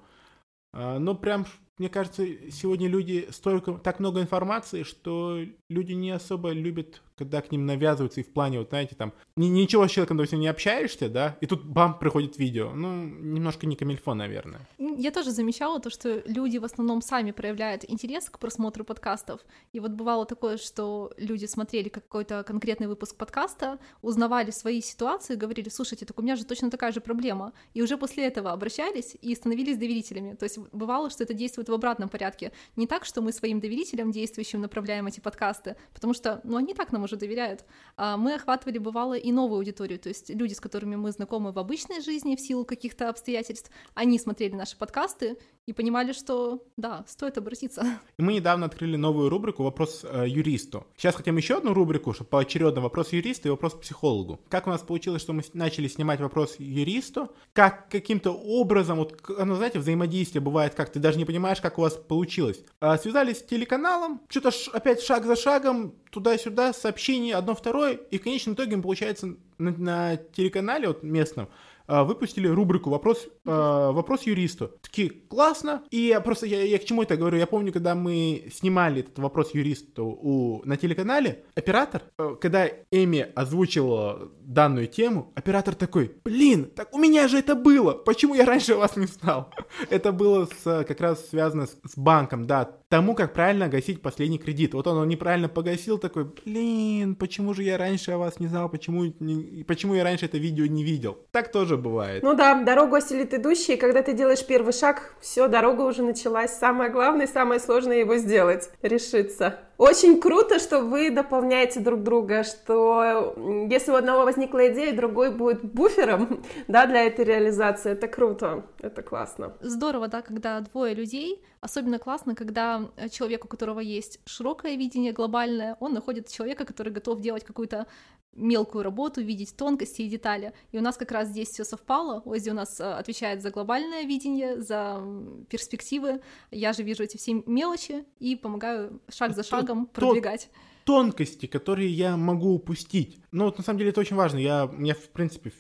А, 0.72 1.00
но 1.00 1.14
прям 1.14 1.46
мне 1.80 1.90
кажется, 1.90 2.26
сегодня 2.52 2.88
люди 2.88 3.28
столько, 3.32 3.74
так 3.74 4.00
много 4.00 4.22
информации, 4.22 4.84
что 4.84 5.40
люди 5.70 5.94
не 5.94 6.12
особо 6.12 6.52
любят, 6.52 7.02
когда 7.18 7.42
к 7.42 7.52
ним 7.52 7.66
навязываются, 7.66 8.22
и 8.22 8.24
в 8.24 8.32
плане, 8.32 8.60
вот 8.60 8.70
знаете, 8.70 8.96
там, 8.96 9.14
ни, 9.36 9.48
ничего 9.48 9.88
с 9.88 9.92
человеком, 9.92 10.18
допустим, 10.18 10.40
не 10.40 10.48
общаешься, 10.48 11.10
да, 11.10 11.38
и 11.42 11.46
тут 11.46 11.64
бам, 11.64 11.98
приходит 12.00 12.38
видео. 12.38 12.72
Ну, 12.74 13.04
немножко 13.04 13.68
не 13.68 13.76
камильфо, 13.76 14.14
наверное. 14.14 14.62
Я 14.78 15.12
тоже 15.12 15.32
замечала 15.32 15.80
то, 15.80 15.90
что 15.90 16.24
люди 16.26 16.58
в 16.58 16.66
основном 16.66 17.02
сами 17.02 17.32
проявляют 17.32 17.86
интерес 17.88 18.30
к 18.30 18.40
просмотру 18.40 18.84
подкастов. 18.84 19.42
И 19.72 19.80
вот 19.80 19.92
бывало 19.92 20.26
такое, 20.26 20.58
что 20.58 21.12
люди 21.18 21.46
смотрели 21.46 21.90
какой-то 21.90 22.44
конкретный 22.44 22.88
выпуск 22.88 23.16
подкаста, 23.16 23.80
узнавали 24.02 24.52
свои 24.52 24.82
ситуации, 24.82 25.36
говорили, 25.36 25.70
слушайте, 25.70 26.06
так 26.06 26.20
у 26.20 26.22
меня 26.22 26.36
же 26.36 26.46
точно 26.46 26.70
такая 26.72 26.92
же 26.92 27.02
проблема. 27.02 27.54
И 27.74 27.82
уже 27.82 27.98
после 27.98 28.26
этого 28.26 28.52
обращались 28.52 29.16
и 29.22 29.36
становились 29.36 29.78
доверителями. 29.78 30.34
То 30.36 30.44
есть 30.46 30.58
бывало, 30.72 31.10
что 31.10 31.24
это 31.24 31.34
действует 31.34 31.70
в 31.70 31.74
обратном 31.74 32.10
порядке. 32.10 32.52
Не 32.76 32.88
так, 32.88 33.06
что 33.06 33.22
мы 33.22 33.32
своим 33.32 33.60
доверителям 33.60 34.12
действующим 34.12 34.62
направляем 34.62 35.08
эти 35.08 35.20
подкасты, 35.20 35.76
потому 35.94 36.14
что, 36.14 36.42
ну, 36.44 36.58
они 36.58 36.74
так 36.74 36.92
нам 36.92 37.03
уже 37.04 37.16
доверяют. 37.16 37.66
А 37.98 38.18
мы 38.18 38.36
охватывали, 38.36 38.78
бывало, 38.78 39.14
и 39.16 39.32
новую 39.32 39.60
аудиторию, 39.60 40.00
то 40.00 40.10
есть 40.10 40.30
люди, 40.30 40.54
с 40.54 40.60
которыми 40.60 40.96
мы 40.96 41.12
знакомы 41.12 41.52
в 41.52 41.60
обычной 41.60 42.02
жизни 42.02 42.36
в 42.36 42.42
силу 42.42 42.66
каких-то 42.66 43.10
обстоятельств, 43.10 43.72
они 43.94 44.20
смотрели 44.20 44.56
наши 44.56 44.78
подкасты 44.78 45.38
и 45.66 45.74
понимали, 45.74 46.12
что 46.12 46.64
да, 46.76 47.06
стоит 47.08 47.38
обратиться. 47.38 47.86
И 48.18 48.22
мы 48.22 48.34
недавно 48.34 48.66
открыли 48.66 48.98
новую 48.98 49.30
рубрику 49.30 49.64
«Вопрос 49.64 50.04
э, 50.04 50.26
юристу». 50.28 50.86
Сейчас 50.98 51.16
хотим 51.16 51.38
еще 51.38 51.58
одну 51.58 51.74
рубрику, 51.74 52.14
чтобы 52.14 52.30
поочередно 52.30 52.82
вопрос 52.82 53.14
юриста 53.14 53.48
и 53.48 53.52
вопрос 53.52 53.74
психологу. 53.74 54.42
Как 54.50 54.68
у 54.68 54.70
нас 54.70 54.82
получилось, 54.82 55.22
что 55.22 55.34
мы 55.34 55.42
начали 55.54 55.88
снимать 55.88 56.20
вопрос 56.20 56.56
юристу, 56.60 57.32
как 57.54 57.90
каким-то 57.90 58.32
образом, 58.32 58.98
вот, 58.98 59.22
ну, 59.28 59.56
знаете, 59.56 59.80
взаимодействие 59.80 60.42
бывает 60.42 60.76
как, 60.76 60.92
ты 60.92 61.00
даже 61.00 61.18
не 61.18 61.26
понимаешь, 61.26 61.62
как 61.62 61.78
у 61.78 61.82
вас 61.82 61.94
получилось. 61.94 62.64
А, 62.82 62.98
связались 62.98 63.40
с 63.40 63.44
телеканалом, 63.44 64.22
что-то 64.28 64.52
опять 64.74 65.02
шаг 65.02 65.26
за 65.26 65.36
шагом, 65.36 65.96
туда-сюда, 66.12 66.74
сообщение 66.74 67.36
одно-второе, 67.36 67.94
и 67.94 68.18
в 68.18 68.24
конечном 68.24 68.56
итоге, 68.56 68.78
получается, 68.78 69.36
на, 69.58 69.72
на 69.72 70.18
телеканале 70.18 70.88
вот 70.88 71.04
местном 71.04 71.50
выпустили 71.88 72.48
рубрику 72.48 72.90
«Вопрос, 72.90 73.28
э, 73.28 73.30
вопрос 73.46 74.24
юристу». 74.24 74.72
Такие, 74.82 75.10
классно. 75.10 75.84
И 75.92 76.08
я 76.08 76.22
просто, 76.22 76.46
я, 76.46 76.64
я 76.64 76.78
к 76.78 76.86
чему 76.86 77.04
это 77.04 77.18
говорю? 77.18 77.38
Я 77.38 77.48
помню, 77.48 77.72
когда 77.74 77.96
мы 77.96 78.50
снимали 78.54 79.02
этот 79.02 79.20
«Вопрос 79.20 79.54
юристу» 79.54 80.06
у, 80.06 80.62
на 80.66 80.78
телеканале, 80.78 81.44
оператор, 81.56 82.04
э, 82.18 82.36
когда 82.40 82.68
Эми 82.92 83.28
озвучила 83.36 84.32
данную 84.42 84.88
тему, 84.88 85.32
оператор 85.36 85.76
такой, 85.76 86.12
блин, 86.24 86.66
так 86.66 86.94
у 86.94 86.98
меня 86.98 87.28
же 87.28 87.38
это 87.38 87.56
было, 87.56 87.94
почему 87.94 88.36
я 88.36 88.46
раньше 88.46 88.76
вас 88.76 88.96
не 88.96 89.08
знал? 89.08 89.52
Это 89.90 90.12
было 90.12 90.46
с, 90.46 90.84
как 90.86 91.00
раз 91.02 91.30
связано 91.30 91.68
с, 91.68 91.78
с 91.86 91.98
банком, 91.98 92.48
да, 92.48 92.70
тому, 92.90 93.16
как 93.16 93.34
правильно 93.34 93.70
гасить 93.70 94.02
последний 94.02 94.38
кредит. 94.38 94.74
Вот 94.74 94.86
он 94.88 94.98
его 94.98 95.06
неправильно 95.06 95.50
погасил, 95.50 95.98
такой, 95.98 96.26
блин, 96.26 97.16
почему 97.16 97.54
же 97.54 97.64
я 97.64 97.78
раньше 97.78 98.12
о 98.12 98.18
вас 98.18 98.40
не 98.40 98.48
знал, 98.48 98.70
почему, 98.70 99.06
не, 99.20 99.64
почему 99.64 99.96
я 99.96 100.04
раньше 100.04 100.26
это 100.26 100.38
видео 100.38 100.66
не 100.68 100.84
видел? 100.84 101.18
Так 101.32 101.52
тоже 101.52 101.73
бывает. 101.78 102.24
Ну 102.24 102.34
да, 102.36 102.56
дорогу 102.62 102.96
осилит 102.96 103.34
идущий, 103.34 103.76
когда 103.78 104.02
ты 104.02 104.14
делаешь 104.14 104.46
первый 104.46 104.74
шаг, 104.74 105.14
все, 105.20 105.48
дорога 105.48 105.82
уже 105.82 106.04
началась. 106.04 106.52
Самое 106.52 106.90
главное, 106.90 107.28
самое 107.28 107.60
сложное 107.60 107.98
его 107.98 108.18
сделать, 108.18 108.70
решиться. 108.82 109.60
Очень 109.78 110.22
круто, 110.22 110.60
что 110.60 110.82
вы 110.82 111.10
дополняете 111.10 111.80
друг 111.80 112.04
друга, 112.04 112.44
что 112.44 113.36
если 113.70 113.92
у 113.92 113.96
одного 113.96 114.24
возникла 114.24 114.72
идея, 114.72 114.96
другой 114.96 115.32
будет 115.32 115.64
буфером, 115.64 116.44
да, 116.68 116.86
для 116.86 117.04
этой 117.04 117.26
реализации. 117.26 117.92
Это 117.92 118.08
круто, 118.08 118.66
это 118.80 119.02
классно. 119.02 119.54
Здорово, 119.62 120.08
да, 120.08 120.22
когда 120.22 120.60
двое 120.62 120.94
людей, 120.94 121.44
особенно 121.60 121.98
классно, 121.98 122.36
когда 122.36 122.90
человек, 123.12 123.46
у 123.46 123.48
которого 123.48 123.80
есть 123.80 124.20
широкое 124.26 124.76
видение 124.76 125.12
глобальное, 125.12 125.76
он 125.80 125.94
находит 125.94 126.30
человека, 126.30 126.66
который 126.66 126.94
готов 126.94 127.20
делать 127.22 127.44
какую-то 127.44 127.88
мелкую 128.36 128.84
работу, 128.84 129.22
видеть 129.22 129.56
тонкости 129.56 130.02
и 130.02 130.10
детали. 130.10 130.54
И 130.72 130.78
у 130.78 130.82
нас 130.82 130.98
как 130.98 131.12
раз 131.12 131.28
здесь 131.30 131.50
все 131.50 131.64
совпало. 131.64 132.22
Ози 132.26 132.50
у 132.50 132.54
нас 132.54 132.80
э, 132.80 132.84
отвечает 132.84 133.42
за 133.42 133.52
глобальное 133.52 134.04
видение, 134.04 134.62
за 134.62 135.02
перспективы. 135.50 136.22
Я 136.52 136.74
же 136.74 136.84
вижу 136.84 137.04
эти 137.04 137.18
все 137.18 137.34
мелочи 137.46 138.06
и 138.20 138.36
помогаю 138.36 139.00
шаг 139.10 139.36
за 139.36 139.44
шагом 139.44 139.63
Тот, 139.66 139.92
продвигать. 139.92 140.50
Тонкости, 140.86 141.46
которые 141.46 141.90
я 141.90 142.18
могу 142.18 142.54
упустить. 142.54 143.20
Ну 143.32 143.46
вот 143.46 143.58
на 143.58 143.64
самом 143.64 143.80
деле 143.80 143.92
это 143.92 144.02
очень 144.02 144.16
важно. 144.16 144.38
Я, 144.38 144.66
у 144.66 144.74
меня 144.74 144.96
в 144.96 145.10
принципе, 145.10 145.52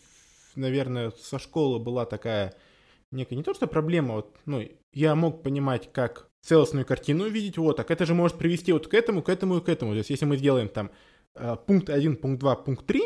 наверное, 0.55 1.11
со 1.11 1.39
школы 1.39 1.79
была 1.79 2.05
такая 2.05 2.53
некая 3.11 3.35
не 3.35 3.43
то 3.43 3.53
что 3.53 3.67
проблема, 3.67 4.15
вот, 4.15 4.35
ну, 4.45 4.67
я 4.91 5.13
мог 5.13 5.43
понимать, 5.43 5.91
как 5.93 6.29
целостную 6.41 6.83
картину 6.83 7.25
увидеть, 7.25 7.59
вот, 7.59 7.77
так 7.77 7.91
это 7.91 8.07
же 8.07 8.15
может 8.15 8.37
привести 8.37 8.73
вот 8.73 8.87
к 8.87 8.93
этому, 8.95 9.21
к 9.21 9.29
этому 9.29 9.57
и 9.57 9.61
к 9.61 9.69
этому. 9.69 9.91
То 9.91 9.99
есть 9.99 10.09
если 10.09 10.25
мы 10.25 10.37
сделаем 10.37 10.67
там 10.67 10.89
Э, 11.35 11.55
пункт 11.55 11.89
1, 11.89 12.17
пункт 12.17 12.39
2, 12.39 12.55
пункт 12.57 12.85
3, 12.85 13.01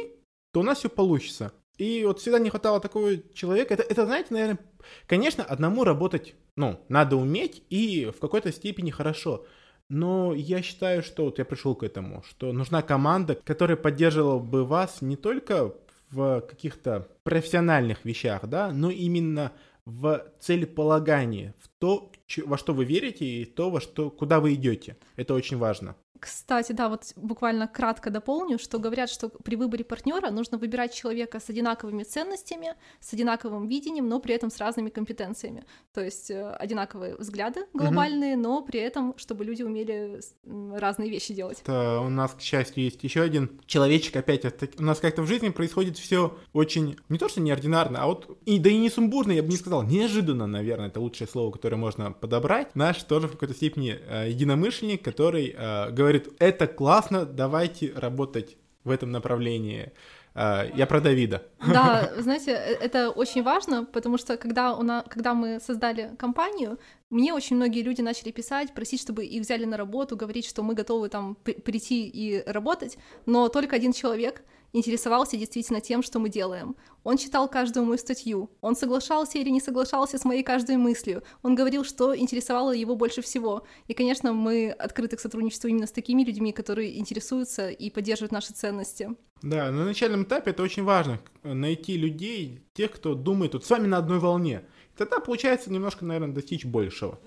то 0.52 0.60
у 0.60 0.64
нас 0.64 0.80
все 0.80 0.90
получится. 0.90 1.54
И 1.78 2.04
вот 2.06 2.20
всегда 2.20 2.40
не 2.40 2.50
хватало 2.50 2.80
такого 2.80 3.18
человека. 3.34 3.74
Это, 3.74 3.84
это, 3.84 4.06
знаете, 4.06 4.30
наверное, 4.32 4.60
конечно, 5.06 5.44
одному 5.44 5.84
работать, 5.84 6.36
ну, 6.56 6.84
надо 6.90 7.16
уметь 7.16 7.64
и 7.70 8.06
в 8.06 8.20
какой-то 8.20 8.52
степени 8.52 8.90
хорошо. 8.90 9.46
Но 9.90 10.34
я 10.34 10.62
считаю, 10.62 11.02
что 11.02 11.26
вот 11.26 11.40
я 11.40 11.46
пришел 11.46 11.76
к 11.76 11.84
этому, 11.84 12.24
что 12.24 12.52
нужна 12.52 12.82
команда, 12.82 13.36
которая 13.36 13.78
поддерживала 13.78 14.40
бы 14.40 14.66
вас 14.66 15.02
не 15.02 15.16
только 15.16 15.74
в 16.12 16.42
каких-то 16.42 17.08
профессиональных 17.24 18.04
вещах, 18.06 18.48
да, 18.48 18.72
но 18.72 18.90
именно 18.90 19.54
в 19.86 20.22
целеполагании, 20.40 21.54
в 21.60 21.70
то, 21.80 22.12
во 22.46 22.58
что 22.58 22.74
вы 22.74 22.84
верите 22.84 23.26
и 23.26 23.46
то, 23.46 23.70
во 23.70 23.80
что, 23.80 24.10
куда 24.10 24.42
вы 24.42 24.54
идете. 24.56 24.98
Это 25.16 25.34
очень 25.34 25.58
важно. 25.58 25.96
Кстати, 26.20 26.72
да, 26.72 26.90
вот 26.90 27.14
буквально 27.16 27.68
кратко 27.68 28.10
дополню, 28.10 28.60
что 28.60 28.80
говорят, 28.80 29.10
что 29.10 29.30
при 29.30 29.56
выборе 29.56 29.84
партнера 29.84 30.30
нужно 30.32 30.58
выбирать 30.58 30.94
человека 30.94 31.40
с 31.40 31.50
одинаковыми 31.50 32.04
ценностями, 32.04 32.76
с 33.00 33.14
одинаковым 33.14 33.68
видением, 33.68 34.08
но 34.10 34.20
при 34.20 34.36
этом 34.36 34.50
с 34.50 34.58
разными 34.58 34.90
компетенциями. 34.90 35.66
То 35.94 36.02
есть 36.02 36.30
э, 36.32 36.52
одинаковые 36.52 37.16
взгляды 37.16 37.66
глобальные, 37.74 38.36
mm-hmm. 38.36 38.42
но 38.42 38.62
при 38.62 38.80
этом, 38.80 39.18
чтобы 39.18 39.46
люди 39.46 39.64
умели 39.64 40.20
разные 40.46 41.10
вещи 41.10 41.34
делать. 41.34 41.62
Это 41.62 42.00
у 42.02 42.10
нас, 42.10 42.34
к 42.34 42.42
счастью, 42.42 42.84
есть 42.84 43.04
еще 43.04 43.22
один 43.22 43.60
человечек 43.66 44.16
опять. 44.16 44.46
У 44.80 44.84
нас 44.84 45.00
как-то 45.00 45.22
в 45.22 45.28
жизни 45.28 45.50
происходит 45.50 45.98
все 45.98 46.38
очень, 46.54 46.98
не 47.10 47.18
то 47.18 47.30
что 47.30 47.42
неординарно, 47.42 48.02
а 48.02 48.08
вот, 48.08 48.38
и, 48.46 48.60
да 48.60 48.70
и 48.70 48.78
не 48.78 48.90
сумбурно, 48.90 49.32
я 49.32 49.44
бы 49.44 49.50
не 49.50 49.58
сказал, 49.58 49.84
неожиданно, 49.84 50.48
наверное, 50.48 50.88
это 50.88 51.00
лучшее 51.00 51.28
слово, 51.28 51.52
которое 51.52 51.78
можно 51.78 52.12
подобрать. 52.12 52.76
Наш 52.76 53.04
тоже 53.04 53.28
в 53.28 53.34
какой-то 53.34 53.54
степени 53.54 54.00
э, 54.00 54.30
единомышленник, 54.30 55.04
который 55.04 55.54
э, 55.56 55.92
говорит 55.92 56.07
говорит, 56.08 56.34
это 56.40 56.68
классно, 56.68 57.26
давайте 57.26 57.94
работать 57.96 58.58
в 58.84 58.90
этом 58.92 59.12
направлении. 59.12 59.92
А, 60.34 60.66
я 60.76 60.86
про 60.86 61.02
Давида. 61.02 61.44
Да, 61.68 62.12
знаете, 62.18 62.52
э, 62.52 62.76
это 62.76 63.10
очень 63.10 63.44
важно, 63.44 63.86
потому 63.86 64.18
что 64.18 64.38
когда, 64.38 64.76
у 64.76 64.84
нас, 64.84 65.04
когда 65.10 65.34
мы 65.34 65.60
создали 65.60 66.12
компанию, 66.18 66.78
мне 67.10 67.34
очень 67.34 67.56
многие 67.56 67.82
люди 67.82 68.02
начали 68.02 68.32
писать, 68.32 68.74
просить, 68.74 69.02
чтобы 69.02 69.26
их 69.26 69.42
взяли 69.42 69.66
на 69.66 69.78
работу, 69.78 70.16
говорить, 70.16 70.46
что 70.46 70.64
мы 70.64 70.76
готовы 70.76 71.10
там 71.10 71.36
прийти 71.36 72.08
и 72.08 72.44
работать, 72.46 72.98
но 73.26 73.50
только 73.50 73.76
один 73.76 73.94
человек— 73.94 74.44
интересовался 74.74 75.38
действительно 75.38 75.82
тем, 75.82 76.04
что 76.04 76.20
мы 76.20 76.30
делаем. 76.30 76.76
Он 77.04 77.18
читал 77.18 77.48
каждую 77.48 77.86
мою 77.86 77.98
статью, 77.98 78.50
он 78.62 78.76
соглашался 78.76 79.38
или 79.38 79.50
не 79.50 79.62
соглашался 79.62 80.18
с 80.18 80.26
моей 80.26 80.44
каждой 80.44 80.78
мыслью, 80.78 81.24
он 81.42 81.56
говорил, 81.56 81.84
что 81.84 82.18
интересовало 82.18 82.72
его 82.72 82.96
больше 82.96 83.22
всего. 83.22 83.64
И, 83.88 83.94
конечно, 83.94 84.34
мы 84.34 84.70
открыты 84.72 85.16
к 85.16 85.20
сотрудничеству 85.20 85.70
именно 85.70 85.88
с 85.88 85.92
такими 85.92 86.24
людьми, 86.24 86.52
которые 86.52 87.00
интересуются 87.00 87.70
и 87.70 87.90
поддерживают 87.90 88.32
наши 88.32 88.54
ценности. 88.54 89.10
Да, 89.42 89.72
на 89.72 89.86
начальном 89.86 90.24
этапе 90.24 90.52
это 90.52 90.64
очень 90.64 90.84
важно, 90.84 91.20
найти 91.44 91.96
людей, 91.96 92.62
тех, 92.74 92.92
кто 92.92 93.14
думает 93.14 93.54
вот 93.54 93.66
с 93.66 93.70
вами 93.70 93.88
на 93.88 93.98
одной 93.98 94.20
волне. 94.20 94.64
Тогда 94.98 95.20
получается 95.20 95.72
немножко, 95.72 96.06
наверное, 96.06 96.34
достичь 96.34 96.66
большего. 96.66 97.20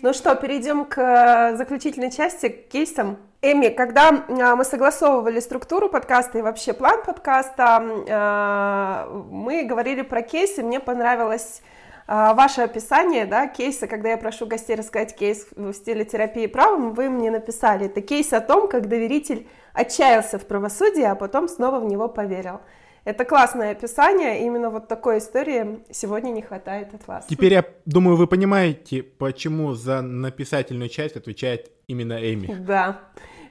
Ну 0.00 0.12
что, 0.12 0.36
перейдем 0.36 0.84
к 0.84 0.96
э, 0.96 1.56
заключительной 1.56 2.12
части, 2.12 2.48
к 2.48 2.68
кейсам. 2.68 3.18
Эми, 3.40 3.68
когда 3.68 4.08
а, 4.08 4.56
мы 4.56 4.64
согласовывали 4.64 5.38
структуру 5.38 5.88
подкаста 5.88 6.38
и 6.38 6.42
вообще 6.42 6.72
план 6.72 7.04
подкаста, 7.04 7.80
а, 8.10 9.08
мы 9.30 9.62
говорили 9.62 10.02
про 10.02 10.22
кейсы, 10.22 10.64
мне 10.64 10.80
понравилось 10.80 11.62
а, 12.08 12.34
ваше 12.34 12.62
описание, 12.62 13.26
да, 13.26 13.46
кейса, 13.46 13.86
когда 13.86 14.08
я 14.08 14.16
прошу 14.16 14.46
гостей 14.46 14.74
рассказать 14.74 15.14
кейс 15.14 15.46
в 15.54 15.72
стиле 15.72 16.04
терапии 16.04 16.48
правом, 16.48 16.94
вы 16.94 17.08
мне 17.08 17.30
написали, 17.30 17.86
это 17.86 18.00
кейс 18.00 18.32
о 18.32 18.40
том, 18.40 18.66
как 18.66 18.88
доверитель 18.88 19.48
отчаялся 19.72 20.40
в 20.40 20.44
правосудии, 20.44 21.04
а 21.04 21.14
потом 21.14 21.46
снова 21.46 21.78
в 21.78 21.84
него 21.84 22.08
поверил. 22.08 22.60
Это 23.08 23.24
классное 23.24 23.70
описание, 23.70 24.44
именно 24.44 24.68
вот 24.68 24.86
такой 24.86 25.16
истории 25.16 25.82
сегодня 25.90 26.30
не 26.30 26.42
хватает 26.42 26.92
от 26.92 27.08
вас. 27.08 27.24
Теперь 27.26 27.54
я 27.54 27.64
думаю, 27.86 28.18
вы 28.18 28.26
понимаете, 28.26 29.02
почему 29.02 29.72
за 29.72 30.02
написательную 30.02 30.90
часть 30.90 31.16
отвечает 31.16 31.70
именно 31.86 32.18
Эми. 32.20 32.54
Да, 32.60 33.00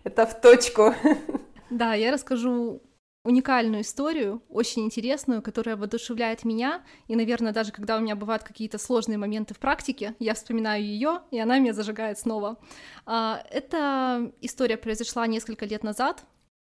это 0.04 0.28
в 0.28 0.40
точку. 0.40 0.94
Да, 1.72 1.96
я 1.96 2.12
расскажу 2.12 2.84
уникальную 3.24 3.82
историю, 3.82 4.44
очень 4.48 4.86
интересную, 4.86 5.42
которая 5.42 5.76
воодушевляет 5.76 6.46
меня, 6.46 6.84
и, 7.08 7.16
наверное, 7.16 7.52
даже 7.52 7.72
когда 7.72 7.98
у 7.98 8.00
меня 8.00 8.16
бывают 8.16 8.44
какие-то 8.44 8.78
сложные 8.78 9.18
моменты 9.18 9.56
в 9.56 9.60
практике, 9.60 10.14
я 10.20 10.36
вспоминаю 10.36 10.84
ее, 10.84 11.22
и 11.32 11.40
она 11.40 11.58
меня 11.58 11.74
зажигает 11.74 12.20
снова. 12.20 12.58
А, 13.08 13.42
эта 13.50 14.32
история 14.40 14.78
произошла 14.78 15.26
несколько 15.26 15.66
лет 15.66 15.84
назад, 15.84 16.24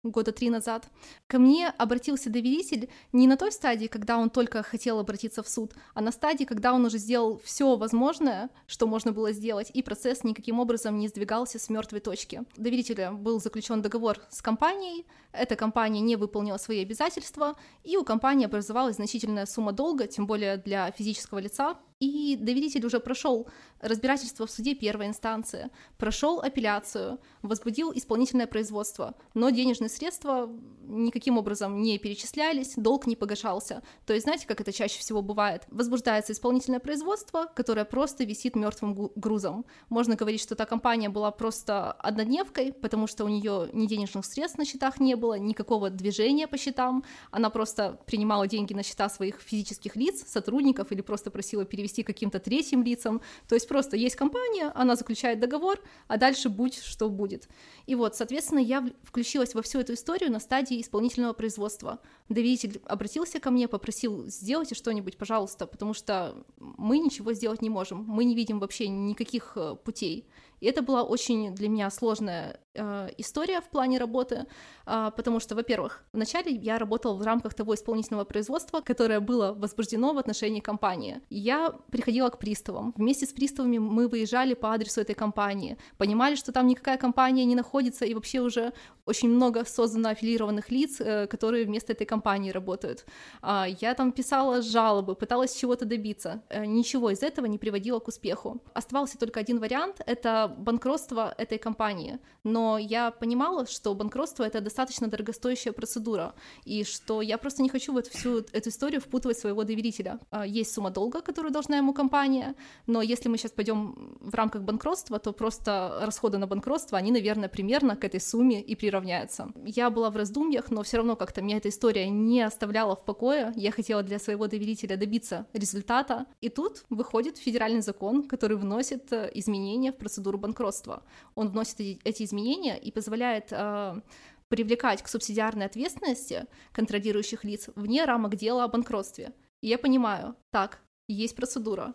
года 0.02 0.32
три 0.32 0.50
назад, 0.50 0.88
ко 1.26 1.38
мне 1.38 1.68
обратился 1.68 2.28
доверитель 2.28 2.90
не 3.12 3.26
на 3.26 3.36
той 3.36 3.52
стадии, 3.52 3.86
когда 3.86 4.18
он 4.18 4.30
только 4.30 4.62
хотел 4.62 4.98
обратиться 4.98 5.42
в 5.42 5.48
суд, 5.48 5.74
а 5.94 6.00
на 6.00 6.10
стадии, 6.10 6.44
когда 6.44 6.72
он 6.72 6.84
уже 6.84 6.98
сделал 6.98 7.40
все 7.44 7.76
возможное, 7.76 8.50
что 8.66 8.86
можно 8.86 9.12
было 9.12 9.32
сделать, 9.32 9.70
и 9.72 9.82
процесс 9.82 10.24
никаким 10.24 10.58
образом 10.58 10.98
не 10.98 11.08
сдвигался 11.08 11.58
с 11.58 11.68
мертвой 11.68 12.00
точки. 12.00 12.42
Доверителя 12.56 13.12
был 13.12 13.40
заключен 13.40 13.80
договор 13.80 14.18
с 14.30 14.42
компанией, 14.42 15.06
эта 15.32 15.56
компания 15.56 16.00
не 16.00 16.16
выполнила 16.16 16.58
свои 16.58 16.82
обязательства, 16.82 17.56
и 17.84 17.96
у 17.96 18.04
компании 18.04 18.46
образовалась 18.46 18.96
значительная 18.96 19.46
сумма 19.46 19.72
долга, 19.72 20.06
тем 20.06 20.26
более 20.26 20.56
для 20.56 20.90
физического 20.90 21.38
лица, 21.38 21.78
и 22.02 22.34
доверитель 22.34 22.84
уже 22.84 22.98
прошел 22.98 23.46
разбирательство 23.80 24.46
в 24.46 24.50
суде 24.50 24.74
первой 24.74 25.06
инстанции, 25.06 25.70
прошел 25.98 26.40
апелляцию, 26.40 27.20
возбудил 27.42 27.92
исполнительное 27.94 28.48
производство, 28.48 29.14
но 29.34 29.50
денежные 29.50 29.88
средства 29.88 30.50
никаким 30.82 31.38
образом 31.38 31.80
не 31.80 31.98
перечислялись, 31.98 32.74
долг 32.76 33.06
не 33.06 33.14
погашался. 33.14 33.82
То 34.04 34.14
есть, 34.14 34.24
знаете, 34.24 34.48
как 34.48 34.60
это 34.60 34.72
чаще 34.72 34.98
всего 34.98 35.22
бывает? 35.22 35.62
Возбуждается 35.68 36.32
исполнительное 36.32 36.80
производство, 36.80 37.46
которое 37.54 37.84
просто 37.84 38.24
висит 38.24 38.56
мертвым 38.56 39.10
грузом. 39.14 39.64
Можно 39.88 40.16
говорить, 40.16 40.40
что 40.40 40.56
та 40.56 40.66
компания 40.66 41.08
была 41.08 41.30
просто 41.30 41.92
однодневкой, 41.92 42.72
потому 42.72 43.06
что 43.06 43.24
у 43.24 43.28
нее 43.28 43.68
ни 43.72 43.86
денежных 43.86 44.24
средств 44.24 44.58
на 44.58 44.64
счетах 44.64 44.98
не 44.98 45.14
было, 45.14 45.38
никакого 45.38 45.88
движения 45.88 46.48
по 46.48 46.58
счетам. 46.58 47.04
Она 47.30 47.48
просто 47.50 48.00
принимала 48.06 48.48
деньги 48.48 48.74
на 48.74 48.82
счета 48.82 49.08
своих 49.08 49.40
физических 49.40 49.94
лиц, 49.94 50.24
сотрудников 50.26 50.90
или 50.90 51.00
просто 51.00 51.30
просила 51.30 51.64
перевести 51.64 51.91
каким-то 52.00 52.40
третьим 52.40 52.82
лицам. 52.82 53.20
То 53.46 53.54
есть 53.54 53.68
просто 53.68 53.96
есть 53.96 54.16
компания, 54.16 54.72
она 54.74 54.96
заключает 54.96 55.40
договор, 55.40 55.78
а 56.08 56.16
дальше 56.16 56.48
будь 56.48 56.82
что 56.82 57.10
будет. 57.10 57.48
И 57.86 57.94
вот, 57.94 58.16
соответственно, 58.16 58.60
я 58.60 58.88
включилась 59.02 59.54
во 59.54 59.60
всю 59.60 59.80
эту 59.80 59.92
историю 59.92 60.32
на 60.32 60.40
стадии 60.40 60.80
исполнительного 60.80 61.34
производства. 61.34 61.98
Доверитель 62.30 62.80
обратился 62.86 63.40
ко 63.40 63.50
мне, 63.50 63.68
попросил, 63.68 64.24
сделайте 64.28 64.74
что-нибудь, 64.74 65.18
пожалуйста, 65.18 65.66
потому 65.66 65.92
что 65.92 66.34
мы 66.58 66.98
ничего 66.98 67.34
сделать 67.34 67.60
не 67.60 67.68
можем, 67.68 68.04
мы 68.04 68.24
не 68.24 68.34
видим 68.34 68.58
вообще 68.58 68.88
никаких 68.88 69.52
э, 69.56 69.76
путей. 69.84 70.26
И 70.62 70.66
это 70.66 70.80
была 70.80 71.02
очень 71.02 71.54
для 71.54 71.68
меня 71.68 71.90
сложная 71.90 72.60
э, 72.74 73.08
история 73.18 73.60
в 73.60 73.68
плане 73.68 73.98
работы, 73.98 74.46
э, 74.86 75.10
потому 75.16 75.40
что, 75.40 75.56
во-первых, 75.56 76.04
вначале 76.12 76.52
я 76.52 76.78
работала 76.78 77.14
в 77.14 77.22
рамках 77.22 77.54
того 77.54 77.74
исполнительного 77.74 78.24
производства, 78.24 78.80
которое 78.80 79.18
было 79.18 79.52
возбуждено 79.52 80.12
в 80.12 80.18
отношении 80.18 80.60
компании. 80.60 81.20
Я 81.30 81.74
приходила 81.90 82.28
к 82.28 82.38
приставам. 82.38 82.94
Вместе 82.96 83.26
с 83.26 83.32
приставами 83.32 83.78
мы 83.78 84.06
выезжали 84.06 84.54
по 84.54 84.72
адресу 84.72 85.00
этой 85.00 85.16
компании, 85.16 85.76
понимали, 85.98 86.36
что 86.36 86.52
там 86.52 86.68
никакая 86.68 86.96
компания 86.96 87.44
не 87.44 87.56
находится, 87.56 88.04
и 88.04 88.14
вообще 88.14 88.40
уже 88.40 88.72
очень 89.04 89.30
много 89.30 89.64
создано 89.64 90.10
аффилированных 90.10 90.70
лиц, 90.70 91.00
э, 91.00 91.26
которые 91.26 91.64
вместо 91.64 91.92
этой 91.92 92.06
компании 92.06 92.52
работают. 92.52 93.04
Э, 93.42 93.64
я 93.80 93.94
там 93.94 94.12
писала 94.12 94.62
жалобы, 94.62 95.16
пыталась 95.16 95.56
чего-то 95.56 95.86
добиться. 95.86 96.40
Э, 96.50 96.64
ничего 96.64 97.10
из 97.10 97.22
этого 97.24 97.46
не 97.46 97.58
приводило 97.58 97.98
к 97.98 98.06
успеху. 98.06 98.60
Оставался 98.74 99.18
только 99.18 99.40
один 99.40 99.58
вариант— 99.58 100.00
это 100.06 100.51
банкротство 100.58 101.34
этой 101.38 101.58
компании, 101.58 102.18
но 102.44 102.78
я 102.78 103.10
понимала, 103.10 103.66
что 103.66 103.94
банкротство— 103.94 104.44
это 104.46 104.60
достаточно 104.60 105.08
дорогостоящая 105.08 105.72
процедура, 105.72 106.34
и 106.64 106.84
что 106.84 107.22
я 107.22 107.38
просто 107.38 107.62
не 107.62 107.68
хочу 107.68 107.92
в 107.92 107.96
эту 107.96 108.10
всю 108.10 108.38
эту 108.52 108.68
историю 108.68 109.00
впутывать 109.00 109.38
своего 109.38 109.64
доверителя. 109.64 110.18
А, 110.30 110.46
есть 110.46 110.72
сумма 110.72 110.90
долга, 110.90 111.20
которую 111.20 111.52
должна 111.52 111.76
ему 111.76 111.92
компания, 111.92 112.54
но 112.86 113.02
если 113.02 113.28
мы 113.28 113.38
сейчас 113.38 113.52
пойдем 113.52 114.16
в 114.20 114.34
рамках 114.34 114.62
банкротства, 114.62 115.18
то 115.18 115.32
просто 115.32 116.00
расходы 116.02 116.38
на 116.38 116.46
банкротство, 116.46 116.98
они, 116.98 117.12
наверное, 117.12 117.48
примерно 117.48 117.96
к 117.96 118.04
этой 118.04 118.20
сумме 118.20 118.60
и 118.60 118.74
приравняются. 118.74 119.52
Я 119.64 119.90
была 119.90 120.10
в 120.10 120.16
раздумьях, 120.16 120.70
но 120.70 120.82
все 120.82 120.98
равно 120.98 121.16
как-то 121.16 121.42
меня 121.42 121.56
эта 121.56 121.68
история 121.68 122.08
не 122.08 122.42
оставляла 122.42 122.96
в 122.96 123.04
покое. 123.04 123.52
Я 123.56 123.70
хотела 123.70 124.02
для 124.02 124.18
своего 124.18 124.46
доверителя 124.46 124.96
добиться 124.96 125.46
результата, 125.52 126.26
и 126.40 126.48
тут 126.48 126.84
выходит 126.90 127.38
федеральный 127.38 127.82
закон, 127.82 128.22
который 128.28 128.56
вносит 128.56 129.12
э, 129.12 129.30
изменения 129.34 129.92
в 129.92 129.96
процедуру 129.96 130.38
банкротства. 130.42 131.02
Он 131.34 131.48
вносит 131.48 131.80
эти 131.80 132.24
изменения 132.24 132.78
и 132.78 132.92
позволяет 132.92 133.48
э, 133.50 134.00
привлекать 134.48 135.02
к 135.02 135.08
субсидиарной 135.08 135.64
ответственности 135.64 136.46
контролирующих 136.72 137.44
лиц 137.44 137.70
вне 137.74 138.04
рамок 138.04 138.36
дела 138.36 138.64
о 138.64 138.68
банкротстве. 138.68 139.32
И 139.62 139.68
я 139.68 139.78
понимаю, 139.78 140.36
так, 140.50 140.82
есть 141.08 141.34
процедура, 141.34 141.94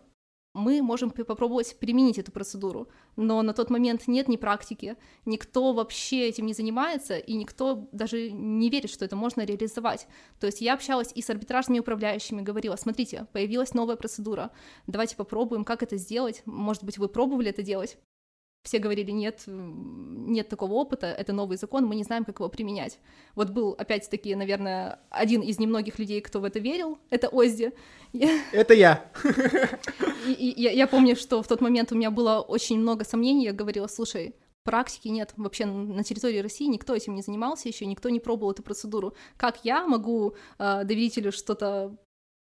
мы 0.58 0.82
можем 0.82 1.10
попробовать 1.10 1.78
применить 1.78 2.18
эту 2.18 2.32
процедуру, 2.32 2.88
но 3.16 3.42
на 3.42 3.52
тот 3.52 3.70
момент 3.70 4.08
нет 4.08 4.28
ни 4.28 4.36
практики, 4.36 4.96
никто 5.24 5.72
вообще 5.72 6.28
этим 6.28 6.46
не 6.46 6.52
занимается, 6.52 7.16
и 7.16 7.34
никто 7.34 7.88
даже 7.92 8.30
не 8.32 8.70
верит, 8.70 8.90
что 8.90 9.04
это 9.04 9.14
можно 9.14 9.42
реализовать. 9.42 10.08
То 10.40 10.46
есть 10.46 10.60
я 10.60 10.74
общалась 10.74 11.12
и 11.14 11.22
с 11.22 11.30
арбитражными 11.30 11.78
управляющими, 11.78 12.42
говорила, 12.42 12.76
смотрите, 12.76 13.26
появилась 13.32 13.74
новая 13.74 13.96
процедура, 13.96 14.50
давайте 14.86 15.16
попробуем, 15.16 15.64
как 15.64 15.82
это 15.82 15.96
сделать, 15.96 16.42
может 16.44 16.82
быть, 16.82 16.98
вы 16.98 17.08
пробовали 17.08 17.50
это 17.50 17.62
делать, 17.62 17.98
все 18.62 18.78
говорили, 18.78 19.10
нет, 19.10 19.44
нет 19.46 20.48
такого 20.48 20.74
опыта, 20.74 21.06
это 21.06 21.32
новый 21.32 21.56
закон, 21.56 21.86
мы 21.86 21.94
не 21.94 22.04
знаем, 22.04 22.24
как 22.24 22.40
его 22.40 22.48
применять. 22.48 22.98
Вот 23.34 23.50
был, 23.50 23.74
опять-таки, 23.78 24.34
наверное, 24.34 25.00
один 25.10 25.40
из 25.42 25.58
немногих 25.58 25.98
людей, 25.98 26.20
кто 26.20 26.40
в 26.40 26.44
это 26.44 26.58
верил, 26.58 26.98
это 27.10 27.28
Озди. 27.28 27.72
Это 28.52 28.74
я. 28.74 29.10
И, 30.26 30.32
и, 30.32 30.62
я, 30.62 30.70
я 30.72 30.86
помню, 30.86 31.16
что 31.16 31.42
в 31.42 31.48
тот 31.48 31.60
момент 31.60 31.92
у 31.92 31.94
меня 31.94 32.10
было 32.10 32.40
очень 32.40 32.78
много 32.78 33.04
сомнений, 33.04 33.44
я 33.44 33.52
говорила, 33.52 33.86
слушай, 33.86 34.34
практики 34.64 35.08
нет. 35.08 35.32
Вообще 35.36 35.64
на 35.64 36.04
территории 36.04 36.40
России 36.40 36.66
никто 36.66 36.94
этим 36.94 37.14
не 37.14 37.22
занимался 37.22 37.68
еще, 37.68 37.86
никто 37.86 38.10
не 38.10 38.20
пробовал 38.20 38.52
эту 38.52 38.62
процедуру. 38.62 39.14
Как 39.38 39.64
я 39.64 39.86
могу 39.86 40.34
э, 40.58 40.84
доверителю 40.84 41.32
что-то 41.32 41.96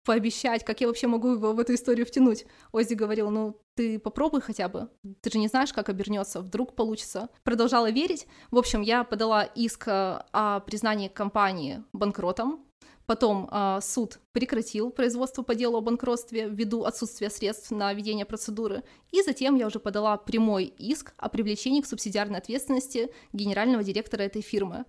пообещать, 0.07 0.63
как 0.63 0.79
я 0.79 0.87
вообще 0.87 1.07
могу 1.07 1.33
его 1.33 1.51
в 1.51 1.59
эту 1.59 1.73
историю 1.73 2.05
втянуть. 2.05 2.45
Оззи 2.71 2.93
говорил, 2.93 3.29
ну, 3.29 3.59
ты 3.75 3.99
попробуй 3.99 4.39
хотя 4.39 4.69
бы, 4.69 4.89
ты 5.21 5.29
же 5.29 5.37
не 5.37 5.49
знаешь, 5.49 5.73
как 5.73 5.89
обернется, 5.89 6.39
вдруг 6.39 6.75
получится. 6.75 7.27
Продолжала 7.43 7.91
верить. 7.91 8.25
В 8.49 8.57
общем, 8.57 8.81
я 8.81 9.03
подала 9.03 9.43
иск 9.43 9.89
э, 9.89 10.21
о 10.31 10.61
признании 10.61 11.09
компании 11.09 11.83
банкротом, 11.91 12.63
Потом 13.05 13.47
э, 13.49 13.79
суд 13.81 14.19
прекратил 14.33 14.91
производство 14.91 15.41
по 15.41 15.55
делу 15.55 15.77
о 15.77 15.81
банкротстве 15.81 16.49
ввиду 16.49 16.83
отсутствия 16.83 17.29
средств 17.29 17.71
на 17.71 17.93
ведение 17.93 18.25
процедуры, 18.25 18.83
и 19.11 19.21
затем 19.21 19.55
я 19.55 19.67
уже 19.67 19.79
подала 19.79 20.17
прямой 20.17 20.65
иск 20.65 21.13
о 21.17 21.29
привлечении 21.29 21.79
к 21.79 21.85
субсидиарной 21.85 22.39
ответственности 22.39 23.09
генерального 23.31 23.81
директора 23.81 24.23
этой 24.23 24.41
фирмы. 24.41 24.83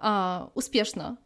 Э, 0.00 0.48
успешно 0.54 1.18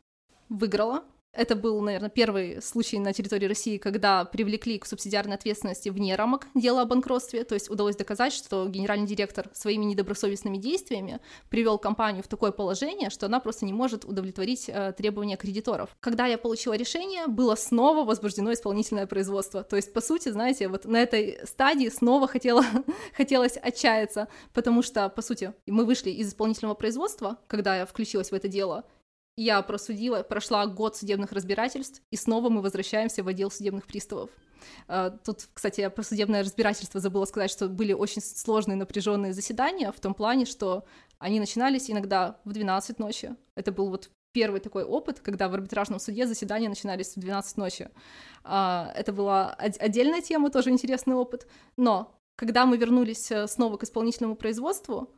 выиграла, 0.48 1.02
это 1.36 1.54
был, 1.54 1.80
наверное, 1.80 2.10
первый 2.10 2.62
случай 2.62 2.98
на 2.98 3.12
территории 3.12 3.46
России, 3.46 3.78
когда 3.78 4.24
привлекли 4.24 4.78
к 4.78 4.86
субсидиарной 4.86 5.36
ответственности 5.36 5.88
вне 5.88 6.16
рамок 6.16 6.46
дела 6.54 6.82
о 6.82 6.84
банкротстве, 6.86 7.44
то 7.44 7.54
есть 7.54 7.70
удалось 7.70 7.96
доказать, 7.96 8.32
что 8.32 8.66
генеральный 8.68 9.06
директор 9.06 9.48
своими 9.52 9.84
недобросовестными 9.84 10.56
действиями 10.56 11.20
привел 11.50 11.78
компанию 11.78 12.22
в 12.22 12.28
такое 12.28 12.52
положение, 12.52 13.10
что 13.10 13.26
она 13.26 13.40
просто 13.40 13.64
не 13.64 13.72
может 13.72 14.04
удовлетворить 14.04 14.68
э, 14.68 14.92
требования 14.96 15.36
кредиторов. 15.36 15.90
Когда 16.00 16.26
я 16.26 16.38
получила 16.38 16.74
решение, 16.74 17.26
было 17.26 17.54
снова 17.54 18.04
возбуждено 18.04 18.52
исполнительное 18.52 19.06
производство. 19.06 19.62
То 19.62 19.76
есть, 19.76 19.92
по 19.92 20.00
сути, 20.00 20.30
знаете, 20.30 20.68
вот 20.68 20.84
на 20.86 20.96
этой 20.96 21.38
стадии 21.44 21.88
снова 21.88 22.26
хотела, 22.26 22.64
хотелось 23.16 23.56
отчаяться, 23.56 24.28
потому 24.54 24.82
что, 24.82 25.08
по 25.08 25.22
сути, 25.22 25.52
мы 25.66 25.84
вышли 25.84 26.10
из 26.10 26.28
исполнительного 26.28 26.74
производства, 26.74 27.38
когда 27.46 27.76
я 27.76 27.86
включилась 27.86 28.30
в 28.30 28.34
это 28.34 28.48
дело, 28.48 28.84
я 29.36 29.60
просудила, 29.62 30.22
прошла 30.22 30.66
год 30.66 30.96
судебных 30.96 31.32
разбирательств, 31.32 32.02
и 32.10 32.16
снова 32.16 32.48
мы 32.48 32.62
возвращаемся 32.62 33.22
в 33.22 33.28
отдел 33.28 33.50
судебных 33.50 33.86
приставов. 33.86 34.30
А, 34.88 35.10
тут, 35.10 35.48
кстати, 35.52 35.80
я 35.80 35.90
про 35.90 36.02
судебное 36.02 36.42
разбирательство 36.42 37.00
забыла 37.00 37.24
сказать, 37.24 37.50
что 37.50 37.68
были 37.68 37.92
очень 37.92 38.22
сложные 38.22 38.76
напряженные 38.76 39.32
заседания 39.32 39.92
в 39.92 40.00
том 40.00 40.14
плане, 40.14 40.46
что 40.46 40.84
они 41.18 41.40
начинались 41.40 41.90
иногда 41.90 42.40
в 42.44 42.52
12 42.52 42.98
ночи. 42.98 43.36
Это 43.54 43.72
был 43.72 43.90
вот 43.90 44.10
первый 44.32 44.60
такой 44.60 44.84
опыт, 44.84 45.20
когда 45.20 45.48
в 45.48 45.54
арбитражном 45.54 45.98
суде 45.98 46.26
заседания 46.26 46.68
начинались 46.68 47.16
в 47.16 47.20
12 47.20 47.56
ночи. 47.56 47.88
А, 48.44 48.92
это 48.94 49.12
была 49.12 49.52
отдельная 49.52 50.20
тема, 50.20 50.50
тоже 50.50 50.70
интересный 50.70 51.14
опыт. 51.14 51.46
Но 51.76 52.14
когда 52.36 52.66
мы 52.66 52.76
вернулись 52.76 53.30
э, 53.30 53.46
снова 53.48 53.78
к 53.78 53.84
исполнительному 53.84 54.36
производству, 54.36 55.10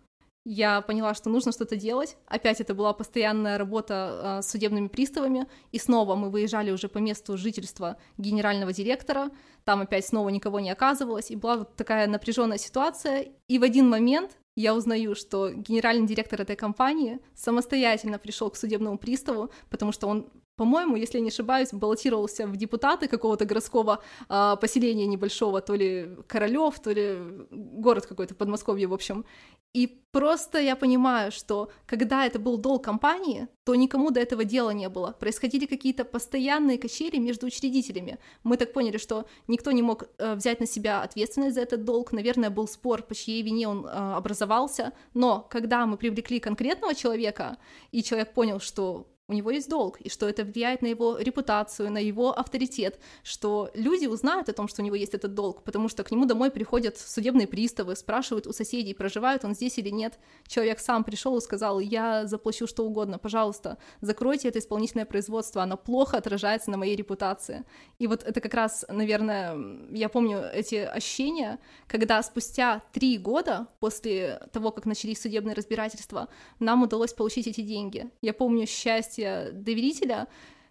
я 0.44 0.80
поняла, 0.80 1.14
что 1.14 1.30
нужно 1.30 1.52
что-то 1.52 1.76
делать. 1.76 2.16
Опять 2.26 2.60
это 2.60 2.74
была 2.74 2.92
постоянная 2.92 3.58
работа 3.58 4.38
э, 4.38 4.42
с 4.42 4.50
судебными 4.50 4.88
приставами, 4.88 5.46
и 5.72 5.78
снова 5.78 6.14
мы 6.14 6.30
выезжали 6.30 6.70
уже 6.70 6.88
по 6.88 6.98
месту 6.98 7.36
жительства 7.36 7.96
генерального 8.16 8.72
директора, 8.72 9.30
там 9.64 9.82
опять 9.82 10.06
снова 10.06 10.30
никого 10.30 10.60
не 10.60 10.70
оказывалось, 10.70 11.30
и 11.30 11.36
была 11.36 11.58
вот 11.58 11.76
такая 11.76 12.06
напряженная 12.06 12.58
ситуация, 12.58 13.26
и 13.48 13.58
в 13.58 13.62
один 13.62 13.88
момент 13.88 14.38
я 14.56 14.74
узнаю, 14.74 15.14
что 15.14 15.50
генеральный 15.50 16.06
директор 16.06 16.40
этой 16.40 16.56
компании 16.56 17.20
самостоятельно 17.34 18.18
пришел 18.18 18.50
к 18.50 18.56
судебному 18.56 18.98
приставу, 18.98 19.50
потому 19.70 19.92
что 19.92 20.08
он 20.08 20.30
по-моему, 20.58 20.96
если 20.96 21.20
не 21.20 21.28
ошибаюсь, 21.28 21.72
баллотировался 21.72 22.46
в 22.46 22.56
депутаты 22.56 23.06
какого-то 23.06 23.44
городского 23.44 24.02
э, 24.28 24.56
поселения 24.60 25.06
небольшого, 25.06 25.60
то 25.60 25.76
ли 25.76 26.08
Королев, 26.26 26.80
то 26.80 26.90
ли 26.90 27.16
город 27.50 28.06
какой-то 28.06 28.34
Подмосковье, 28.34 28.88
в 28.88 28.92
общем. 28.92 29.24
И 29.72 29.86
просто 30.10 30.58
я 30.58 30.74
понимаю, 30.74 31.30
что 31.30 31.70
когда 31.86 32.26
это 32.26 32.40
был 32.40 32.58
долг 32.58 32.84
компании, 32.84 33.46
то 33.64 33.76
никому 33.76 34.10
до 34.10 34.20
этого 34.20 34.44
дела 34.44 34.70
не 34.70 34.88
было. 34.88 35.12
Происходили 35.20 35.66
какие-то 35.66 36.04
постоянные 36.04 36.76
качели 36.76 37.18
между 37.18 37.46
учредителями. 37.46 38.18
Мы 38.42 38.56
так 38.56 38.72
поняли, 38.72 38.98
что 38.98 39.26
никто 39.46 39.70
не 39.70 39.82
мог 39.82 40.08
э, 40.18 40.34
взять 40.34 40.60
на 40.60 40.66
себя 40.66 41.02
ответственность 41.02 41.54
за 41.54 41.60
этот 41.60 41.84
долг. 41.84 42.12
Наверное, 42.12 42.50
был 42.50 42.66
спор, 42.66 43.02
по 43.02 43.14
чьей 43.14 43.42
вине 43.42 43.68
он 43.68 43.86
э, 43.86 43.90
образовался. 43.90 44.92
Но 45.14 45.46
когда 45.50 45.86
мы 45.86 45.96
привлекли 45.96 46.40
конкретного 46.40 46.94
человека, 46.94 47.58
и 47.92 48.02
человек 48.02 48.34
понял, 48.34 48.58
что 48.58 49.06
у 49.28 49.34
него 49.34 49.50
есть 49.50 49.68
долг, 49.68 50.00
и 50.00 50.08
что 50.08 50.26
это 50.26 50.42
влияет 50.42 50.80
на 50.80 50.86
его 50.86 51.18
репутацию, 51.18 51.92
на 51.92 51.98
его 51.98 52.36
авторитет, 52.36 52.98
что 53.22 53.70
люди 53.74 54.06
узнают 54.06 54.48
о 54.48 54.54
том, 54.54 54.68
что 54.68 54.80
у 54.80 54.84
него 54.84 54.96
есть 54.96 55.12
этот 55.12 55.34
долг, 55.34 55.62
потому 55.64 55.90
что 55.90 56.02
к 56.02 56.10
нему 56.10 56.24
домой 56.24 56.50
приходят 56.50 56.96
судебные 56.96 57.46
приставы, 57.46 57.94
спрашивают 57.94 58.46
у 58.46 58.52
соседей, 58.52 58.94
проживает 58.94 59.44
он 59.44 59.54
здесь 59.54 59.76
или 59.76 59.90
нет. 59.90 60.18
Человек 60.46 60.80
сам 60.80 61.04
пришел 61.04 61.36
и 61.36 61.42
сказал, 61.42 61.78
я 61.78 62.26
заплачу 62.26 62.66
что 62.66 62.86
угодно, 62.86 63.18
пожалуйста, 63.18 63.76
закройте 64.00 64.48
это 64.48 64.60
исполнительное 64.60 65.04
производство, 65.04 65.62
оно 65.62 65.76
плохо 65.76 66.16
отражается 66.16 66.70
на 66.70 66.78
моей 66.78 66.96
репутации. 66.96 67.64
И 67.98 68.06
вот 68.06 68.22
это 68.22 68.40
как 68.40 68.54
раз, 68.54 68.86
наверное, 68.88 69.58
я 69.90 70.08
помню 70.08 70.40
эти 70.54 70.76
ощущения, 70.76 71.58
когда 71.86 72.22
спустя 72.22 72.82
три 72.92 73.18
года 73.18 73.66
после 73.78 74.40
того, 74.52 74.70
как 74.70 74.86
начались 74.86 75.20
судебные 75.20 75.54
разбирательства, 75.54 76.28
нам 76.60 76.82
удалось 76.82 77.12
получить 77.12 77.46
эти 77.46 77.60
деньги. 77.60 78.10
Я 78.22 78.32
помню 78.32 78.66
счастье 78.66 79.17
участия 79.18 79.50
доверителя, 79.52 80.28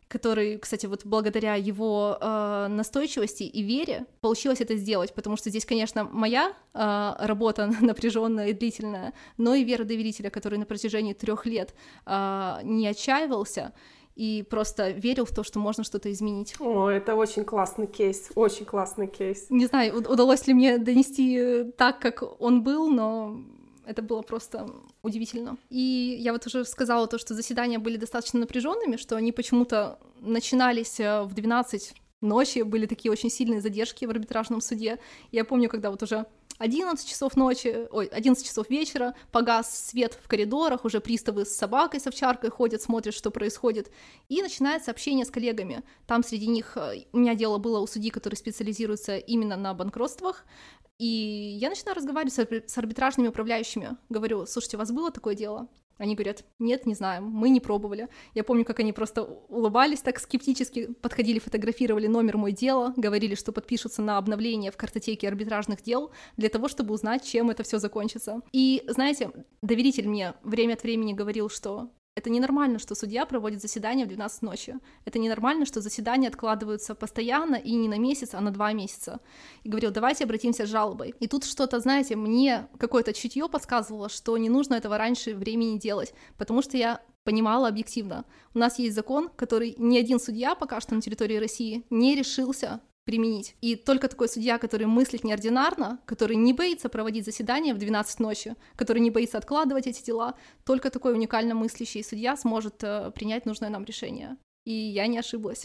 который, 0.08 0.58
кстати, 0.58 0.86
вот 0.86 1.02
благодаря 1.06 1.56
его 1.56 2.18
э, 2.20 2.68
настойчивости 2.70 3.44
и 3.44 3.62
вере 3.62 4.06
получилось 4.22 4.62
это 4.62 4.78
сделать, 4.78 5.14
потому 5.14 5.36
что 5.36 5.50
здесь, 5.50 5.66
конечно, 5.66 6.06
моя 6.06 6.54
э, 6.74 7.14
работа 7.20 7.68
напряженная 7.82 8.48
и 8.48 8.54
длительная, 8.54 9.14
но 9.38 9.54
и 9.54 9.66
вера 9.66 9.84
доверителя, 9.84 10.30
который 10.30 10.60
на 10.60 10.66
протяжении 10.66 11.14
трех 11.14 11.46
лет 11.46 11.74
э, 12.06 12.60
не 12.64 12.88
отчаивался 12.88 13.74
и 14.16 14.44
просто 14.50 14.92
верил 14.92 15.26
в 15.26 15.32
то, 15.32 15.44
что 15.44 15.60
можно 15.60 15.84
что-то 15.84 16.10
изменить. 16.12 16.56
О, 16.60 16.90
это 16.90 17.14
очень 17.14 17.44
классный 17.44 17.86
кейс, 17.86 18.32
очень 18.36 18.66
классный 18.66 19.08
кейс. 19.08 19.48
Не 19.50 19.68
знаю, 19.68 19.98
удалось 19.98 20.48
ли 20.48 20.54
мне 20.54 20.78
донести 20.78 21.66
так, 21.78 22.00
как 22.00 22.24
он 22.42 22.64
был, 22.64 22.88
но 22.90 23.42
это 23.88 24.02
было 24.02 24.22
просто 24.22 24.70
удивительно. 25.02 25.58
И 25.70 26.18
я 26.20 26.34
вот 26.34 26.46
уже 26.46 26.66
сказала 26.66 27.08
то, 27.08 27.18
что 27.18 27.34
заседания 27.34 27.80
были 27.80 27.98
достаточно 27.98 28.40
напряженными, 28.40 28.98
что 28.98 29.16
они 29.16 29.32
почему-то 29.32 30.00
начинались 30.20 31.00
э, 31.00 31.24
в 31.24 31.34
12 31.34 31.94
ночи, 32.22 32.64
были 32.64 32.86
такие 32.86 33.12
очень 33.12 33.30
сильные 33.30 33.62
задержки 33.62 34.06
в 34.06 34.10
арбитражном 34.10 34.62
суде. 34.62 35.00
Я 35.32 35.46
помню, 35.46 35.70
когда 35.70 35.92
вот 35.92 36.04
уже 36.04 36.26
11 36.58 37.08
часов 37.08 37.36
ночи, 37.36 37.88
ой, 37.92 38.08
11 38.08 38.46
часов 38.46 38.70
вечера, 38.70 39.16
погас 39.32 39.90
свет 39.90 40.18
в 40.22 40.28
коридорах, 40.28 40.86
уже 40.86 41.00
приставы 41.00 41.46
с 41.46 41.56
собакой, 41.56 42.00
с 42.00 42.08
овчаркой 42.08 42.50
ходят, 42.50 42.82
смотрят, 42.82 43.14
что 43.14 43.30
происходит, 43.30 43.92
и 44.28 44.42
начинается 44.42 44.92
общение 44.92 45.26
с 45.26 45.30
коллегами. 45.30 45.84
Там 46.08 46.24
среди 46.24 46.48
них 46.48 46.76
э, 46.76 47.04
у 47.14 47.20
меня 47.20 47.36
дело 47.36 47.60
было 47.60 47.80
у 47.80 47.88
судьи, 47.88 48.10
который 48.10 48.36
специализируется 48.36 49.18
именно 49.18 49.56
на 49.56 49.74
банкротствах, 49.74 50.46
и 51.00 51.58
я 51.60 51.70
начинаю 51.70 51.96
разговаривать 51.96 52.34
с 52.34 52.78
арбитражными 52.78 53.28
управляющими. 53.28 53.98
Говорю, 54.10 54.46
слушайте, 54.46 54.78
у 54.78 54.80
вас 54.80 54.92
было 54.92 55.12
такое 55.12 55.36
дело? 55.36 55.68
Они 55.98 56.14
говорят, 56.14 56.44
нет, 56.60 56.86
не 56.86 56.94
знаем, 56.94 57.26
мы 57.26 57.50
не 57.50 57.60
пробовали. 57.60 58.08
Я 58.36 58.44
помню, 58.44 58.64
как 58.66 58.80
они 58.80 58.94
просто 58.94 59.24
улыбались 59.24 60.02
так 60.02 60.20
скептически, 60.20 60.94
подходили, 60.94 61.40
фотографировали 61.40 62.08
номер 62.08 62.38
мой 62.38 62.52
дела, 62.52 62.94
говорили, 62.96 63.34
что 63.34 63.52
подпишутся 63.52 64.02
на 64.02 64.18
обновление 64.18 64.72
в 64.72 64.78
картотеке 64.78 65.28
арбитражных 65.28 65.82
дел 65.82 66.12
для 66.36 66.50
того, 66.50 66.68
чтобы 66.68 66.94
узнать, 66.94 67.26
чем 67.26 67.50
это 67.50 67.64
все 67.64 67.80
закончится. 67.80 68.42
И, 68.52 68.84
знаете, 68.88 69.32
доверитель 69.62 70.08
мне 70.08 70.36
время 70.44 70.74
от 70.74 70.84
времени 70.84 71.14
говорил, 71.14 71.50
что 71.50 71.90
это 72.18 72.32
ненормально, 72.32 72.80
что 72.80 72.96
судья 72.96 73.28
проводит 73.28 73.62
заседание 73.62 74.06
в 74.08 74.10
12 74.10 74.42
ночи. 74.42 74.76
Это 75.06 75.20
ненормально, 75.20 75.68
что 75.68 75.82
заседания 75.82 76.28
откладываются 76.28 76.96
постоянно 76.96 77.58
и 77.58 77.76
не 77.76 77.88
на 77.88 78.00
месяц, 78.00 78.34
а 78.34 78.42
на 78.42 78.50
два 78.50 78.74
месяца. 78.74 79.20
И 79.64 79.70
говорил, 79.70 79.92
давайте 79.92 80.24
обратимся 80.24 80.66
с 80.66 80.70
жалобой. 80.70 81.14
И 81.20 81.28
тут 81.28 81.44
что-то, 81.44 81.80
знаете, 81.80 82.16
мне 82.16 82.68
какое-то 82.80 83.14
чутье 83.14 83.48
подсказывало, 83.48 84.10
что 84.10 84.36
не 84.40 84.50
нужно 84.50 84.74
этого 84.74 84.98
раньше 84.98 85.36
времени 85.36 85.78
делать, 85.78 86.16
потому 86.40 86.64
что 86.64 86.76
я 86.76 87.02
понимала 87.24 87.68
объективно. 87.68 88.26
У 88.56 88.58
нас 88.58 88.80
есть 88.80 88.96
закон, 88.96 89.30
который 89.36 89.76
ни 89.78 90.00
один 90.00 90.20
судья 90.20 90.56
пока 90.56 90.82
что 90.82 90.96
на 90.96 91.02
территории 91.02 91.38
России 91.38 91.86
не 91.92 92.16
решился 92.16 92.82
применить. 93.08 93.56
И 93.62 93.78
только 93.78 94.10
такой 94.10 94.28
судья, 94.28 94.58
который 94.58 94.86
мыслит 94.86 95.24
неординарно, 95.24 96.00
который 96.06 96.36
не 96.36 96.52
боится 96.52 96.90
проводить 96.90 97.24
заседания 97.24 97.74
в 97.74 97.78
12 97.78 98.20
ночи, 98.20 98.56
который 98.76 99.00
не 99.00 99.12
боится 99.12 99.38
откладывать 99.38 99.88
эти 99.88 100.04
дела, 100.04 100.34
только 100.66 100.90
такой 100.90 101.14
уникально 101.14 101.56
мыслящий 101.56 102.04
судья 102.04 102.36
сможет 102.36 102.84
э, 102.84 103.12
принять 103.16 103.46
нужное 103.46 103.70
нам 103.70 103.86
решение. 103.86 104.36
И 104.66 104.74
я 104.74 105.08
не 105.08 105.18
ошиблась. 105.18 105.64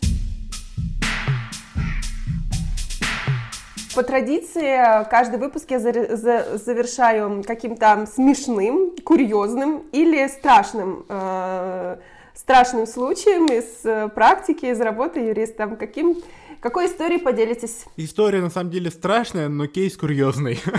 По 3.97 4.05
традиции, 4.05 5.05
каждый 5.11 5.41
выпуск 5.41 5.69
я 5.73 5.81
завершаю 5.81 7.43
каким-то 7.43 8.07
смешным, 8.07 8.93
курьезным 9.05 9.83
или 9.91 10.29
страшным 10.29 11.05
э, 11.09 11.97
страшным 12.35 12.87
случаем 12.87 13.47
из 13.47 13.85
э, 13.85 14.09
практики, 14.09 14.67
из 14.67 14.81
работы 14.81 15.21
юристом. 15.21 15.77
Каким 15.77 16.17
какой 16.63 16.87
историей 16.87 17.19
поделитесь? 17.19 17.87
История 17.97 18.41
на 18.41 18.49
самом 18.49 18.71
деле 18.71 18.91
страшная, 18.91 19.49
но 19.49 19.67
кейс 19.67 19.97
курьезный. 19.97 20.61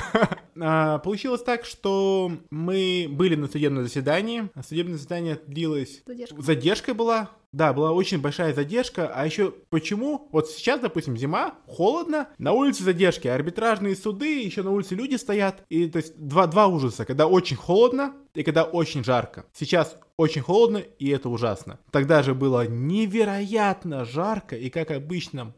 А, 0.65 0.99
получилось 0.99 1.41
так, 1.41 1.65
что 1.65 2.31
мы 2.51 3.07
были 3.09 3.35
на 3.35 3.47
судебном 3.47 3.83
заседании. 3.83 4.49
Судебное 4.65 4.97
заседание 4.97 5.41
длилось... 5.47 6.03
Задержка. 6.05 6.41
Задержка 6.41 6.93
была. 6.93 7.31
Да, 7.53 7.71
была 7.71 7.91
очень 7.91 8.19
большая 8.19 8.53
задержка. 8.53 9.11
А 9.13 9.25
еще 9.25 9.53
почему? 9.69 10.27
Вот 10.31 10.49
сейчас, 10.49 10.81
допустим, 10.81 11.15
зима, 11.15 11.55
холодно, 11.67 12.27
на 12.39 12.51
улице 12.51 12.83
задержки, 12.83 13.27
арбитражные 13.27 13.95
суды, 13.95 14.41
еще 14.41 14.63
на 14.63 14.71
улице 14.71 14.95
люди 14.95 15.15
стоят. 15.15 15.63
И 15.69 15.87
то 15.87 15.97
есть 15.97 16.17
два, 16.17 16.47
два 16.47 16.67
ужаса, 16.67 17.05
когда 17.05 17.27
очень 17.27 17.55
холодно 17.55 18.15
и 18.33 18.41
когда 18.41 18.63
очень 18.63 19.03
жарко. 19.03 19.45
Сейчас 19.53 19.97
очень 20.17 20.41
холодно, 20.41 20.77
и 20.77 21.09
это 21.09 21.29
ужасно. 21.29 21.79
Тогда 21.91 22.23
же 22.23 22.33
было 22.33 22.67
невероятно 22.67 24.05
жарко, 24.05 24.55
и 24.55 24.69
как 24.69 24.91
обычно, 24.91 25.53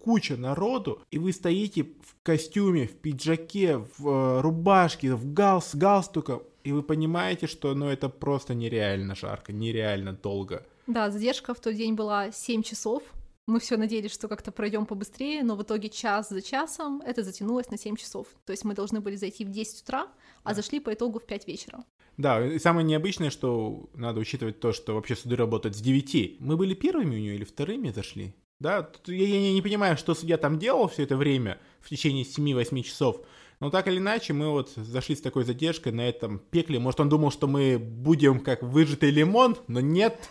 куча 0.00 0.36
народу, 0.36 1.02
и 1.10 1.18
вы 1.18 1.32
стоите 1.32 1.84
в 1.84 2.16
костюме, 2.22 2.86
в 2.86 2.96
пиджаке, 2.96 3.78
в 3.78 4.08
э, 4.08 4.40
рубашке, 4.40 5.14
в 5.14 5.32
гал 5.32 5.62
с 5.62 5.74
галстуком, 5.74 6.42
и 6.64 6.72
вы 6.72 6.82
понимаете, 6.82 7.46
что 7.46 7.74
ну 7.74 7.88
это 7.88 8.08
просто 8.08 8.54
нереально 8.54 9.14
жарко, 9.14 9.52
нереально 9.52 10.12
долго. 10.12 10.64
Да, 10.86 11.10
задержка 11.10 11.54
в 11.54 11.60
тот 11.60 11.74
день 11.74 11.94
была 11.94 12.32
7 12.32 12.62
часов. 12.62 13.02
Мы 13.46 13.58
все 13.58 13.76
надеялись, 13.76 14.12
что 14.12 14.28
как-то 14.28 14.52
пройдем 14.52 14.86
побыстрее, 14.86 15.42
но 15.42 15.56
в 15.56 15.62
итоге 15.62 15.88
час 15.88 16.28
за 16.28 16.42
часом 16.42 17.02
это 17.04 17.22
затянулось 17.22 17.70
на 17.70 17.76
7 17.76 17.96
часов. 17.96 18.28
То 18.44 18.52
есть 18.52 18.64
мы 18.64 18.74
должны 18.74 19.00
были 19.00 19.16
зайти 19.16 19.44
в 19.44 19.50
10 19.50 19.82
утра, 19.82 20.06
а 20.44 20.54
зашли 20.54 20.78
по 20.78 20.94
итогу 20.94 21.18
в 21.18 21.26
5 21.26 21.48
вечера. 21.48 21.84
Да, 22.16 22.44
и 22.44 22.58
самое 22.58 22.86
необычное, 22.86 23.30
что 23.30 23.90
надо 23.94 24.20
учитывать 24.20 24.60
то, 24.60 24.72
что 24.72 24.94
вообще 24.94 25.16
суды 25.16 25.34
работают 25.34 25.76
с 25.76 25.80
9. 25.80 26.40
Мы 26.40 26.56
были 26.56 26.74
первыми 26.74 27.16
у 27.16 27.18
нее 27.18 27.34
или 27.34 27.44
вторыми 27.44 27.90
зашли? 27.90 28.34
Да, 28.60 28.90
я, 29.06 29.26
я 29.26 29.52
не 29.52 29.62
понимаю, 29.62 29.96
что 29.96 30.14
судья 30.14 30.36
там 30.36 30.58
делал 30.58 30.88
все 30.88 31.02
это 31.02 31.16
время, 31.16 31.58
в 31.80 31.88
течение 31.88 32.24
7-8 32.24 32.82
часов. 32.82 33.22
Но 33.58 33.70
так 33.70 33.88
или 33.88 33.98
иначе, 33.98 34.32
мы 34.32 34.50
вот 34.50 34.70
зашли 34.76 35.16
с 35.16 35.20
такой 35.20 35.44
задержкой 35.44 35.92
на 35.92 36.08
этом 36.08 36.38
пекле. 36.38 36.78
Может, 36.78 37.00
он 37.00 37.08
думал, 37.08 37.30
что 37.30 37.48
мы 37.48 37.78
будем 37.78 38.40
как 38.40 38.62
выжатый 38.62 39.10
лимон, 39.10 39.56
но 39.66 39.80
нет, 39.80 40.28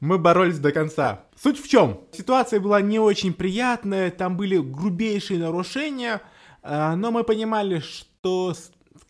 мы 0.00 0.18
боролись 0.18 0.58
до 0.58 0.72
конца. 0.72 1.24
Суть 1.40 1.60
в 1.60 1.68
чем? 1.68 2.00
Ситуация 2.12 2.60
была 2.60 2.80
не 2.80 2.98
очень 2.98 3.32
приятная, 3.32 4.10
там 4.10 4.36
были 4.36 4.58
грубейшие 4.58 5.38
нарушения, 5.38 6.20
а, 6.62 6.96
но 6.96 7.10
мы 7.10 7.24
понимали, 7.24 7.80
что 7.80 8.54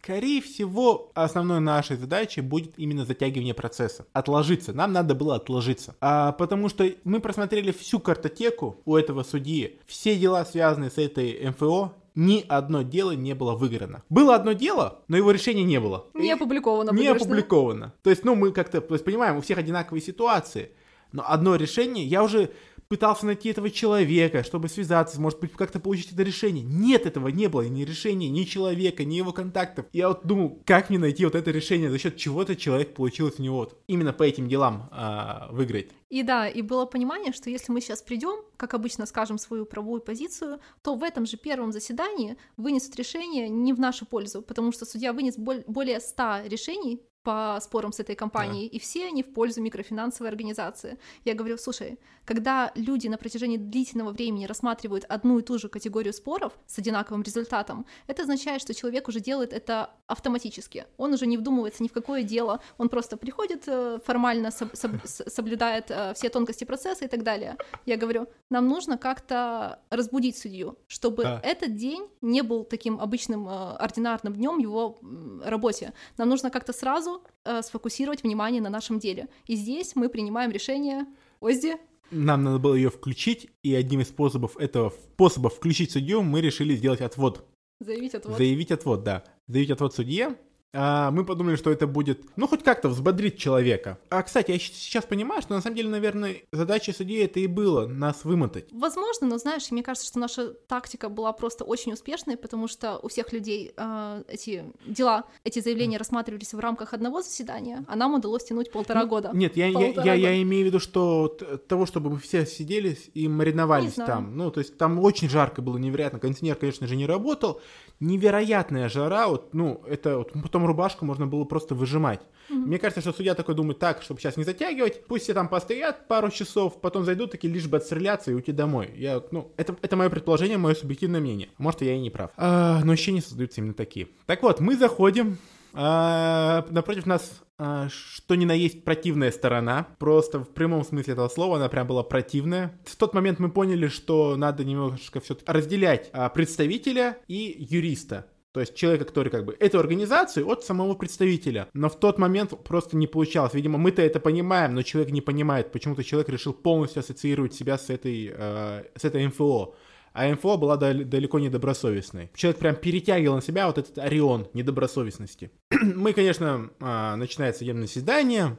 Скорее 0.06 0.40
всего, 0.40 1.10
основной 1.14 1.58
нашей 1.58 1.96
задачей 1.96 2.40
будет 2.40 2.78
именно 2.78 3.04
затягивание 3.04 3.54
процесса. 3.54 4.06
Отложиться. 4.12 4.72
Нам 4.72 4.92
надо 4.92 5.16
было 5.16 5.34
отложиться. 5.34 5.96
А, 6.00 6.30
потому 6.30 6.68
что 6.68 6.88
мы 7.02 7.18
просмотрели 7.18 7.72
всю 7.72 7.98
картотеку 7.98 8.80
у 8.84 8.94
этого 8.94 9.24
судьи. 9.24 9.80
Все 9.84 10.14
дела, 10.16 10.44
связанные 10.44 10.92
с 10.92 10.98
этой 10.98 11.50
МФО, 11.50 11.92
ни 12.16 12.44
одно 12.48 12.82
дело 12.82 13.12
не 13.12 13.34
было 13.34 13.54
выиграно. 13.54 14.02
Было 14.08 14.34
одно 14.34 14.52
дело, 14.52 15.02
но 15.06 15.16
его 15.16 15.30
решения 15.30 15.62
не 15.62 15.78
было. 15.78 16.06
Не 16.14 16.32
опубликовано. 16.32 16.90
Не 16.90 17.08
опубликовано. 17.08 17.92
То 18.02 18.10
есть, 18.10 18.24
ну, 18.24 18.34
мы 18.34 18.52
как-то, 18.52 18.80
то 18.80 18.94
есть, 18.94 19.04
понимаем, 19.04 19.36
у 19.36 19.42
всех 19.42 19.58
одинаковые 19.58 20.02
ситуации. 20.02 20.70
Но 21.12 21.22
одно 21.26 21.54
решение, 21.56 22.04
я 22.04 22.24
уже 22.24 22.50
пытался 22.88 23.26
найти 23.26 23.48
этого 23.48 23.70
человека, 23.70 24.42
чтобы 24.42 24.68
связаться, 24.68 25.20
может 25.20 25.40
быть, 25.40 25.52
как-то 25.52 25.80
получить 25.80 26.12
это 26.12 26.22
решение. 26.22 26.64
Нет, 26.64 27.06
этого 27.06 27.28
не 27.28 27.48
было, 27.48 27.62
ни 27.62 27.84
решения, 27.84 28.28
ни 28.28 28.44
человека, 28.44 29.04
ни 29.04 29.14
его 29.14 29.32
контактов. 29.32 29.86
Я 29.92 30.08
вот 30.08 30.26
думал, 30.26 30.62
как 30.64 30.90
мне 30.90 30.98
найти 30.98 31.24
вот 31.24 31.34
это 31.34 31.50
решение, 31.50 31.90
за 31.90 31.98
счет 31.98 32.16
чего-то 32.16 32.56
человек 32.56 32.94
получилось 32.94 33.38
у 33.38 33.42
него 33.42 33.56
вот 33.56 33.78
именно 33.86 34.12
по 34.12 34.22
этим 34.22 34.48
делам 34.48 34.88
а, 34.90 35.48
выиграть. 35.50 35.90
И 36.08 36.22
да, 36.22 36.48
и 36.48 36.62
было 36.62 36.86
понимание, 36.86 37.32
что 37.32 37.50
если 37.50 37.72
мы 37.72 37.80
сейчас 37.80 38.00
придем, 38.00 38.44
как 38.56 38.74
обычно 38.74 39.06
скажем 39.06 39.38
свою 39.38 39.66
правовую 39.66 40.00
позицию, 40.00 40.60
то 40.82 40.94
в 40.94 41.02
этом 41.02 41.26
же 41.26 41.36
первом 41.36 41.72
заседании 41.72 42.36
вынесут 42.56 42.94
решение 42.96 43.48
не 43.48 43.72
в 43.72 43.80
нашу 43.80 44.06
пользу, 44.06 44.42
потому 44.42 44.70
что 44.72 44.84
судья 44.84 45.12
вынес 45.12 45.36
более 45.36 46.00
100 46.00 46.42
решений 46.46 47.02
по 47.26 47.58
спорам 47.60 47.92
с 47.92 47.98
этой 47.98 48.14
компанией, 48.14 48.68
да. 48.68 48.76
и 48.76 48.78
все 48.78 49.08
они 49.08 49.24
в 49.24 49.34
пользу 49.34 49.60
микрофинансовой 49.60 50.30
организации. 50.30 50.96
Я 51.24 51.34
говорю, 51.34 51.58
слушай, 51.58 51.98
когда 52.24 52.70
люди 52.76 53.08
на 53.08 53.18
протяжении 53.18 53.56
длительного 53.56 54.12
времени 54.12 54.46
рассматривают 54.46 55.04
одну 55.08 55.40
и 55.40 55.42
ту 55.42 55.58
же 55.58 55.68
категорию 55.68 56.12
споров 56.12 56.52
с 56.66 56.78
одинаковым 56.78 57.22
результатом, 57.22 57.84
это 58.06 58.22
означает, 58.22 58.62
что 58.62 58.74
человек 58.74 59.08
уже 59.08 59.18
делает 59.18 59.52
это 59.52 59.90
автоматически. 60.06 60.84
Он 60.98 61.12
уже 61.14 61.26
не 61.26 61.36
вдумывается 61.36 61.82
ни 61.82 61.88
в 61.88 61.92
какое 61.92 62.22
дело, 62.22 62.60
он 62.78 62.88
просто 62.88 63.16
приходит 63.16 63.64
э, 63.66 63.98
формально, 64.04 64.50
соблюдает 65.04 65.90
э, 65.90 66.12
все 66.14 66.28
тонкости 66.28 66.62
процесса 66.62 67.06
и 67.06 67.08
так 67.08 67.24
далее. 67.24 67.56
Я 67.86 67.96
говорю, 67.96 68.28
нам 68.50 68.68
нужно 68.68 68.98
как-то 68.98 69.80
разбудить 69.90 70.38
судью, 70.38 70.78
чтобы 70.86 71.24
да. 71.24 71.40
этот 71.42 71.74
день 71.74 72.08
не 72.20 72.42
был 72.42 72.62
таким 72.62 73.00
обычным 73.00 73.48
э, 73.48 73.76
ординарным 73.78 74.34
днем 74.34 74.58
его 74.58 74.98
работе. 75.44 75.92
Нам 76.18 76.28
нужно 76.28 76.50
как-то 76.50 76.72
сразу 76.72 77.15
э, 77.44 77.62
сфокусировать 77.62 78.22
внимание 78.22 78.60
на 78.60 78.70
нашем 78.70 78.98
деле. 78.98 79.28
И 79.46 79.56
здесь 79.56 79.96
мы 79.96 80.08
принимаем 80.08 80.50
решение 80.50 81.06
Озди. 81.40 81.76
Нам 82.10 82.44
надо 82.44 82.58
было 82.58 82.74
ее 82.74 82.90
включить, 82.90 83.48
и 83.62 83.74
одним 83.74 84.00
из 84.00 84.08
способов 84.08 84.56
этого 84.56 84.90
способов 84.90 85.54
включить 85.54 85.90
судью 85.90 86.22
мы 86.22 86.40
решили 86.40 86.74
сделать 86.76 87.00
отвод. 87.00 87.44
Заявить 87.80 88.14
отвод. 88.14 88.36
Заявить 88.36 88.70
отвод, 88.70 89.02
да. 89.02 89.24
Заявить 89.48 89.70
отвод 89.70 89.94
судье 89.94 90.36
а, 90.78 91.10
мы 91.10 91.24
подумали, 91.24 91.56
что 91.56 91.70
это 91.70 91.86
будет, 91.86 92.20
ну, 92.36 92.46
хоть 92.46 92.62
как-то 92.62 92.88
взбодрить 92.90 93.38
человека. 93.38 93.98
А, 94.10 94.22
кстати, 94.22 94.50
я 94.50 94.58
сейчас 94.58 95.04
понимаю, 95.04 95.40
что 95.40 95.54
на 95.54 95.62
самом 95.62 95.76
деле, 95.76 95.88
наверное, 95.88 96.36
задача 96.52 96.92
судьи 96.92 97.24
это 97.24 97.40
и 97.40 97.46
было, 97.46 97.86
нас 97.86 98.24
вымотать. 98.24 98.66
Возможно, 98.72 99.26
но 99.26 99.38
знаешь, 99.38 99.70
мне 99.70 99.82
кажется, 99.82 100.06
что 100.06 100.18
наша 100.18 100.52
тактика 100.52 101.08
была 101.08 101.32
просто 101.32 101.64
очень 101.64 101.94
успешной, 101.94 102.36
потому 102.36 102.68
что 102.68 102.98
у 103.02 103.08
всех 103.08 103.32
людей 103.32 103.72
э, 103.74 104.22
эти 104.28 104.64
дела, 104.86 105.24
эти 105.44 105.60
заявления 105.60 105.96
рассматривались 105.96 106.52
в 106.52 106.58
рамках 106.58 106.92
одного 106.92 107.22
заседания, 107.22 107.84
а 107.88 107.96
нам 107.96 108.14
удалось 108.14 108.44
тянуть 108.44 108.70
полтора 108.70 109.02
ну, 109.02 109.08
года. 109.08 109.30
Нет, 109.32 109.56
я, 109.56 109.68
я, 109.68 109.88
я, 110.02 110.14
я 110.14 110.42
имею 110.42 110.64
в 110.64 110.66
виду, 110.66 110.78
что 110.78 111.28
того, 111.68 111.86
чтобы 111.86 112.10
мы 112.10 112.18
все 112.18 112.44
сидели 112.44 112.98
и 113.14 113.28
мариновались 113.28 113.94
там. 113.94 114.36
Ну, 114.36 114.50
то 114.50 114.60
есть 114.60 114.76
там 114.76 114.98
очень 114.98 115.30
жарко 115.30 115.62
было, 115.62 115.78
невероятно. 115.78 116.18
Кондиционер, 116.18 116.56
конечно 116.56 116.86
же, 116.86 116.96
не 116.96 117.06
работал. 117.06 117.62
Невероятная 117.98 118.90
жара, 118.90 119.26
вот, 119.26 119.54
ну, 119.54 119.80
это 119.86 120.18
вот 120.18 120.32
потом 120.42 120.65
рубашку 120.66 121.04
можно 121.04 121.26
было 121.26 121.44
просто 121.44 121.74
выжимать. 121.74 122.20
Mm-hmm. 122.50 122.54
Мне 122.54 122.78
кажется, 122.78 123.00
что 123.00 123.12
судья 123.12 123.34
такой 123.34 123.54
думает 123.54 123.78
так, 123.78 124.02
чтобы 124.02 124.20
сейчас 124.20 124.36
не 124.36 124.44
затягивать, 124.44 125.06
пусть 125.06 125.24
все 125.24 125.34
там 125.34 125.48
постоят 125.48 126.08
пару 126.08 126.30
часов, 126.30 126.80
потом 126.80 127.04
зайдут 127.04 127.30
такие 127.30 127.52
лишь 127.52 127.66
бы 127.66 127.76
отстреляться 127.76 128.30
и 128.30 128.34
уйти 128.34 128.52
домой. 128.52 128.92
Я, 128.96 129.22
ну, 129.30 129.52
это, 129.56 129.76
это 129.82 129.96
мое 129.96 130.10
предположение, 130.10 130.58
мое 130.58 130.74
субъективное 130.74 131.20
мнение. 131.20 131.48
Может, 131.58 131.82
я 131.82 131.94
и 131.94 132.00
не 132.00 132.10
прав. 132.10 132.30
А, 132.36 132.82
но 132.84 132.92
ощущения 132.92 133.22
создаются 133.22 133.60
именно 133.60 133.74
такие. 133.74 134.08
Так 134.26 134.42
вот, 134.42 134.60
мы 134.60 134.76
заходим, 134.76 135.38
а, 135.72 136.66
напротив 136.70 137.06
нас 137.06 137.42
а, 137.58 137.88
что 137.88 138.34
ни 138.34 138.44
на 138.44 138.52
есть 138.52 138.84
противная 138.84 139.30
сторона. 139.30 139.88
Просто 139.98 140.40
в 140.40 140.48
прямом 140.48 140.84
смысле 140.84 141.14
этого 141.14 141.28
слова 141.28 141.56
она 141.56 141.68
прям 141.68 141.86
была 141.86 142.02
противная. 142.02 142.78
В 142.84 142.96
тот 142.96 143.14
момент 143.14 143.38
мы 143.38 143.50
поняли, 143.50 143.88
что 143.88 144.36
надо 144.36 144.64
немножко 144.64 145.20
все-таки 145.20 145.50
разделять 145.50 146.10
а, 146.12 146.28
представителя 146.28 147.18
и 147.28 147.56
юриста. 147.58 148.26
То 148.56 148.60
есть 148.60 148.74
человека, 148.74 149.04
который 149.04 149.28
как 149.28 149.44
бы 149.44 149.54
эту 149.60 149.78
организацию 149.78 150.48
от 150.48 150.64
самого 150.64 150.94
представителя. 150.94 151.68
Но 151.74 151.90
в 151.90 152.00
тот 152.00 152.16
момент 152.16 152.54
просто 152.64 152.96
не 152.96 153.06
получалось. 153.06 153.52
Видимо, 153.52 153.76
мы-то 153.76 154.00
это 154.00 154.18
понимаем, 154.18 154.74
но 154.74 154.80
человек 154.80 155.12
не 155.12 155.20
понимает. 155.20 155.72
Почему-то 155.72 156.02
человек 156.02 156.30
решил 156.30 156.54
полностью 156.54 157.00
ассоциировать 157.00 157.52
себя 157.52 157.76
с 157.76 157.90
этой, 157.90 158.32
э, 158.34 158.84
с 158.94 159.04
этой 159.04 159.26
МФО. 159.26 159.74
А 160.14 160.32
МФО 160.32 160.56
была 160.56 160.78
далеко 160.78 161.38
не 161.38 161.50
добросовестной. 161.50 162.30
Человек 162.34 162.58
прям 162.58 162.76
перетягивал 162.76 163.36
на 163.36 163.42
себя 163.42 163.66
вот 163.66 163.76
этот 163.76 163.98
орион 163.98 164.48
недобросовестности. 164.54 165.50
мы, 165.70 166.14
конечно, 166.14 166.70
э, 166.80 167.14
начинается 167.16 167.58
судебное 167.58 167.86
заседание, 167.86 168.56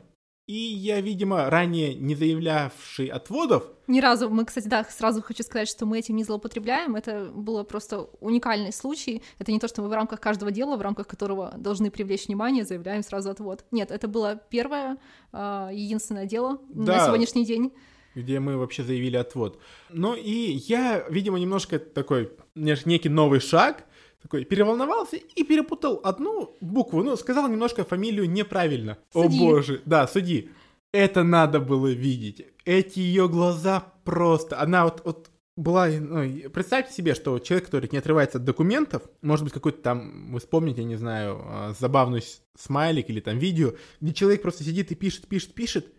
и 0.48 0.56
я, 0.56 1.02
видимо, 1.02 1.50
ранее 1.50 1.94
не 1.94 2.16
заявлявший 2.16 3.08
отводов... 3.08 3.66
Ни 3.88 4.00
разу, 4.00 4.30
мы, 4.30 4.46
кстати, 4.46 4.68
да, 4.68 4.86
сразу 4.86 5.22
хочу 5.22 5.44
сказать, 5.44 5.68
что 5.68 5.86
мы 5.86 6.00
этим 6.00 6.16
не 6.16 6.24
злоупотребляем, 6.24 6.96
это 6.96 7.30
было 7.34 7.64
просто 7.64 8.10
уникальный 8.22 8.72
случай, 8.72 9.22
это 9.40 9.52
не 9.52 9.60
то, 9.60 9.68
что 9.68 9.82
мы 9.82 9.90
в 9.90 9.94
рамках 9.94 10.22
каждого 10.22 10.52
дела, 10.52 10.78
в 10.78 10.82
рамках 10.82 11.08
которого 11.08 11.54
должны 11.58 11.92
привлечь 11.92 12.28
внимание, 12.28 12.64
заявляем 12.64 13.04
сразу 13.04 13.30
отвод. 13.30 13.66
Нет, 13.72 13.92
это 13.92 14.08
было 14.08 14.42
первое, 14.50 14.98
а, 15.34 15.70
единственное 15.72 16.26
дело 16.26 16.60
да. 16.70 16.98
на 16.98 17.06
сегодняшний 17.06 17.46
день 17.46 17.74
где 18.16 18.40
мы 18.40 18.58
вообще 18.58 18.82
заявили 18.84 19.16
отвод. 19.16 19.60
Ну 19.90 20.16
и 20.16 20.32
я, 20.68 21.06
видимо, 21.08 21.38
немножко 21.38 21.78
такой, 21.78 22.32
некий 22.56 23.10
новый 23.10 23.40
шаг, 23.40 23.86
такой 24.22 24.46
переволновался 24.46 25.18
и 25.18 25.44
перепутал 25.44 26.00
одну 26.04 26.56
букву, 26.62 27.04
ну, 27.04 27.16
сказал 27.16 27.48
немножко 27.48 27.84
фамилию 27.84 28.30
неправильно. 28.30 28.98
Суди. 29.14 29.38
О 29.38 29.40
боже, 29.40 29.82
да, 29.86 30.08
суди. 30.08 30.50
Это 30.94 31.24
надо 31.24 31.60
было 31.60 31.88
видеть. 31.88 32.46
Эти 32.66 33.00
ее 33.00 33.30
глаза 33.30 33.94
просто, 34.04 34.60
она 34.60 34.86
вот, 34.86 35.02
вот 35.04 35.30
была, 35.58 35.88
ну, 35.88 36.50
представьте 36.50 36.94
себе, 36.94 37.16
что 37.16 37.40
человек, 37.40 37.66
который 37.66 37.90
не 37.92 37.98
отрывается 37.98 38.38
от 38.38 38.46
документов, 38.46 39.04
может 39.22 39.44
быть, 39.44 39.54
какой-то 39.54 39.82
там, 39.82 40.32
вы 40.32 40.40
вспомните, 40.40 40.84
не 40.84 40.96
знаю, 40.96 41.42
а, 41.44 41.74
забавный 41.78 42.24
смайлик 42.58 43.10
или 43.10 43.20
там 43.20 43.38
видео, 43.38 43.74
где 44.00 44.14
человек 44.14 44.42
просто 44.42 44.64
сидит 44.64 44.92
и 44.92 44.96
пишет, 44.96 45.28
пишет, 45.28 45.54
пишет, 45.54 45.94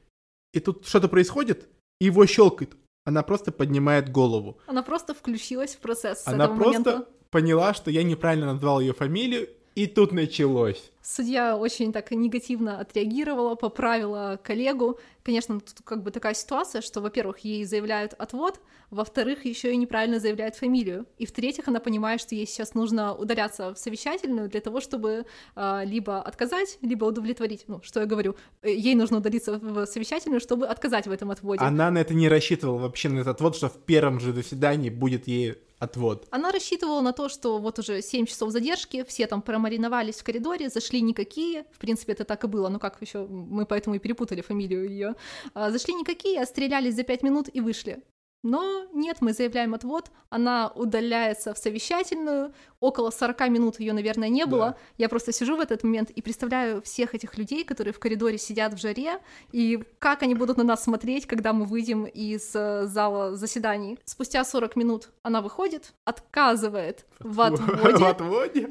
и 0.52 0.60
тут 0.60 0.86
что-то 0.86 1.08
происходит, 1.08 1.68
и 2.00 2.06
его 2.06 2.24
щелкает. 2.26 2.76
Она 3.04 3.22
просто 3.22 3.52
поднимает 3.52 4.10
голову. 4.10 4.58
Она 4.66 4.82
просто 4.82 5.14
включилась 5.14 5.74
в 5.74 5.78
процесс 5.78 6.22
Она 6.26 6.46
просто 6.46 6.90
момента. 6.90 7.08
Поняла, 7.30 7.74
что 7.74 7.90
я 7.90 8.02
неправильно 8.02 8.52
назвал 8.52 8.80
ее 8.80 8.92
фамилию, 8.92 9.48
и 9.74 9.86
тут 9.86 10.12
началось. 10.12 10.90
Судья 11.10 11.56
очень 11.56 11.90
так 11.90 12.10
негативно 12.10 12.80
отреагировала, 12.80 13.54
поправила 13.54 14.38
коллегу. 14.44 14.98
Конечно, 15.22 15.58
тут 15.58 15.80
как 15.82 16.02
бы 16.02 16.10
такая 16.10 16.34
ситуация, 16.34 16.82
что, 16.82 17.00
во-первых, 17.00 17.38
ей 17.38 17.64
заявляют 17.64 18.12
отвод, 18.12 18.60
во-вторых, 18.90 19.46
еще 19.46 19.72
и 19.72 19.76
неправильно 19.76 20.20
заявляют 20.20 20.56
фамилию, 20.56 21.06
и 21.16 21.24
в-третьих, 21.24 21.66
она 21.66 21.80
понимает, 21.80 22.20
что 22.20 22.34
ей 22.34 22.46
сейчас 22.46 22.74
нужно 22.74 23.14
удаляться 23.14 23.72
в 23.74 23.78
совещательную 23.78 24.50
для 24.50 24.60
того, 24.60 24.82
чтобы 24.82 25.24
а, 25.54 25.82
либо 25.82 26.20
отказать, 26.20 26.78
либо 26.82 27.06
удовлетворить. 27.06 27.64
Ну, 27.68 27.80
что 27.82 28.00
я 28.00 28.06
говорю, 28.06 28.36
Э, 28.62 28.74
ей 28.74 28.94
нужно 28.94 29.18
удалиться 29.18 29.58
в 29.58 29.86
совещательную, 29.86 30.40
чтобы 30.40 30.66
отказать 30.66 31.06
в 31.06 31.10
этом 31.10 31.30
отводе. 31.30 31.64
Она 31.64 31.90
на 31.90 31.98
это 31.98 32.14
не 32.14 32.28
рассчитывала 32.28 32.78
вообще 32.78 33.08
на 33.08 33.20
этот 33.20 33.36
отвод, 33.36 33.56
что 33.56 33.68
в 33.68 33.78
первом 33.78 34.20
же 34.20 34.32
заседании 34.32 34.90
будет 34.90 35.28
ей 35.28 35.56
отвод. 35.78 36.26
Она 36.30 36.50
рассчитывала 36.50 37.00
на 37.00 37.12
то, 37.12 37.28
что 37.28 37.58
вот 37.58 37.78
уже 37.78 38.02
7 38.02 38.26
часов 38.26 38.50
задержки, 38.50 39.04
все 39.06 39.28
там 39.28 39.42
промариновались 39.42 40.16
в 40.16 40.24
коридоре, 40.24 40.68
зашли 40.68 40.97
никакие, 41.00 41.64
в 41.72 41.78
принципе, 41.78 42.12
это 42.12 42.24
так 42.24 42.44
и 42.44 42.46
было, 42.46 42.68
ну 42.68 42.78
как 42.78 43.00
еще, 43.00 43.26
мы 43.26 43.66
поэтому 43.66 43.96
и 43.96 43.98
перепутали 43.98 44.40
фамилию 44.40 44.88
ее, 44.88 45.14
зашли 45.54 45.94
никакие, 45.94 46.40
отстрелялись 46.40 46.94
за 46.94 47.02
5 47.02 47.22
минут 47.22 47.48
и 47.52 47.60
вышли. 47.60 48.02
Но 48.44 48.86
нет, 48.92 49.16
мы 49.20 49.32
заявляем 49.32 49.74
отвод, 49.74 50.10
она 50.30 50.68
удаляется 50.68 51.54
в 51.54 51.58
совещательную, 51.58 52.52
около 52.78 53.10
40 53.10 53.48
минут 53.48 53.80
ее, 53.80 53.92
наверное, 53.92 54.28
не 54.28 54.46
было. 54.46 54.66
Да. 54.66 54.76
Я 54.96 55.08
просто 55.08 55.32
сижу 55.32 55.56
в 55.56 55.60
этот 55.60 55.82
момент 55.82 56.10
и 56.10 56.22
представляю 56.22 56.80
всех 56.82 57.16
этих 57.16 57.36
людей, 57.36 57.64
которые 57.64 57.92
в 57.92 57.98
коридоре 57.98 58.38
сидят 58.38 58.74
в 58.74 58.80
жаре, 58.80 59.18
и 59.50 59.82
как 59.98 60.22
они 60.22 60.36
будут 60.36 60.56
на 60.56 60.62
нас 60.62 60.84
смотреть, 60.84 61.26
когда 61.26 61.52
мы 61.52 61.64
выйдем 61.64 62.04
из 62.04 62.54
э, 62.54 62.86
зала 62.86 63.34
заседаний. 63.34 63.98
Спустя 64.04 64.44
40 64.44 64.76
минут 64.76 65.08
она 65.22 65.42
выходит, 65.42 65.92
отказывает 66.04 67.06
в 67.18 67.32
В 67.34 67.40
отводе 67.40 68.04
отводе? 68.04 68.70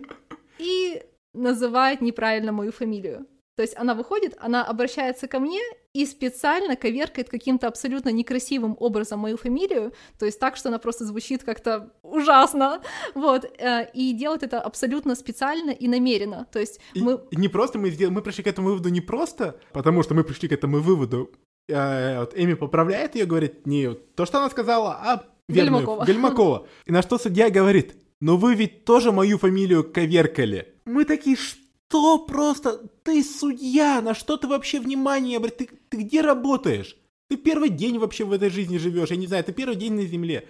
и 0.60 1.04
называет 1.38 2.02
неправильно 2.02 2.52
мою 2.52 2.72
фамилию. 2.72 3.26
То 3.56 3.64
есть 3.64 3.76
она 3.76 3.96
выходит, 3.96 4.38
она 4.40 4.64
обращается 4.64 5.28
ко 5.28 5.40
мне 5.40 5.60
и 5.92 6.06
специально 6.06 6.76
коверкает 6.76 7.28
каким-то 7.30 7.68
абсолютно 7.68 8.10
некрасивым 8.10 8.78
образом 8.80 9.20
мою 9.20 9.36
фамилию, 9.36 9.94
то 10.20 10.28
есть 10.28 10.40
так, 10.40 10.58
что 10.58 10.70
она 10.70 10.78
просто 10.78 11.06
звучит 11.06 11.44
как-то 11.44 11.92
ужасно, 12.04 12.82
вот, 13.16 13.46
э, 13.46 13.90
и 13.96 14.14
делает 14.14 14.44
это 14.44 14.62
абсолютно 14.62 15.16
специально 15.16 15.72
и 15.72 15.88
намеренно, 15.88 16.46
то 16.52 16.60
есть 16.60 16.80
И- 16.94 17.02
мы... 17.02 17.20
не 17.32 17.48
просто 17.48 17.80
мы 17.80 17.90
сделали, 17.90 18.14
мы 18.14 18.22
пришли 18.22 18.44
к 18.44 18.48
этому 18.48 18.68
выводу 18.68 18.90
не 18.90 19.02
просто, 19.02 19.60
потому 19.74 20.04
что 20.04 20.14
мы 20.14 20.24
пришли 20.24 20.48
к 20.48 20.52
этому 20.52 20.80
выводу. 20.80 21.32
э, 21.68 22.20
вот 22.20 22.34
Эми 22.38 22.54
поправляет 22.54 23.16
ее, 23.16 23.26
говорит, 23.26 23.66
не 23.66 23.90
то, 24.16 24.28
что 24.28 24.38
она 24.38 24.52
сказала, 24.52 25.00
а 25.04 25.24
верную, 25.50 25.78
Гальмакова. 25.84 26.06
Гальмакова. 26.06 26.68
И 26.86 26.92
на 26.92 27.02
что 27.02 27.18
судья 27.18 27.50
говорит, 27.50 27.96
но 28.22 28.38
вы 28.38 28.56
ведь 28.56 28.86
тоже 28.86 29.12
мою 29.12 29.38
фамилию 29.38 29.84
коверкали. 29.84 30.76
Мы 30.86 31.06
такие, 31.06 31.36
что 31.36 32.18
просто? 32.20 32.78
Ты 33.04 33.24
судья, 33.24 34.02
на 34.02 34.14
что 34.14 34.38
ты 34.38 34.48
вообще 34.48 34.80
внимание? 34.80 35.40
обра- 35.40 35.50
Ты, 35.52 35.70
ты 35.90 35.98
где 35.98 36.22
работаешь? 36.22 36.98
Ты 37.30 37.38
первый 37.38 37.70
день 37.70 37.98
вообще 38.00 38.24
в 38.24 38.32
этой 38.32 38.50
жизни 38.50 38.78
живешь, 38.78 39.10
я 39.10 39.18
не 39.18 39.28
знаю, 39.28 39.44
ты 39.44 39.52
первый 39.52 39.76
день 39.76 39.94
на 39.94 40.06
земле. 40.06 40.48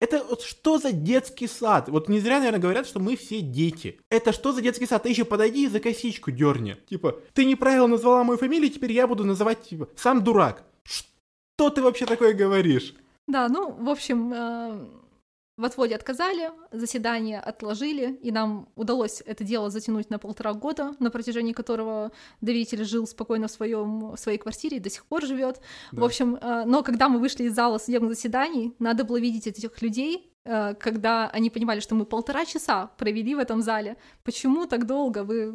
Это 0.00 0.22
вот 0.28 0.42
что 0.42 0.78
за 0.78 0.92
детский 0.92 1.48
сад? 1.48 1.88
Вот 1.88 2.08
не 2.08 2.20
зря, 2.20 2.38
наверное, 2.38 2.60
говорят, 2.60 2.86
что 2.86 3.00
мы 3.00 3.16
все 3.16 3.40
дети. 3.40 3.98
Это 4.10 4.32
что 4.32 4.52
за 4.52 4.60
детский 4.62 4.86
сад? 4.86 5.02
Ты 5.02 5.08
еще 5.08 5.24
подойди 5.24 5.64
и 5.64 5.68
за 5.68 5.80
косичку 5.80 6.30
дерни. 6.30 6.76
Типа, 6.88 7.18
ты 7.32 7.44
неправильно 7.44 7.88
назвала 7.88 8.22
мою 8.22 8.38
фамилию, 8.38 8.70
теперь 8.70 8.92
я 8.92 9.08
буду 9.08 9.24
называть, 9.24 9.62
типа, 9.68 9.88
сам 9.96 10.22
дурак. 10.22 10.62
Что 10.84 11.70
ты 11.70 11.82
вообще 11.82 12.06
такое 12.06 12.32
говоришь? 12.32 12.94
Да, 13.26 13.48
ну, 13.48 13.72
в 13.72 13.88
общем, 13.88 14.32
э, 14.32 14.86
в 15.58 15.64
отводе 15.64 15.96
отказали, 15.96 16.52
заседание 16.70 17.40
отложили, 17.40 18.14
и 18.22 18.30
нам 18.30 18.68
удалось 18.76 19.22
это 19.26 19.42
дело 19.42 19.70
затянуть 19.70 20.08
на 20.08 20.18
полтора 20.20 20.54
года, 20.54 20.94
на 21.00 21.10
протяжении 21.10 21.52
которого 21.52 22.12
доверитель 22.40 22.84
жил 22.84 23.08
спокойно 23.08 23.48
в, 23.48 23.50
своем, 23.50 24.12
в 24.12 24.16
своей 24.16 24.38
квартире 24.38 24.76
и 24.76 24.80
до 24.80 24.88
сих 24.88 25.04
пор 25.04 25.26
живет. 25.26 25.60
Да. 25.90 26.00
В 26.00 26.04
общем, 26.04 26.36
э, 26.36 26.64
но 26.64 26.84
когда 26.84 27.08
мы 27.08 27.18
вышли 27.18 27.44
из 27.44 27.54
зала 27.54 27.78
судебных 27.78 28.14
заседаний, 28.14 28.72
надо 28.78 29.02
было 29.02 29.18
видеть 29.18 29.48
этих 29.48 29.82
людей, 29.82 30.32
э, 30.44 30.74
когда 30.74 31.28
они 31.30 31.50
понимали, 31.50 31.80
что 31.80 31.96
мы 31.96 32.06
полтора 32.06 32.44
часа 32.44 32.86
провели 32.96 33.34
в 33.34 33.40
этом 33.40 33.60
зале. 33.60 33.96
Почему 34.22 34.66
так 34.66 34.86
долго? 34.86 35.24
Вы 35.24 35.52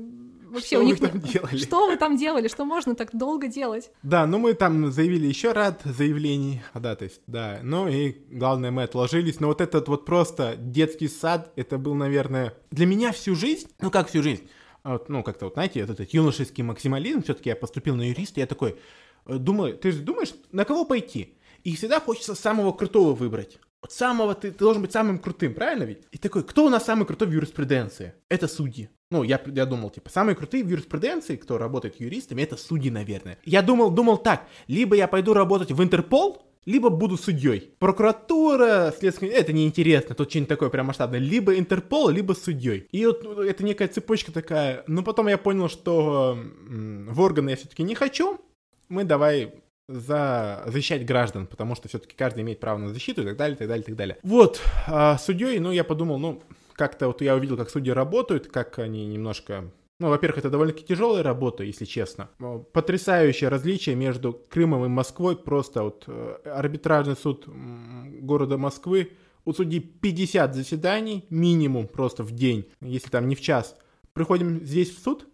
вообще 0.54 0.76
Что 0.76 0.80
у 0.80 0.82
вы 0.82 0.86
них 0.86 1.02
не- 1.02 1.08
там 1.08 1.20
делали? 1.20 1.58
Что 1.58 1.88
вы 1.88 1.98
там 1.98 2.18
делали? 2.18 2.48
Что 2.48 2.66
можно 2.66 2.96
так 2.96 3.10
долго 3.16 3.48
делать? 3.48 3.92
Да, 4.04 4.26
ну 4.26 4.38
мы 4.40 4.54
там 4.54 4.92
заявили 4.92 5.28
еще 5.28 5.52
ряд 5.54 5.82
заявлений, 5.84 6.62
да, 6.74 6.96
то 6.96 7.04
есть, 7.06 7.22
да, 7.28 7.60
ну 7.64 7.88
и 7.88 8.12
главное 8.32 8.72
мы 8.72 8.84
отложились, 8.84 9.40
но 9.40 9.48
вот 9.48 9.60
этот 9.62 9.88
вот 9.88 10.06
просто 10.06 10.56
детский 10.58 11.08
сад, 11.08 11.52
это 11.56 11.78
был, 11.78 11.96
наверное, 11.96 12.54
для 12.72 12.86
меня 12.86 13.12
всю 13.12 13.36
жизнь, 13.36 13.68
ну 13.82 13.92
как 13.92 14.08
всю 14.10 14.24
жизнь, 14.24 14.48
а 14.84 14.94
вот, 14.94 15.10
ну 15.10 15.24
как-то 15.24 15.46
вот, 15.46 15.54
знаете, 15.56 15.82
вот 15.86 15.90
этот 16.00 16.14
юношеский 16.14 16.64
максимализм, 16.64 17.24
все-таки 17.24 17.50
я 17.50 17.56
поступил 17.56 17.96
на 17.96 18.08
юриста, 18.10 18.40
я 18.40 18.48
такой, 18.48 18.78
э, 19.26 19.36
думаю, 19.38 19.78
ты 19.78 19.92
же 19.92 20.00
думаешь, 20.00 20.34
на 20.52 20.66
кого 20.66 20.86
пойти? 20.86 21.38
И 21.64 21.76
всегда 21.76 22.00
хочется 22.02 22.36
самого 22.36 22.74
крутого 22.74 23.14
выбрать. 23.14 23.58
Вот 23.82 23.92
самого, 23.92 24.34
ты, 24.36 24.52
ты 24.52 24.60
должен 24.60 24.82
быть 24.82 24.92
самым 24.92 25.20
крутым, 25.20 25.54
правильно 25.54 25.84
ведь? 25.84 26.04
И 26.12 26.18
такой, 26.18 26.44
кто 26.44 26.66
у 26.66 26.70
нас 26.70 26.86
самый 26.86 27.06
крутой 27.06 27.28
в 27.30 27.32
юриспруденции? 27.32 28.14
Это 28.30 28.48
судьи. 28.48 28.90
Ну, 29.14 29.22
я, 29.22 29.40
я 29.46 29.68
думал, 29.68 29.92
типа, 29.92 30.10
самые 30.10 30.36
крутые 30.36 30.64
в 30.64 30.70
юриспруденции, 30.70 31.36
кто 31.36 31.60
работает 31.60 32.02
юристами, 32.02 32.42
это 32.42 32.58
судьи, 32.58 32.90
наверное. 32.90 33.38
Я 33.46 33.62
думал, 33.62 33.92
думал 33.92 34.18
так, 34.18 34.48
либо 34.68 34.96
я 34.96 35.08
пойду 35.08 35.36
работать 35.36 35.72
в 35.72 35.84
Интерпол, 35.84 36.42
либо 36.66 36.90
буду 36.90 37.16
судьей. 37.16 37.76
Прокуратура, 37.78 38.92
следственное, 38.98 39.36
это 39.36 39.54
неинтересно, 39.54 40.16
тут 40.16 40.32
что-нибудь 40.32 40.50
такое 40.50 40.70
прям 40.70 40.88
масштабное. 40.88 41.20
Либо 41.20 41.60
Интерпол, 41.60 42.10
либо 42.10 42.34
судьей. 42.34 42.88
И 42.92 43.06
вот 43.06 43.24
ну, 43.24 43.44
это 43.44 43.64
некая 43.64 43.88
цепочка 43.88 44.32
такая. 44.32 44.84
Но 44.88 45.04
потом 45.04 45.28
я 45.28 45.38
понял, 45.38 45.70
что 45.70 46.36
в 46.36 47.22
органы 47.22 47.52
я 47.52 47.56
все-таки 47.56 47.84
не 47.84 47.94
хочу. 47.94 48.42
Мы 48.90 49.04
давай 49.04 49.54
за 49.88 50.64
защищать 50.66 51.06
граждан, 51.06 51.46
потому 51.46 51.76
что 51.76 51.88
все-таки 51.88 52.16
каждый 52.16 52.42
имеет 52.42 52.60
право 52.60 52.80
на 52.80 52.90
защиту 52.90 53.22
и 53.22 53.26
так 53.26 53.38
далее, 53.38 53.56
и 53.58 53.60
так 53.60 53.68
далее, 53.68 53.84
и 53.84 53.86
так 53.86 53.96
далее. 53.96 54.18
Вот, 54.24 54.60
а, 54.88 55.20
судьей, 55.20 55.60
ну, 55.60 55.72
я 55.72 55.84
подумал, 55.84 56.18
ну, 56.18 56.42
как-то 56.74 57.08
вот 57.08 57.22
я 57.22 57.36
увидел, 57.36 57.58
как 57.58 57.70
судьи 57.70 57.92
работают, 57.92 58.48
как 58.48 58.80
они 58.80 59.06
немножко... 59.06 59.72
Ну, 60.00 60.10
во-первых, 60.10 60.40
это 60.40 60.50
довольно-таки 60.50 60.86
тяжелая 60.86 61.24
работа, 61.24 61.64
если 61.64 61.86
честно. 61.86 62.30
Но 62.40 62.60
Потрясающее 62.60 63.50
различие 63.50 63.96
между 63.96 64.34
Крымом 64.34 64.86
и 64.86 64.88
Москвой. 64.90 65.38
Просто 65.38 65.84
вот 65.84 66.04
э, 66.08 66.38
арбитражный 66.46 67.16
суд 67.16 67.48
города 67.48 68.58
Москвы. 68.58 69.12
У 69.46 69.54
судьи 69.54 69.80
50 69.80 70.56
заседаний 70.56 71.26
минимум 71.30 71.88
просто 71.88 72.24
в 72.24 72.32
день, 72.32 72.70
если 72.82 73.10
там 73.10 73.28
не 73.28 73.36
в 73.36 73.42
час. 73.42 73.76
Приходим 74.14 74.64
здесь 74.66 74.90
в 74.96 75.02
суд, 75.02 75.28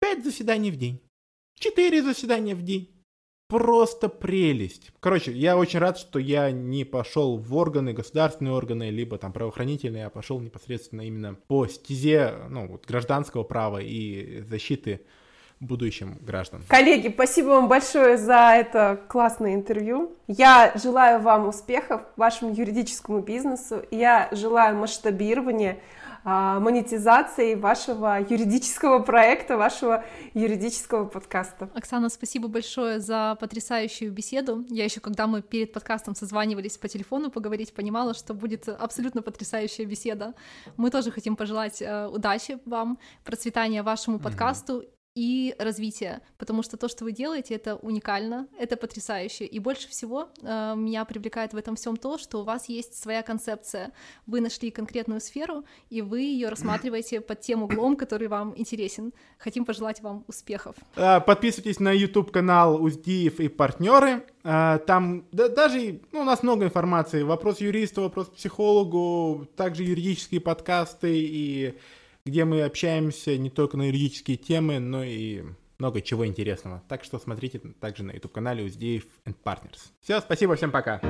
5 0.00 0.24
заседаний 0.24 0.70
в 0.70 0.76
день. 0.76 1.00
4 1.58 2.02
заседания 2.02 2.54
в 2.54 2.62
день. 2.62 2.88
Просто 3.52 4.08
прелесть. 4.08 4.92
Короче, 5.00 5.30
я 5.30 5.58
очень 5.58 5.78
рад, 5.78 5.98
что 5.98 6.18
я 6.18 6.50
не 6.50 6.84
пошел 6.84 7.36
в 7.36 7.54
органы, 7.54 7.92
государственные 7.92 8.54
органы, 8.54 8.88
либо 8.88 9.18
там 9.18 9.30
правоохранительные, 9.30 10.06
а 10.06 10.08
пошел 10.08 10.40
непосредственно 10.40 11.02
именно 11.02 11.34
по 11.34 11.66
стезе 11.66 12.32
ну, 12.48 12.66
вот, 12.66 12.86
гражданского 12.86 13.42
права 13.42 13.76
и 13.82 14.40
защиты 14.48 15.02
будущим 15.60 16.16
граждан. 16.22 16.62
Коллеги, 16.66 17.10
спасибо 17.12 17.48
вам 17.48 17.68
большое 17.68 18.16
за 18.16 18.54
это 18.54 18.98
классное 19.06 19.54
интервью. 19.54 20.16
Я 20.28 20.72
желаю 20.82 21.20
вам 21.20 21.46
успехов 21.46 22.00
вашему 22.16 22.54
юридическому 22.54 23.20
бизнесу. 23.20 23.82
Я 23.90 24.30
желаю 24.32 24.76
масштабирования, 24.76 25.76
а, 26.24 26.60
монетизации 26.60 27.54
вашего 27.54 28.20
юридического 28.20 29.00
проекта, 29.00 29.56
вашего 29.56 30.04
юридического 30.34 31.04
подкаста. 31.06 31.68
Оксана, 31.74 32.08
спасибо 32.08 32.48
большое 32.48 33.00
за 33.00 33.36
потрясающую 33.40 34.12
беседу. 34.12 34.64
Я 34.68 34.84
еще, 34.84 35.00
когда 35.00 35.26
мы 35.26 35.42
перед 35.42 35.72
подкастом 35.72 36.14
созванивались 36.14 36.78
по 36.78 36.88
телефону 36.88 37.30
поговорить, 37.30 37.74
понимала, 37.74 38.14
что 38.14 38.34
будет 38.34 38.68
абсолютно 38.68 39.22
потрясающая 39.22 39.84
беседа. 39.84 40.34
Мы 40.76 40.90
тоже 40.90 41.10
хотим 41.10 41.36
пожелать 41.36 41.82
э, 41.82 42.06
удачи 42.06 42.58
вам, 42.66 42.98
процветания 43.24 43.82
вашему 43.82 44.18
подкасту 44.18 44.84
и 45.14 45.54
развития, 45.58 46.22
потому 46.38 46.62
что 46.62 46.76
то, 46.76 46.88
что 46.88 47.04
вы 47.04 47.12
делаете, 47.12 47.54
это 47.54 47.76
уникально, 47.76 48.48
это 48.58 48.76
потрясающе. 48.76 49.44
И 49.44 49.58
больше 49.58 49.88
всего 49.88 50.28
э, 50.40 50.74
меня 50.76 51.04
привлекает 51.04 51.52
в 51.52 51.56
этом 51.56 51.76
всем 51.76 51.96
то, 51.96 52.16
что 52.16 52.40
у 52.40 52.44
вас 52.44 52.68
есть 52.68 53.00
своя 53.00 53.22
концепция. 53.22 53.92
Вы 54.26 54.40
нашли 54.40 54.70
конкретную 54.70 55.20
сферу, 55.20 55.64
и 55.90 56.00
вы 56.00 56.20
ее 56.20 56.48
рассматриваете 56.48 57.20
под 57.20 57.40
тем 57.40 57.62
углом, 57.62 57.96
который 57.96 58.28
вам 58.28 58.54
интересен. 58.56 59.12
Хотим 59.38 59.64
пожелать 59.66 60.00
вам 60.00 60.24
успехов. 60.28 60.76
А, 60.96 61.20
подписывайтесь 61.20 61.78
на 61.78 61.92
YouTube 61.92 62.30
канал 62.30 62.82
Уздиев 62.82 63.40
и 63.40 63.48
партнеры. 63.48 64.24
А, 64.44 64.78
там 64.78 65.26
да, 65.30 65.48
даже 65.48 66.00
ну, 66.12 66.20
у 66.20 66.24
нас 66.24 66.42
много 66.42 66.64
информации. 66.64 67.22
Вопрос 67.22 67.60
юриста, 67.60 68.00
вопрос 68.00 68.28
психологу, 68.28 69.46
также 69.56 69.84
юридические 69.84 70.40
подкасты 70.40 71.10
и 71.12 71.78
где 72.24 72.44
мы 72.44 72.62
общаемся 72.62 73.36
не 73.36 73.50
только 73.50 73.76
на 73.76 73.84
юридические 73.84 74.36
темы, 74.36 74.78
но 74.78 75.02
и 75.02 75.42
много 75.78 76.00
чего 76.00 76.26
интересного. 76.26 76.82
Так 76.88 77.04
что 77.04 77.18
смотрите 77.18 77.58
также 77.80 78.04
на 78.04 78.12
YouTube-канале 78.12 78.64
Уздеев 78.64 79.04
Partners. 79.44 79.90
Все, 80.00 80.20
спасибо, 80.20 80.54
всем 80.54 80.70
пока. 80.70 81.00